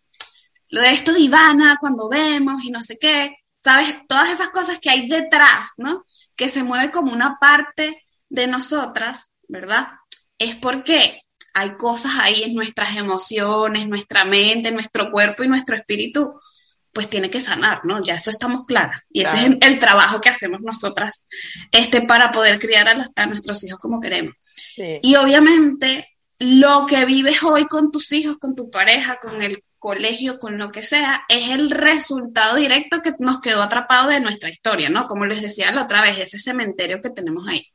lo 0.69 0.81
de 0.81 0.91
esto 0.91 1.13
de 1.13 1.19
Ivana, 1.19 1.77
cuando 1.79 2.09
vemos 2.09 2.63
y 2.63 2.71
no 2.71 2.81
sé 2.81 2.97
qué, 2.99 3.37
¿sabes? 3.59 3.95
Todas 4.07 4.31
esas 4.31 4.49
cosas 4.49 4.79
que 4.79 4.89
hay 4.89 5.07
detrás, 5.07 5.73
¿no? 5.77 6.05
Que 6.35 6.47
se 6.47 6.63
mueve 6.63 6.91
como 6.91 7.13
una 7.13 7.37
parte 7.39 8.03
de 8.29 8.47
nosotras, 8.47 9.31
¿verdad? 9.47 9.87
Es 10.37 10.55
porque 10.55 11.21
hay 11.53 11.71
cosas 11.71 12.13
ahí 12.19 12.43
en 12.43 12.55
nuestras 12.55 12.95
emociones, 12.95 13.87
nuestra 13.87 14.25
mente, 14.25 14.71
nuestro 14.71 15.11
cuerpo 15.11 15.43
y 15.43 15.47
nuestro 15.47 15.75
espíritu 15.75 16.39
pues 16.99 17.09
tiene 17.09 17.29
que 17.29 17.39
sanar, 17.39 17.79
¿no? 17.85 18.03
Ya 18.03 18.15
eso 18.15 18.29
estamos 18.29 18.67
claras. 18.67 18.99
Y 19.09 19.21
ese 19.21 19.37
es 19.37 19.57
el, 19.61 19.79
trabajo 19.79 20.19
que 20.19 20.27
hacemos 20.27 20.59
nosotras 20.59 21.23
este, 21.71 22.01
para 22.01 22.29
poder 22.29 22.59
criar 22.59 22.89
a, 23.15 23.25
nuestros 23.25 23.63
hijos 23.63 23.79
como 23.79 24.01
queremos. 24.01 24.35
Y 24.75 25.15
obviamente 25.15 26.09
lo 26.39 26.85
que 26.85 27.05
vives 27.05 27.41
hoy 27.43 27.67
con 27.67 27.89
tus 27.89 28.11
hijos, 28.11 28.37
con 28.37 28.53
tu 28.53 28.69
pareja, 28.69 29.17
con 29.21 29.41
el 29.41 29.63
colegio, 29.77 30.39
con 30.39 30.57
lo 30.57 30.73
que 30.73 30.81
sea, 30.81 31.23
es 31.29 31.51
el 31.51 31.71
resultado 31.71 32.57
directo 32.57 33.01
que 33.01 33.13
nos 33.19 33.39
quedó 33.39 33.63
atrapado 33.63 34.09
de 34.09 34.19
nuestra 34.19 34.49
historia, 34.49 34.89
¿no? 34.89 35.07
Como 35.07 35.25
les 35.25 35.41
decía 35.41 35.71
la 35.71 35.83
otra 35.83 36.01
vez, 36.01 36.19
ese 36.19 36.37
cementerio 36.37 36.99
que 36.99 37.11
tenemos 37.11 37.47
ahí. 37.47 37.65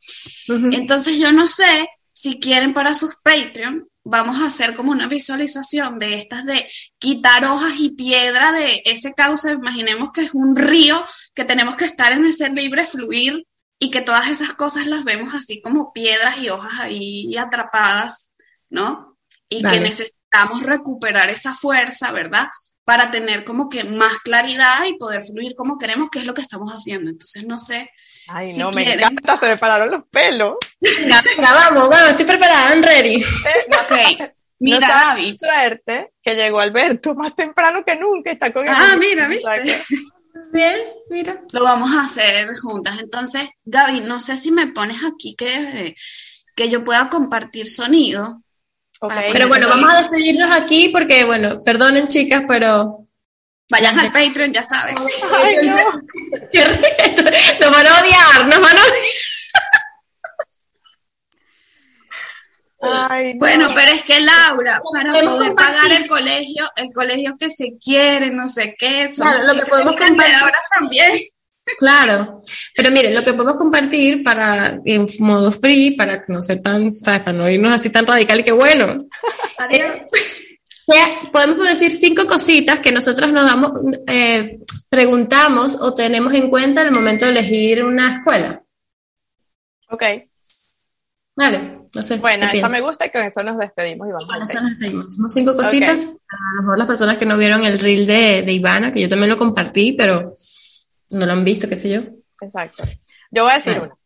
Entonces 0.70 1.16
yo 1.16 1.32
no 1.32 1.46
sé 1.46 1.88
si 2.12 2.40
quieren 2.40 2.74
para 2.74 2.92
sus 2.92 3.16
Patreon, 3.22 3.88
vamos 4.04 4.40
a 4.40 4.46
hacer 4.46 4.74
como 4.74 4.92
una 4.92 5.08
visualización 5.08 5.98
de 5.98 6.14
estas 6.18 6.44
de 6.44 6.68
quitar 6.98 7.44
hojas 7.46 7.72
y 7.78 7.90
piedra 7.90 8.52
de 8.52 8.82
ese 8.84 9.14
cauce, 9.14 9.52
imaginemos 9.52 10.12
que 10.12 10.22
es 10.22 10.34
un 10.34 10.54
río, 10.54 11.02
que 11.34 11.44
tenemos 11.44 11.74
que 11.76 11.86
estar 11.86 12.12
en 12.12 12.26
ese 12.26 12.50
libre 12.50 12.86
fluir 12.86 13.46
y 13.78 13.90
que 13.90 14.02
todas 14.02 14.28
esas 14.28 14.52
cosas 14.52 14.86
las 14.86 15.04
vemos 15.04 15.34
así 15.34 15.60
como 15.60 15.92
piedras 15.92 16.38
y 16.38 16.50
hojas 16.50 16.80
ahí 16.80 17.36
atrapadas, 17.36 18.30
¿no? 18.68 19.18
Y 19.48 19.62
que 19.62 19.80
necesitamos 19.80 20.62
recuperar 20.62 21.30
esa 21.30 21.54
fuerza, 21.54 22.12
¿verdad? 22.12 22.48
Para 22.84 23.10
tener 23.10 23.44
como 23.44 23.68
que 23.68 23.84
más 23.84 24.18
claridad 24.18 24.84
y 24.86 24.98
poder 24.98 25.22
fluir 25.22 25.54
como 25.54 25.78
queremos, 25.78 26.10
que 26.10 26.18
es 26.18 26.26
lo 26.26 26.34
que 26.34 26.42
estamos 26.42 26.72
haciendo. 26.72 27.10
Entonces, 27.10 27.46
no 27.46 27.58
sé. 27.58 27.90
Ay, 28.28 28.52
no, 28.56 28.70
me 28.72 28.90
encanta, 28.90 29.38
se 29.38 29.48
me 29.48 29.56
pararon 29.56 29.90
los 29.90 30.04
pelos. 30.10 30.56
Venga, 30.80 31.22
vamos, 31.38 31.88
vamos, 31.88 32.10
estoy 32.10 32.26
preparada, 32.26 32.70
I'm 32.70 32.82
ready. 32.82 33.16
Eh, 33.16 34.22
ok. 34.22 34.30
Mira, 34.58 34.88
Gaby. 34.88 35.36
Suerte 35.38 36.12
que 36.22 36.34
llegó 36.34 36.60
Alberto 36.60 37.14
más 37.14 37.34
temprano 37.34 37.84
que 37.84 37.96
nunca. 37.96 38.30
Está 38.30 38.52
con 38.52 38.66
Ah, 38.68 38.96
mira, 38.98 39.28
¿viste? 39.28 39.82
Bien, 40.52 40.78
mira. 41.10 41.42
Lo 41.52 41.64
vamos 41.64 41.94
a 41.94 42.04
hacer 42.04 42.56
juntas. 42.58 42.98
Entonces, 42.98 43.48
Gaby, 43.64 44.00
no 44.00 44.20
sé 44.20 44.36
si 44.36 44.50
me 44.50 44.68
pones 44.68 45.04
aquí 45.04 45.34
que, 45.36 45.94
que 46.54 46.68
yo 46.68 46.82
pueda 46.84 47.08
compartir 47.08 47.68
sonido. 47.68 48.42
Okay. 49.00 49.32
Pero 49.32 49.48
bueno, 49.48 49.68
vamos 49.68 49.92
a 49.92 49.98
despedirnos 49.98 50.50
aquí 50.50 50.88
porque, 50.88 51.24
bueno, 51.24 51.60
perdonen 51.62 52.08
chicas, 52.08 52.44
pero... 52.48 53.00
Vayan 53.70 53.98
al 53.98 54.12
Patreon, 54.12 54.52
ya 54.52 54.62
saben. 54.62 54.94
Ay, 55.32 55.56
no. 55.66 55.74
nos 57.60 57.72
van 57.72 57.86
a 57.86 58.00
odiar, 58.00 58.46
nos 58.46 58.60
van 58.60 58.76
a 58.76 58.82
odiar. 58.82 59.02
Bueno, 63.36 63.68
pero 63.74 63.92
es 63.92 64.02
que 64.04 64.20
Laura, 64.20 64.80
para 64.92 65.12
poder 65.12 65.54
pagar 65.54 65.92
el 65.92 66.06
colegio, 66.06 66.64
el 66.76 66.92
colegio 66.92 67.36
que 67.38 67.50
se 67.50 67.76
quiere, 67.82 68.30
no 68.30 68.48
sé 68.48 68.74
qué, 68.78 69.10
claro, 69.14 69.38
lo 69.46 69.54
que 69.54 69.66
podemos 69.66 69.96
compartir 69.96 70.34
ahora 70.34 70.58
también. 70.78 71.20
Claro, 71.78 72.40
pero 72.76 72.90
miren, 72.90 73.14
lo 73.14 73.24
que 73.24 73.32
podemos 73.32 73.56
compartir 73.56 74.22
para 74.22 74.78
en 74.84 75.06
modo 75.20 75.50
free, 75.50 75.92
para 75.92 76.22
no 76.28 76.42
ser 76.42 76.60
tan, 76.60 76.92
¿sabes? 76.92 77.20
para 77.20 77.32
no 77.32 77.48
irnos 77.48 77.72
así 77.72 77.88
tan 77.88 78.06
radical 78.06 78.40
y 78.40 78.44
que 78.44 78.52
bueno. 78.52 79.06
Adiós. 79.58 79.92
podemos 81.32 81.66
decir 81.66 81.90
cinco 81.92 82.26
cositas 82.26 82.80
que 82.80 82.92
nosotros 82.92 83.32
nos 83.32 83.46
damos, 83.46 83.72
eh, 84.06 84.58
preguntamos 84.90 85.76
o 85.80 85.94
tenemos 85.94 86.34
en 86.34 86.50
cuenta 86.50 86.82
en 86.82 86.88
el 86.88 86.94
momento 86.94 87.24
de 87.24 87.30
elegir 87.30 87.82
una 87.82 88.16
escuela. 88.16 88.62
Ok. 89.88 90.02
Vale. 91.34 91.83
No 91.94 92.02
sé, 92.02 92.16
bueno, 92.16 92.46
esa 92.52 92.68
me 92.68 92.80
gusta 92.80 93.06
y 93.06 93.10
con 93.10 93.22
eso 93.22 93.42
nos 93.42 93.56
despedimos. 93.56 94.08
Vamos 94.08 94.26
con 94.26 94.42
eso 94.42 94.60
nos 94.60 94.70
despedimos. 94.70 95.16
Cinco 95.32 95.56
cositas. 95.56 96.06
A 96.06 96.56
lo 96.56 96.62
mejor 96.62 96.78
las 96.78 96.86
personas 96.86 97.16
que 97.16 97.26
no 97.26 97.38
vieron 97.38 97.64
el 97.64 97.78
reel 97.78 98.06
de, 98.06 98.42
de 98.42 98.52
Ivana, 98.52 98.92
que 98.92 99.00
yo 99.00 99.08
también 99.08 99.30
lo 99.30 99.38
compartí, 99.38 99.92
pero 99.92 100.32
no 101.10 101.26
lo 101.26 101.32
han 101.32 101.44
visto, 101.44 101.68
qué 101.68 101.76
sé 101.76 101.90
yo. 101.90 102.00
Exacto. 102.40 102.82
Yo 103.30 103.44
voy 103.44 103.52
a 103.52 103.56
decir 103.56 103.78
una. 103.78 103.96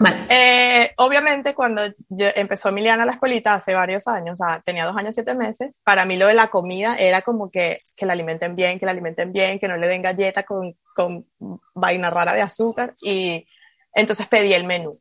Vale. 0.00 0.26
Eh, 0.28 0.92
obviamente, 0.98 1.54
cuando 1.54 1.82
empezó 2.08 2.68
Emiliana 2.68 3.04
la 3.04 3.12
escuelita 3.12 3.54
hace 3.54 3.74
varios 3.74 4.06
años, 4.06 4.40
o 4.40 4.44
sea, 4.44 4.60
tenía 4.64 4.86
dos 4.86 4.96
años, 4.96 5.14
siete 5.14 5.34
meses, 5.34 5.80
para 5.82 6.04
mí 6.04 6.16
lo 6.16 6.28
de 6.28 6.34
la 6.34 6.48
comida 6.48 6.94
era 6.96 7.22
como 7.22 7.50
que, 7.50 7.78
que 7.96 8.06
la 8.06 8.12
alimenten 8.12 8.54
bien, 8.54 8.78
que 8.78 8.86
la 8.86 8.92
alimenten 8.92 9.32
bien, 9.32 9.58
que 9.58 9.66
no 9.66 9.76
le 9.76 9.88
den 9.88 10.02
galleta 10.02 10.44
con, 10.44 10.76
con 10.94 11.26
vaina 11.74 12.10
rara 12.10 12.32
de 12.32 12.42
azúcar. 12.42 12.94
Y 13.02 13.46
entonces 13.92 14.28
pedí 14.28 14.52
el 14.52 14.64
menú. 14.64 14.96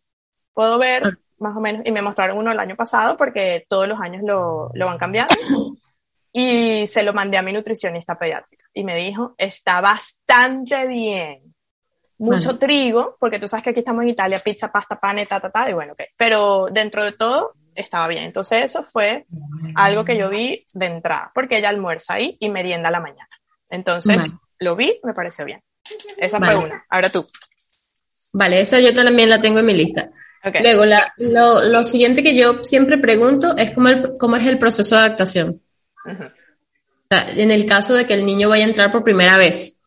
Puedo 0.54 0.80
ver 0.80 1.20
más 1.40 1.56
o 1.56 1.62
menos, 1.62 1.84
y 1.86 1.92
me 1.92 2.02
mostraron 2.02 2.38
uno 2.38 2.52
el 2.52 2.60
año 2.60 2.76
pasado 2.76 3.18
porque 3.18 3.66
todos 3.68 3.88
los 3.88 4.00
años 4.00 4.24
lo, 4.24 4.72
lo 4.74 4.86
van 4.86 4.98
cambiando. 4.98 5.34
Y 6.34 6.86
se 6.88 7.02
lo 7.02 7.14
mandé 7.14 7.38
a 7.38 7.42
mi 7.42 7.52
nutricionista 7.52 8.18
pediátrica 8.18 8.66
y 8.74 8.84
me 8.84 8.96
dijo, 8.96 9.34
está 9.38 9.82
bastante 9.82 10.88
bien. 10.88 11.56
Mucho 12.20 12.58
trigo, 12.60 13.16
porque 13.20 13.40
tú 13.40 13.48
sabes 13.48 13.64
que 13.64 13.70
aquí 13.72 13.80
estamos 13.80 14.04
en 14.04 14.10
Italia, 14.10 14.40
pizza, 14.40 14.72
pasta, 14.72 15.00
pan, 15.00 15.18
ta, 15.28 15.40
ta, 15.40 15.50
ta, 15.50 15.70
y 15.70 15.74
bueno, 15.74 15.94
ok. 15.94 16.02
Pero 16.16 16.68
dentro 16.72 17.04
de 17.04 17.12
todo 17.12 17.54
estaba 17.76 18.08
bien. 18.08 18.24
Entonces 18.24 18.66
eso 18.66 18.84
fue 18.84 19.26
algo 19.76 20.04
que 20.06 20.18
yo 20.18 20.30
vi 20.30 20.66
de 20.74 20.86
entrada, 20.88 21.32
porque 21.34 21.58
ella 21.58 21.70
almuerza 21.70 22.16
ahí 22.16 22.38
y 22.40 22.50
merienda 22.50 22.90
a 22.90 22.92
la 22.92 23.00
mañana. 23.00 23.30
Entonces 23.70 24.32
lo 24.60 24.76
vi, 24.76 25.00
me 25.04 25.14
pareció 25.14 25.46
bien. 25.46 25.64
Esa 26.18 26.40
fue 26.40 26.56
una. 26.56 26.86
Ahora 26.90 27.10
tú. 27.10 27.28
Vale, 28.34 28.62
esa 28.62 28.80
yo 28.80 28.94
también 28.94 29.30
la 29.30 29.42
tengo 29.42 29.60
en 29.60 29.66
mi 29.66 29.74
lista. 29.74 30.12
Luego, 30.62 30.86
lo, 31.18 31.64
lo, 31.64 31.84
siguiente 31.84 32.24
que 32.24 32.36
yo 32.36 32.64
siempre 32.64 32.98
pregunto 32.98 33.56
es 33.58 33.72
cómo, 33.72 33.90
el, 33.90 34.18
cómo 34.18 34.36
es 34.36 34.46
el 34.46 34.60
proceso 34.60 34.96
de 34.96 35.02
adaptación. 35.02 35.62
en 37.10 37.52
el 37.52 37.66
caso 37.66 37.94
de 37.94 38.06
que 38.06 38.14
el 38.14 38.26
niño 38.26 38.50
vaya 38.50 38.66
a 38.66 38.70
entrar 38.70 38.92
por 38.92 39.04
primera 39.04 39.38
vez. 39.38 39.84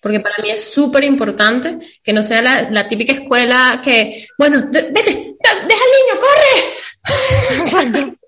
Porque 0.00 0.20
para 0.20 0.36
mí 0.42 0.50
es 0.50 0.72
súper 0.72 1.02
importante 1.04 1.78
que 2.02 2.12
no 2.12 2.22
sea 2.22 2.40
la, 2.40 2.70
la, 2.70 2.88
típica 2.88 3.12
escuela 3.12 3.80
que, 3.82 4.26
bueno, 4.38 4.62
vete, 4.70 4.92
deja 4.92 5.54
al 5.54 5.66
niño, 5.66 6.20
corre. 6.20 8.16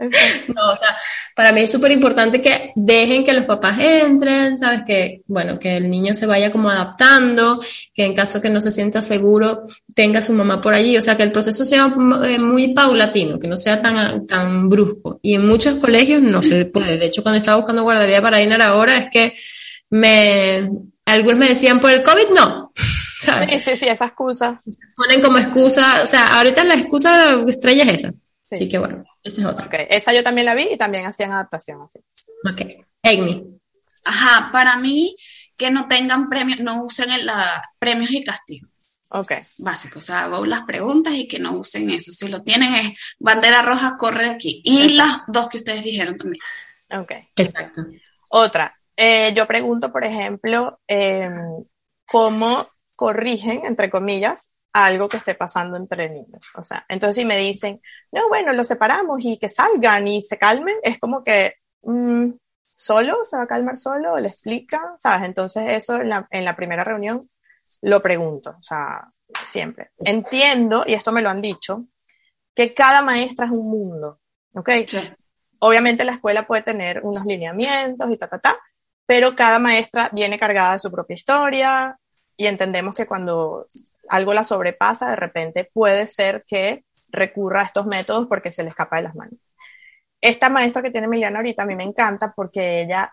No, 0.00 0.72
o 0.72 0.76
sea, 0.76 0.96
para 1.34 1.52
mí 1.52 1.62
es 1.62 1.70
súper 1.70 1.92
importante 1.92 2.40
que 2.40 2.72
dejen 2.74 3.24
que 3.24 3.32
los 3.32 3.44
papás 3.44 3.78
entren, 3.78 4.56
¿sabes? 4.58 4.82
Que, 4.86 5.22
bueno, 5.26 5.58
que 5.58 5.76
el 5.76 5.90
niño 5.90 6.14
se 6.14 6.26
vaya 6.26 6.50
como 6.50 6.70
adaptando, 6.70 7.60
que 7.92 8.04
en 8.04 8.14
caso 8.14 8.40
que 8.40 8.50
no 8.50 8.60
se 8.60 8.70
sienta 8.70 9.02
seguro, 9.02 9.62
tenga 9.94 10.22
su 10.22 10.32
mamá 10.32 10.60
por 10.60 10.74
allí, 10.74 10.96
o 10.96 11.02
sea, 11.02 11.16
que 11.16 11.22
el 11.22 11.32
proceso 11.32 11.64
sea 11.64 11.94
eh, 12.24 12.38
muy 12.38 12.72
paulatino, 12.72 13.38
que 13.38 13.48
no 13.48 13.56
sea 13.56 13.80
tan, 13.80 14.26
tan 14.26 14.68
brusco. 14.68 15.18
Y 15.22 15.34
en 15.34 15.46
muchos 15.46 15.76
colegios 15.76 16.22
no 16.22 16.42
se 16.42 16.64
puede. 16.64 16.96
De 16.96 17.06
hecho, 17.06 17.22
cuando 17.22 17.38
estaba 17.38 17.58
buscando 17.58 17.82
guardería 17.82 18.22
para 18.22 18.40
Inar 18.40 18.62
ahora, 18.62 18.96
es 18.96 19.08
que 19.10 19.34
me, 19.90 20.70
algunos 21.04 21.38
me 21.38 21.48
decían 21.48 21.80
por 21.80 21.90
el 21.90 22.02
COVID, 22.02 22.30
no. 22.34 22.72
Sí, 23.20 23.60
sí, 23.60 23.76
sí, 23.76 23.86
esa 23.86 24.06
excusa. 24.06 24.58
Ponen 24.96 25.20
como 25.20 25.36
excusa, 25.36 26.02
o 26.02 26.06
sea, 26.06 26.38
ahorita 26.38 26.64
la 26.64 26.74
excusa 26.74 27.34
estrella 27.46 27.82
es 27.82 27.88
esa. 27.90 28.14
Así 28.50 28.68
que 28.68 28.78
bueno, 28.78 29.04
esa 29.22 29.40
es 29.40 29.46
otra. 29.46 29.66
Okay. 29.66 29.86
Esa 29.88 30.12
yo 30.12 30.22
también 30.22 30.46
la 30.46 30.54
vi 30.54 30.68
y 30.72 30.76
también 30.76 31.06
hacían 31.06 31.32
adaptación 31.32 31.82
así. 31.82 32.00
Ok. 32.50 32.70
Amy. 33.02 33.60
Ajá, 34.04 34.50
para 34.50 34.76
mí 34.76 35.14
que 35.56 35.70
no 35.70 35.86
tengan 35.88 36.28
premios, 36.28 36.60
no 36.60 36.84
usen 36.84 37.10
el, 37.10 37.26
la, 37.26 37.62
premios 37.78 38.10
y 38.10 38.24
castigos. 38.24 38.70
Ok. 39.10 39.32
Básico, 39.58 39.98
o 39.98 40.02
sea, 40.02 40.24
hago 40.24 40.44
las 40.46 40.62
preguntas 40.62 41.14
y 41.14 41.28
que 41.28 41.38
no 41.38 41.58
usen 41.58 41.90
eso. 41.90 42.12
Si 42.12 42.28
lo 42.28 42.42
tienen 42.42 42.74
es 42.74 42.92
bandera 43.18 43.62
roja, 43.62 43.96
corre 43.98 44.24
de 44.24 44.30
aquí. 44.30 44.62
Y 44.64 44.94
las 44.94 45.22
dos 45.26 45.48
que 45.48 45.58
ustedes 45.58 45.84
dijeron 45.84 46.16
también. 46.16 46.40
Ok. 46.92 47.12
Exacto. 47.36 47.84
Otra, 48.28 48.74
eh, 48.96 49.32
yo 49.34 49.46
pregunto, 49.46 49.92
por 49.92 50.04
ejemplo, 50.04 50.80
eh, 50.86 51.28
cómo 52.06 52.68
corrigen, 52.94 53.64
entre 53.64 53.90
comillas, 53.90 54.50
algo 54.72 55.08
que 55.08 55.18
esté 55.18 55.34
pasando 55.34 55.76
entre 55.76 56.08
niños. 56.08 56.42
O 56.54 56.62
sea, 56.62 56.84
entonces 56.88 57.16
si 57.16 57.24
me 57.24 57.36
dicen, 57.36 57.80
no, 58.12 58.28
bueno, 58.28 58.52
los 58.52 58.66
separamos 58.66 59.18
y 59.24 59.38
que 59.38 59.48
salgan 59.48 60.06
y 60.08 60.22
se 60.22 60.38
calmen, 60.38 60.76
es 60.82 60.98
como 60.98 61.24
que, 61.24 61.54
mm, 61.82 62.30
solo, 62.72 63.24
se 63.24 63.36
va 63.36 63.42
a 63.44 63.46
calmar 63.46 63.76
solo, 63.76 64.16
le 64.18 64.28
explican, 64.28 64.98
¿sabes? 64.98 65.28
Entonces 65.28 65.64
eso 65.68 65.96
en 65.96 66.08
la, 66.10 66.26
en 66.30 66.44
la 66.44 66.56
primera 66.56 66.84
reunión 66.84 67.20
lo 67.82 68.00
pregunto, 68.00 68.56
o 68.58 68.62
sea, 68.62 69.08
siempre. 69.46 69.90
Entiendo, 69.98 70.84
y 70.86 70.94
esto 70.94 71.12
me 71.12 71.22
lo 71.22 71.30
han 71.30 71.42
dicho, 71.42 71.86
que 72.54 72.74
cada 72.74 73.02
maestra 73.02 73.46
es 73.46 73.52
un 73.52 73.68
mundo, 73.68 74.20
¿ok? 74.54 74.70
Obviamente 75.60 76.04
la 76.04 76.12
escuela 76.12 76.46
puede 76.46 76.62
tener 76.62 77.00
unos 77.04 77.24
lineamientos 77.26 78.10
y 78.10 78.16
ta, 78.16 78.28
ta, 78.28 78.38
ta, 78.38 78.58
pero 79.06 79.34
cada 79.34 79.58
maestra 79.58 80.10
viene 80.12 80.38
cargada 80.38 80.74
de 80.74 80.78
su 80.78 80.90
propia 80.90 81.14
historia 81.14 81.98
y 82.36 82.46
entendemos 82.46 82.94
que 82.94 83.06
cuando 83.06 83.66
algo 84.10 84.34
la 84.34 84.44
sobrepasa, 84.44 85.10
de 85.10 85.16
repente 85.16 85.70
puede 85.72 86.06
ser 86.06 86.44
que 86.46 86.84
recurra 87.08 87.62
a 87.62 87.66
estos 87.66 87.86
métodos 87.86 88.26
porque 88.26 88.50
se 88.50 88.62
le 88.62 88.68
escapa 88.70 88.96
de 88.96 89.04
las 89.04 89.14
manos. 89.14 89.38
Esta 90.20 90.50
maestra 90.50 90.82
que 90.82 90.90
tiene 90.90 91.06
Emiliana 91.06 91.38
ahorita 91.38 91.62
a 91.62 91.66
mí 91.66 91.74
me 91.74 91.84
encanta 91.84 92.32
porque 92.34 92.82
ella, 92.82 93.12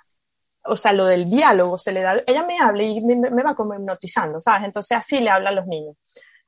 o 0.65 0.75
sea, 0.75 0.91
lo 0.91 1.05
del 1.05 1.29
diálogo 1.29 1.77
se 1.77 1.93
le 1.93 2.01
da, 2.01 2.21
ella 2.25 2.43
me 2.43 2.59
habla 2.59 2.83
y 2.83 3.01
me, 3.01 3.43
va 3.43 3.55
como 3.55 3.75
hipnotizando, 3.75 4.41
¿sabes? 4.41 4.65
Entonces 4.65 4.97
así 4.97 5.19
le 5.19 5.29
habla 5.29 5.51
a 5.51 5.53
los 5.53 5.67
niños. 5.67 5.95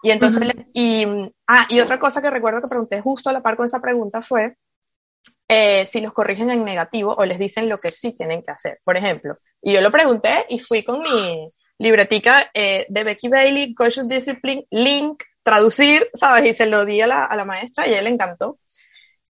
Y 0.01 0.11
entonces, 0.11 0.41
y, 0.73 1.05
ah, 1.47 1.65
y 1.69 1.79
otra 1.79 1.99
cosa 1.99 2.21
que 2.21 2.29
recuerdo 2.29 2.61
que 2.61 2.67
pregunté 2.67 3.01
justo 3.01 3.29
a 3.29 3.33
la 3.33 3.41
par 3.41 3.55
con 3.55 3.65
esa 3.65 3.79
pregunta 3.79 4.21
fue 4.21 4.55
eh, 5.47 5.85
si 5.87 5.99
los 5.99 6.13
corrigen 6.13 6.49
en 6.51 6.63
negativo 6.63 7.13
o 7.17 7.25
les 7.25 7.39
dicen 7.39 7.67
lo 7.69 7.77
que 7.77 7.89
sí 7.89 8.15
tienen 8.15 8.41
que 8.41 8.51
hacer. 8.51 8.79
Por 8.83 8.97
ejemplo, 8.97 9.37
y 9.61 9.73
yo 9.73 9.81
lo 9.81 9.91
pregunté 9.91 10.45
y 10.49 10.59
fui 10.59 10.83
con 10.83 10.99
mi, 10.99 11.51
libretica 11.79 12.51
eh, 12.53 12.85
de 12.89 13.03
Becky 13.03 13.29
Bailey, 13.29 13.73
Conscious 13.73 14.07
Discipline, 14.07 14.65
link, 14.69 15.23
traducir, 15.41 16.07
¿sabes? 16.13 16.51
Y 16.51 16.53
se 16.53 16.67
lo 16.67 16.85
di 16.85 17.01
a 17.01 17.07
la, 17.07 17.25
a 17.25 17.35
la 17.35 17.45
maestra 17.45 17.87
y 17.87 17.93
a 17.93 17.99
él 17.99 18.03
le 18.03 18.11
encantó. 18.11 18.59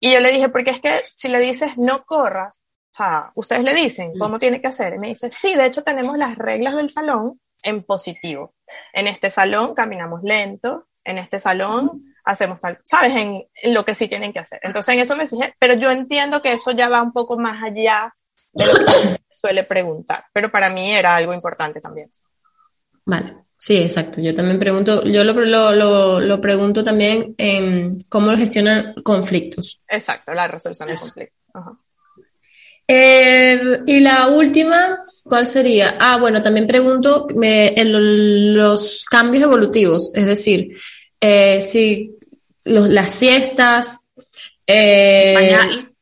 Y 0.00 0.12
yo 0.12 0.20
le 0.20 0.32
dije, 0.32 0.48
porque 0.48 0.70
es 0.70 0.80
que 0.80 1.02
si 1.14 1.28
le 1.28 1.38
dices 1.38 1.72
no 1.76 2.04
corras, 2.04 2.62
O 2.92 2.96
sea, 2.96 3.30
ustedes 3.36 3.62
le 3.62 3.72
dicen 3.74 4.12
cómo 4.18 4.38
tiene 4.38 4.60
que 4.60 4.68
hacer. 4.68 4.94
Y 4.94 4.98
me 4.98 5.08
dice, 5.08 5.30
sí, 5.30 5.54
de 5.54 5.66
hecho 5.66 5.82
tenemos 5.82 6.18
las 6.18 6.36
reglas 6.36 6.74
del 6.76 6.90
salón 6.90 7.40
en 7.62 7.82
positivo. 7.82 8.54
En 8.92 9.06
este 9.06 9.30
salón 9.30 9.74
caminamos 9.74 10.22
lento, 10.22 10.88
en 11.04 11.18
este 11.18 11.38
salón 11.38 12.14
hacemos 12.24 12.60
tal, 12.60 12.80
sabes, 12.84 13.14
en, 13.16 13.44
lo 13.72 13.84
que 13.84 13.94
sí 13.94 14.08
tienen 14.08 14.32
que 14.32 14.40
hacer. 14.40 14.60
Entonces 14.62 14.94
en 14.94 15.00
eso 15.00 15.16
me 15.16 15.28
fijé, 15.28 15.54
pero 15.58 15.74
yo 15.74 15.90
entiendo 15.90 16.42
que 16.42 16.52
eso 16.52 16.72
ya 16.72 16.88
va 16.88 17.02
un 17.02 17.12
poco 17.12 17.38
más 17.38 17.62
allá 17.62 18.12
de 18.52 18.66
lo 18.66 18.74
que 18.74 18.84
se 18.90 19.18
suele 19.30 19.64
preguntar, 19.64 20.24
pero 20.32 20.50
para 20.50 20.68
mí 20.68 20.92
era 20.92 21.16
algo 21.16 21.34
importante 21.34 21.80
también. 21.80 22.10
Vale. 23.04 23.36
Sí, 23.56 23.76
exacto. 23.76 24.22
Yo 24.22 24.34
también 24.34 24.58
pregunto, 24.58 25.04
yo 25.04 25.22
lo, 25.22 25.34
lo, 25.72 26.20
lo, 26.20 26.40
pregunto 26.40 26.82
también 26.82 27.34
en 27.36 28.00
cómo 28.08 28.34
gestionan 28.34 28.94
conflictos. 29.02 29.82
Exacto, 29.86 30.32
la 30.32 30.48
resolución 30.48 30.88
de 30.88 30.94
conflictos. 30.94 31.36
Eh, 32.88 33.80
y 33.86 34.00
la 34.00 34.28
última, 34.28 34.98
¿cuál 35.24 35.46
sería? 35.46 35.96
Ah, 36.00 36.16
bueno, 36.16 36.42
también 36.42 36.66
pregunto 36.66 37.28
me, 37.36 37.72
los 37.84 39.04
cambios 39.04 39.44
evolutivos, 39.44 40.10
es 40.14 40.26
decir, 40.26 40.76
eh, 41.20 41.60
si 41.60 42.16
los, 42.64 42.88
las 42.88 43.12
siestas, 43.12 44.12
eh, 44.66 45.54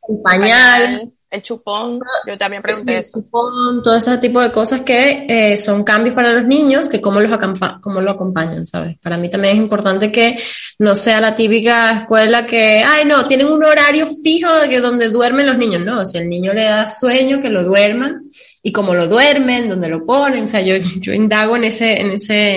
el 0.09 0.23
pañal, 0.23 1.13
el 1.31 1.43
chupón, 1.43 2.01
yo 2.27 2.39
también 2.39 2.63
pregunté 2.63 2.99
eso. 2.99 3.19
El 3.19 3.25
chupón, 3.25 3.83
todo 3.83 3.97
ese 3.97 4.17
tipo 4.19 4.41
de 4.41 4.51
cosas 4.51 4.81
que 4.81 5.27
eh, 5.29 5.57
son 5.59 5.85
cambios 5.85 6.15
para 6.15 6.33
los 6.33 6.47
niños, 6.47 6.89
que 6.89 7.01
cómo, 7.01 7.21
los 7.21 7.39
cómo 7.83 8.01
lo 8.01 8.13
acompañan, 8.13 8.67
¿sabes? 8.67 8.97
Para 8.99 9.19
mí 9.19 9.29
también 9.29 9.57
es 9.57 9.63
importante 9.63 10.11
que 10.11 10.39
no 10.79 10.95
sea 10.95 11.21
la 11.21 11.35
típica 11.35 11.91
escuela 11.93 12.47
que, 12.47 12.83
ay, 12.83 13.05
no, 13.05 13.25
tienen 13.27 13.49
un 13.49 13.63
horario 13.63 14.07
fijo 14.07 14.53
de 14.55 14.69
que 14.71 14.81
donde 14.81 15.11
duermen 15.11 15.47
los 15.47 15.59
niños. 15.59 15.83
No, 15.85 16.07
si 16.07 16.17
el 16.17 16.29
niño 16.29 16.55
le 16.55 16.65
da 16.65 16.89
sueño, 16.89 17.41
que 17.41 17.51
lo 17.51 17.63
duerman, 17.63 18.23
y 18.63 18.73
cómo 18.73 18.95
lo 18.95 19.07
duermen, 19.07 19.69
donde 19.69 19.89
lo 19.89 20.07
ponen, 20.07 20.45
o 20.45 20.47
sea, 20.47 20.63
yo, 20.63 20.77
yo 21.01 21.13
indago 21.13 21.57
en 21.57 21.65
ese, 21.65 22.01
en 22.01 22.11
ese, 22.13 22.57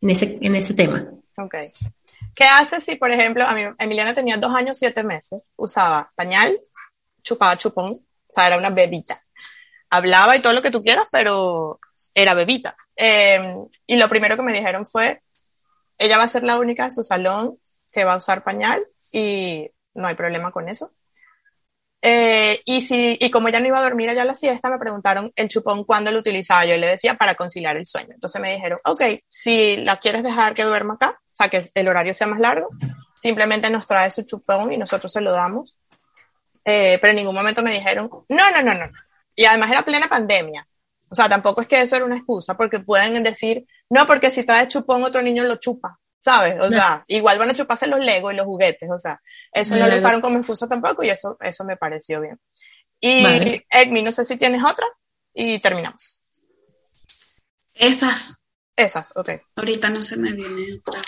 en 0.00 0.10
ese, 0.10 0.38
en 0.40 0.56
ese 0.56 0.74
tema. 0.74 1.06
Ok. 1.36 1.56
¿Qué 2.34 2.44
haces 2.44 2.84
si, 2.84 2.96
por 2.96 3.10
ejemplo, 3.10 3.44
a 3.46 3.54
mí, 3.54 3.62
Emiliana 3.78 4.14
tenía 4.14 4.38
dos 4.38 4.54
años, 4.54 4.78
siete 4.78 5.02
meses, 5.02 5.50
usaba 5.56 6.10
pañal, 6.14 6.58
chupaba 7.22 7.56
chupón, 7.56 7.92
o 7.92 8.32
sea, 8.32 8.46
era 8.46 8.58
una 8.58 8.70
bebita. 8.70 9.20
Hablaba 9.90 10.36
y 10.36 10.40
todo 10.40 10.52
lo 10.52 10.62
que 10.62 10.70
tú 10.70 10.82
quieras, 10.82 11.06
pero 11.10 11.78
era 12.14 12.34
bebita. 12.34 12.76
Em, 12.96 13.68
y 13.86 13.96
lo 13.96 14.08
primero 14.08 14.36
que 14.36 14.42
me 14.42 14.52
dijeron 14.52 14.86
fue, 14.86 15.22
ella 15.98 16.18
va 16.18 16.24
a 16.24 16.28
ser 16.28 16.44
la 16.44 16.58
única 16.58 16.84
de 16.84 16.90
su 16.90 17.04
salón 17.04 17.58
que 17.92 18.04
va 18.04 18.14
a 18.14 18.18
usar 18.18 18.42
pañal 18.42 18.84
y 19.12 19.70
no 19.94 20.06
hay 20.06 20.14
problema 20.14 20.50
con 20.50 20.68
eso. 20.68 20.92
Eh, 22.04 22.60
y, 22.64 22.82
si, 22.82 23.16
y 23.20 23.30
como 23.30 23.46
ella 23.46 23.60
no 23.60 23.68
iba 23.68 23.78
a 23.78 23.82
dormir 23.82 24.10
allá 24.10 24.22
a 24.22 24.26
la 24.26 24.34
siesta, 24.34 24.68
me 24.68 24.78
preguntaron 24.78 25.32
el 25.36 25.48
chupón 25.48 25.84
cuándo 25.84 26.10
lo 26.10 26.18
utilizaba. 26.18 26.66
Yo 26.66 26.76
le 26.76 26.88
decía 26.88 27.14
para 27.14 27.36
conciliar 27.36 27.76
el 27.76 27.86
sueño. 27.86 28.14
Entonces 28.14 28.40
me 28.40 28.52
dijeron, 28.52 28.78
ok, 28.84 29.02
si 29.28 29.76
la 29.76 29.98
quieres 29.98 30.24
dejar 30.24 30.54
que 30.54 30.64
duerma 30.64 30.94
acá, 30.94 31.20
o 31.20 31.34
sea, 31.34 31.48
que 31.48 31.62
el 31.72 31.88
horario 31.88 32.12
sea 32.12 32.26
más 32.26 32.40
largo, 32.40 32.68
simplemente 33.14 33.70
nos 33.70 33.86
trae 33.86 34.10
su 34.10 34.22
chupón 34.22 34.72
y 34.72 34.78
nosotros 34.78 35.12
se 35.12 35.20
lo 35.20 35.32
damos. 35.32 35.78
Eh, 36.64 36.98
pero 37.00 37.10
en 37.10 37.16
ningún 37.16 37.34
momento 37.34 37.62
me 37.62 37.72
dijeron, 37.72 38.08
no, 38.28 38.50
no, 38.50 38.62
no, 38.62 38.74
no. 38.74 38.86
Y 39.34 39.44
además 39.44 39.70
era 39.70 39.84
plena 39.84 40.08
pandemia. 40.08 40.66
O 41.08 41.14
sea, 41.14 41.28
tampoco 41.28 41.60
es 41.60 41.68
que 41.68 41.80
eso 41.80 41.96
era 41.96 42.04
una 42.04 42.16
excusa, 42.16 42.54
porque 42.54 42.80
pueden 42.80 43.22
decir, 43.22 43.66
no, 43.90 44.06
porque 44.06 44.30
si 44.30 44.44
trae 44.44 44.68
chupón 44.68 45.02
otro 45.02 45.20
niño 45.22 45.44
lo 45.44 45.56
chupa. 45.56 45.98
¿sabes? 46.22 46.54
O 46.60 46.70
sea, 46.70 47.02
igual 47.08 47.36
van 47.36 47.50
a 47.50 47.54
chuparse 47.54 47.88
los 47.88 47.98
legos 47.98 48.32
y 48.32 48.36
los 48.36 48.46
juguetes, 48.46 48.88
o 48.88 48.98
sea, 48.98 49.20
eso 49.52 49.76
no 49.76 49.88
lo 49.88 49.96
usaron 49.96 50.20
como 50.20 50.38
excusa 50.38 50.68
tampoco 50.68 51.02
y 51.02 51.10
eso, 51.10 51.36
eso 51.40 51.64
me 51.64 51.76
pareció 51.76 52.20
bien. 52.20 52.38
Y 53.00 53.24
vale. 53.24 54.02
no 54.02 54.12
sé 54.12 54.24
si 54.24 54.36
tienes 54.36 54.62
otra 54.64 54.86
y 55.34 55.58
terminamos. 55.58 56.22
Esas. 57.74 58.38
Esas, 58.76 59.16
ok. 59.16 59.30
Ahorita 59.56 59.90
no 59.90 60.00
se 60.00 60.16
me 60.16 60.32
viene 60.32 60.80
otra. 60.86 61.02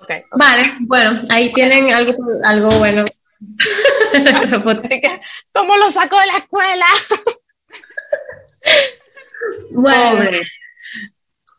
Okay, 0.00 0.22
Vale, 0.32 0.76
bueno, 0.80 1.20
ahí 1.28 1.52
tienen 1.52 1.92
algo, 1.92 2.14
algo 2.44 2.70
bueno. 2.78 3.04
¿Cómo 5.52 5.76
lo 5.76 5.90
sacó 5.90 6.18
de 6.20 6.26
la 6.26 6.38
escuela? 6.38 6.86
bueno, 9.70 10.30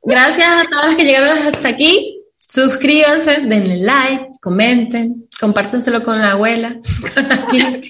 gracias 0.04 0.48
a 0.48 0.66
todas 0.70 0.88
las 0.88 0.96
que 0.96 1.06
llegaron 1.06 1.38
hasta 1.38 1.70
aquí. 1.70 2.24
Suscríbanse, 2.48 3.42
denle 3.42 3.78
like, 3.78 4.30
comenten, 4.42 5.28
compártenselo 5.40 6.02
con 6.02 6.22
la 6.22 6.32
abuela, 6.32 6.78
con 7.14 7.28
la 7.28 7.48
tía. 7.48 7.82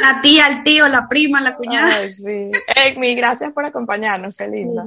La 0.00 0.20
tía, 0.20 0.46
el 0.48 0.62
tío, 0.62 0.88
la 0.88 1.08
prima, 1.08 1.40
la 1.40 1.56
cuñada. 1.56 1.94
Ay, 1.96 2.10
sí. 2.12 2.50
Gracias 3.16 3.52
por 3.52 3.64
acompañarnos, 3.64 4.36
qué 4.36 4.48
linda. 4.48 4.84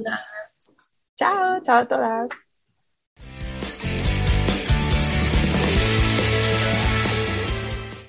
Chao, 1.16 1.60
chao 1.62 1.78
a 1.78 1.84
todas. 1.86 2.28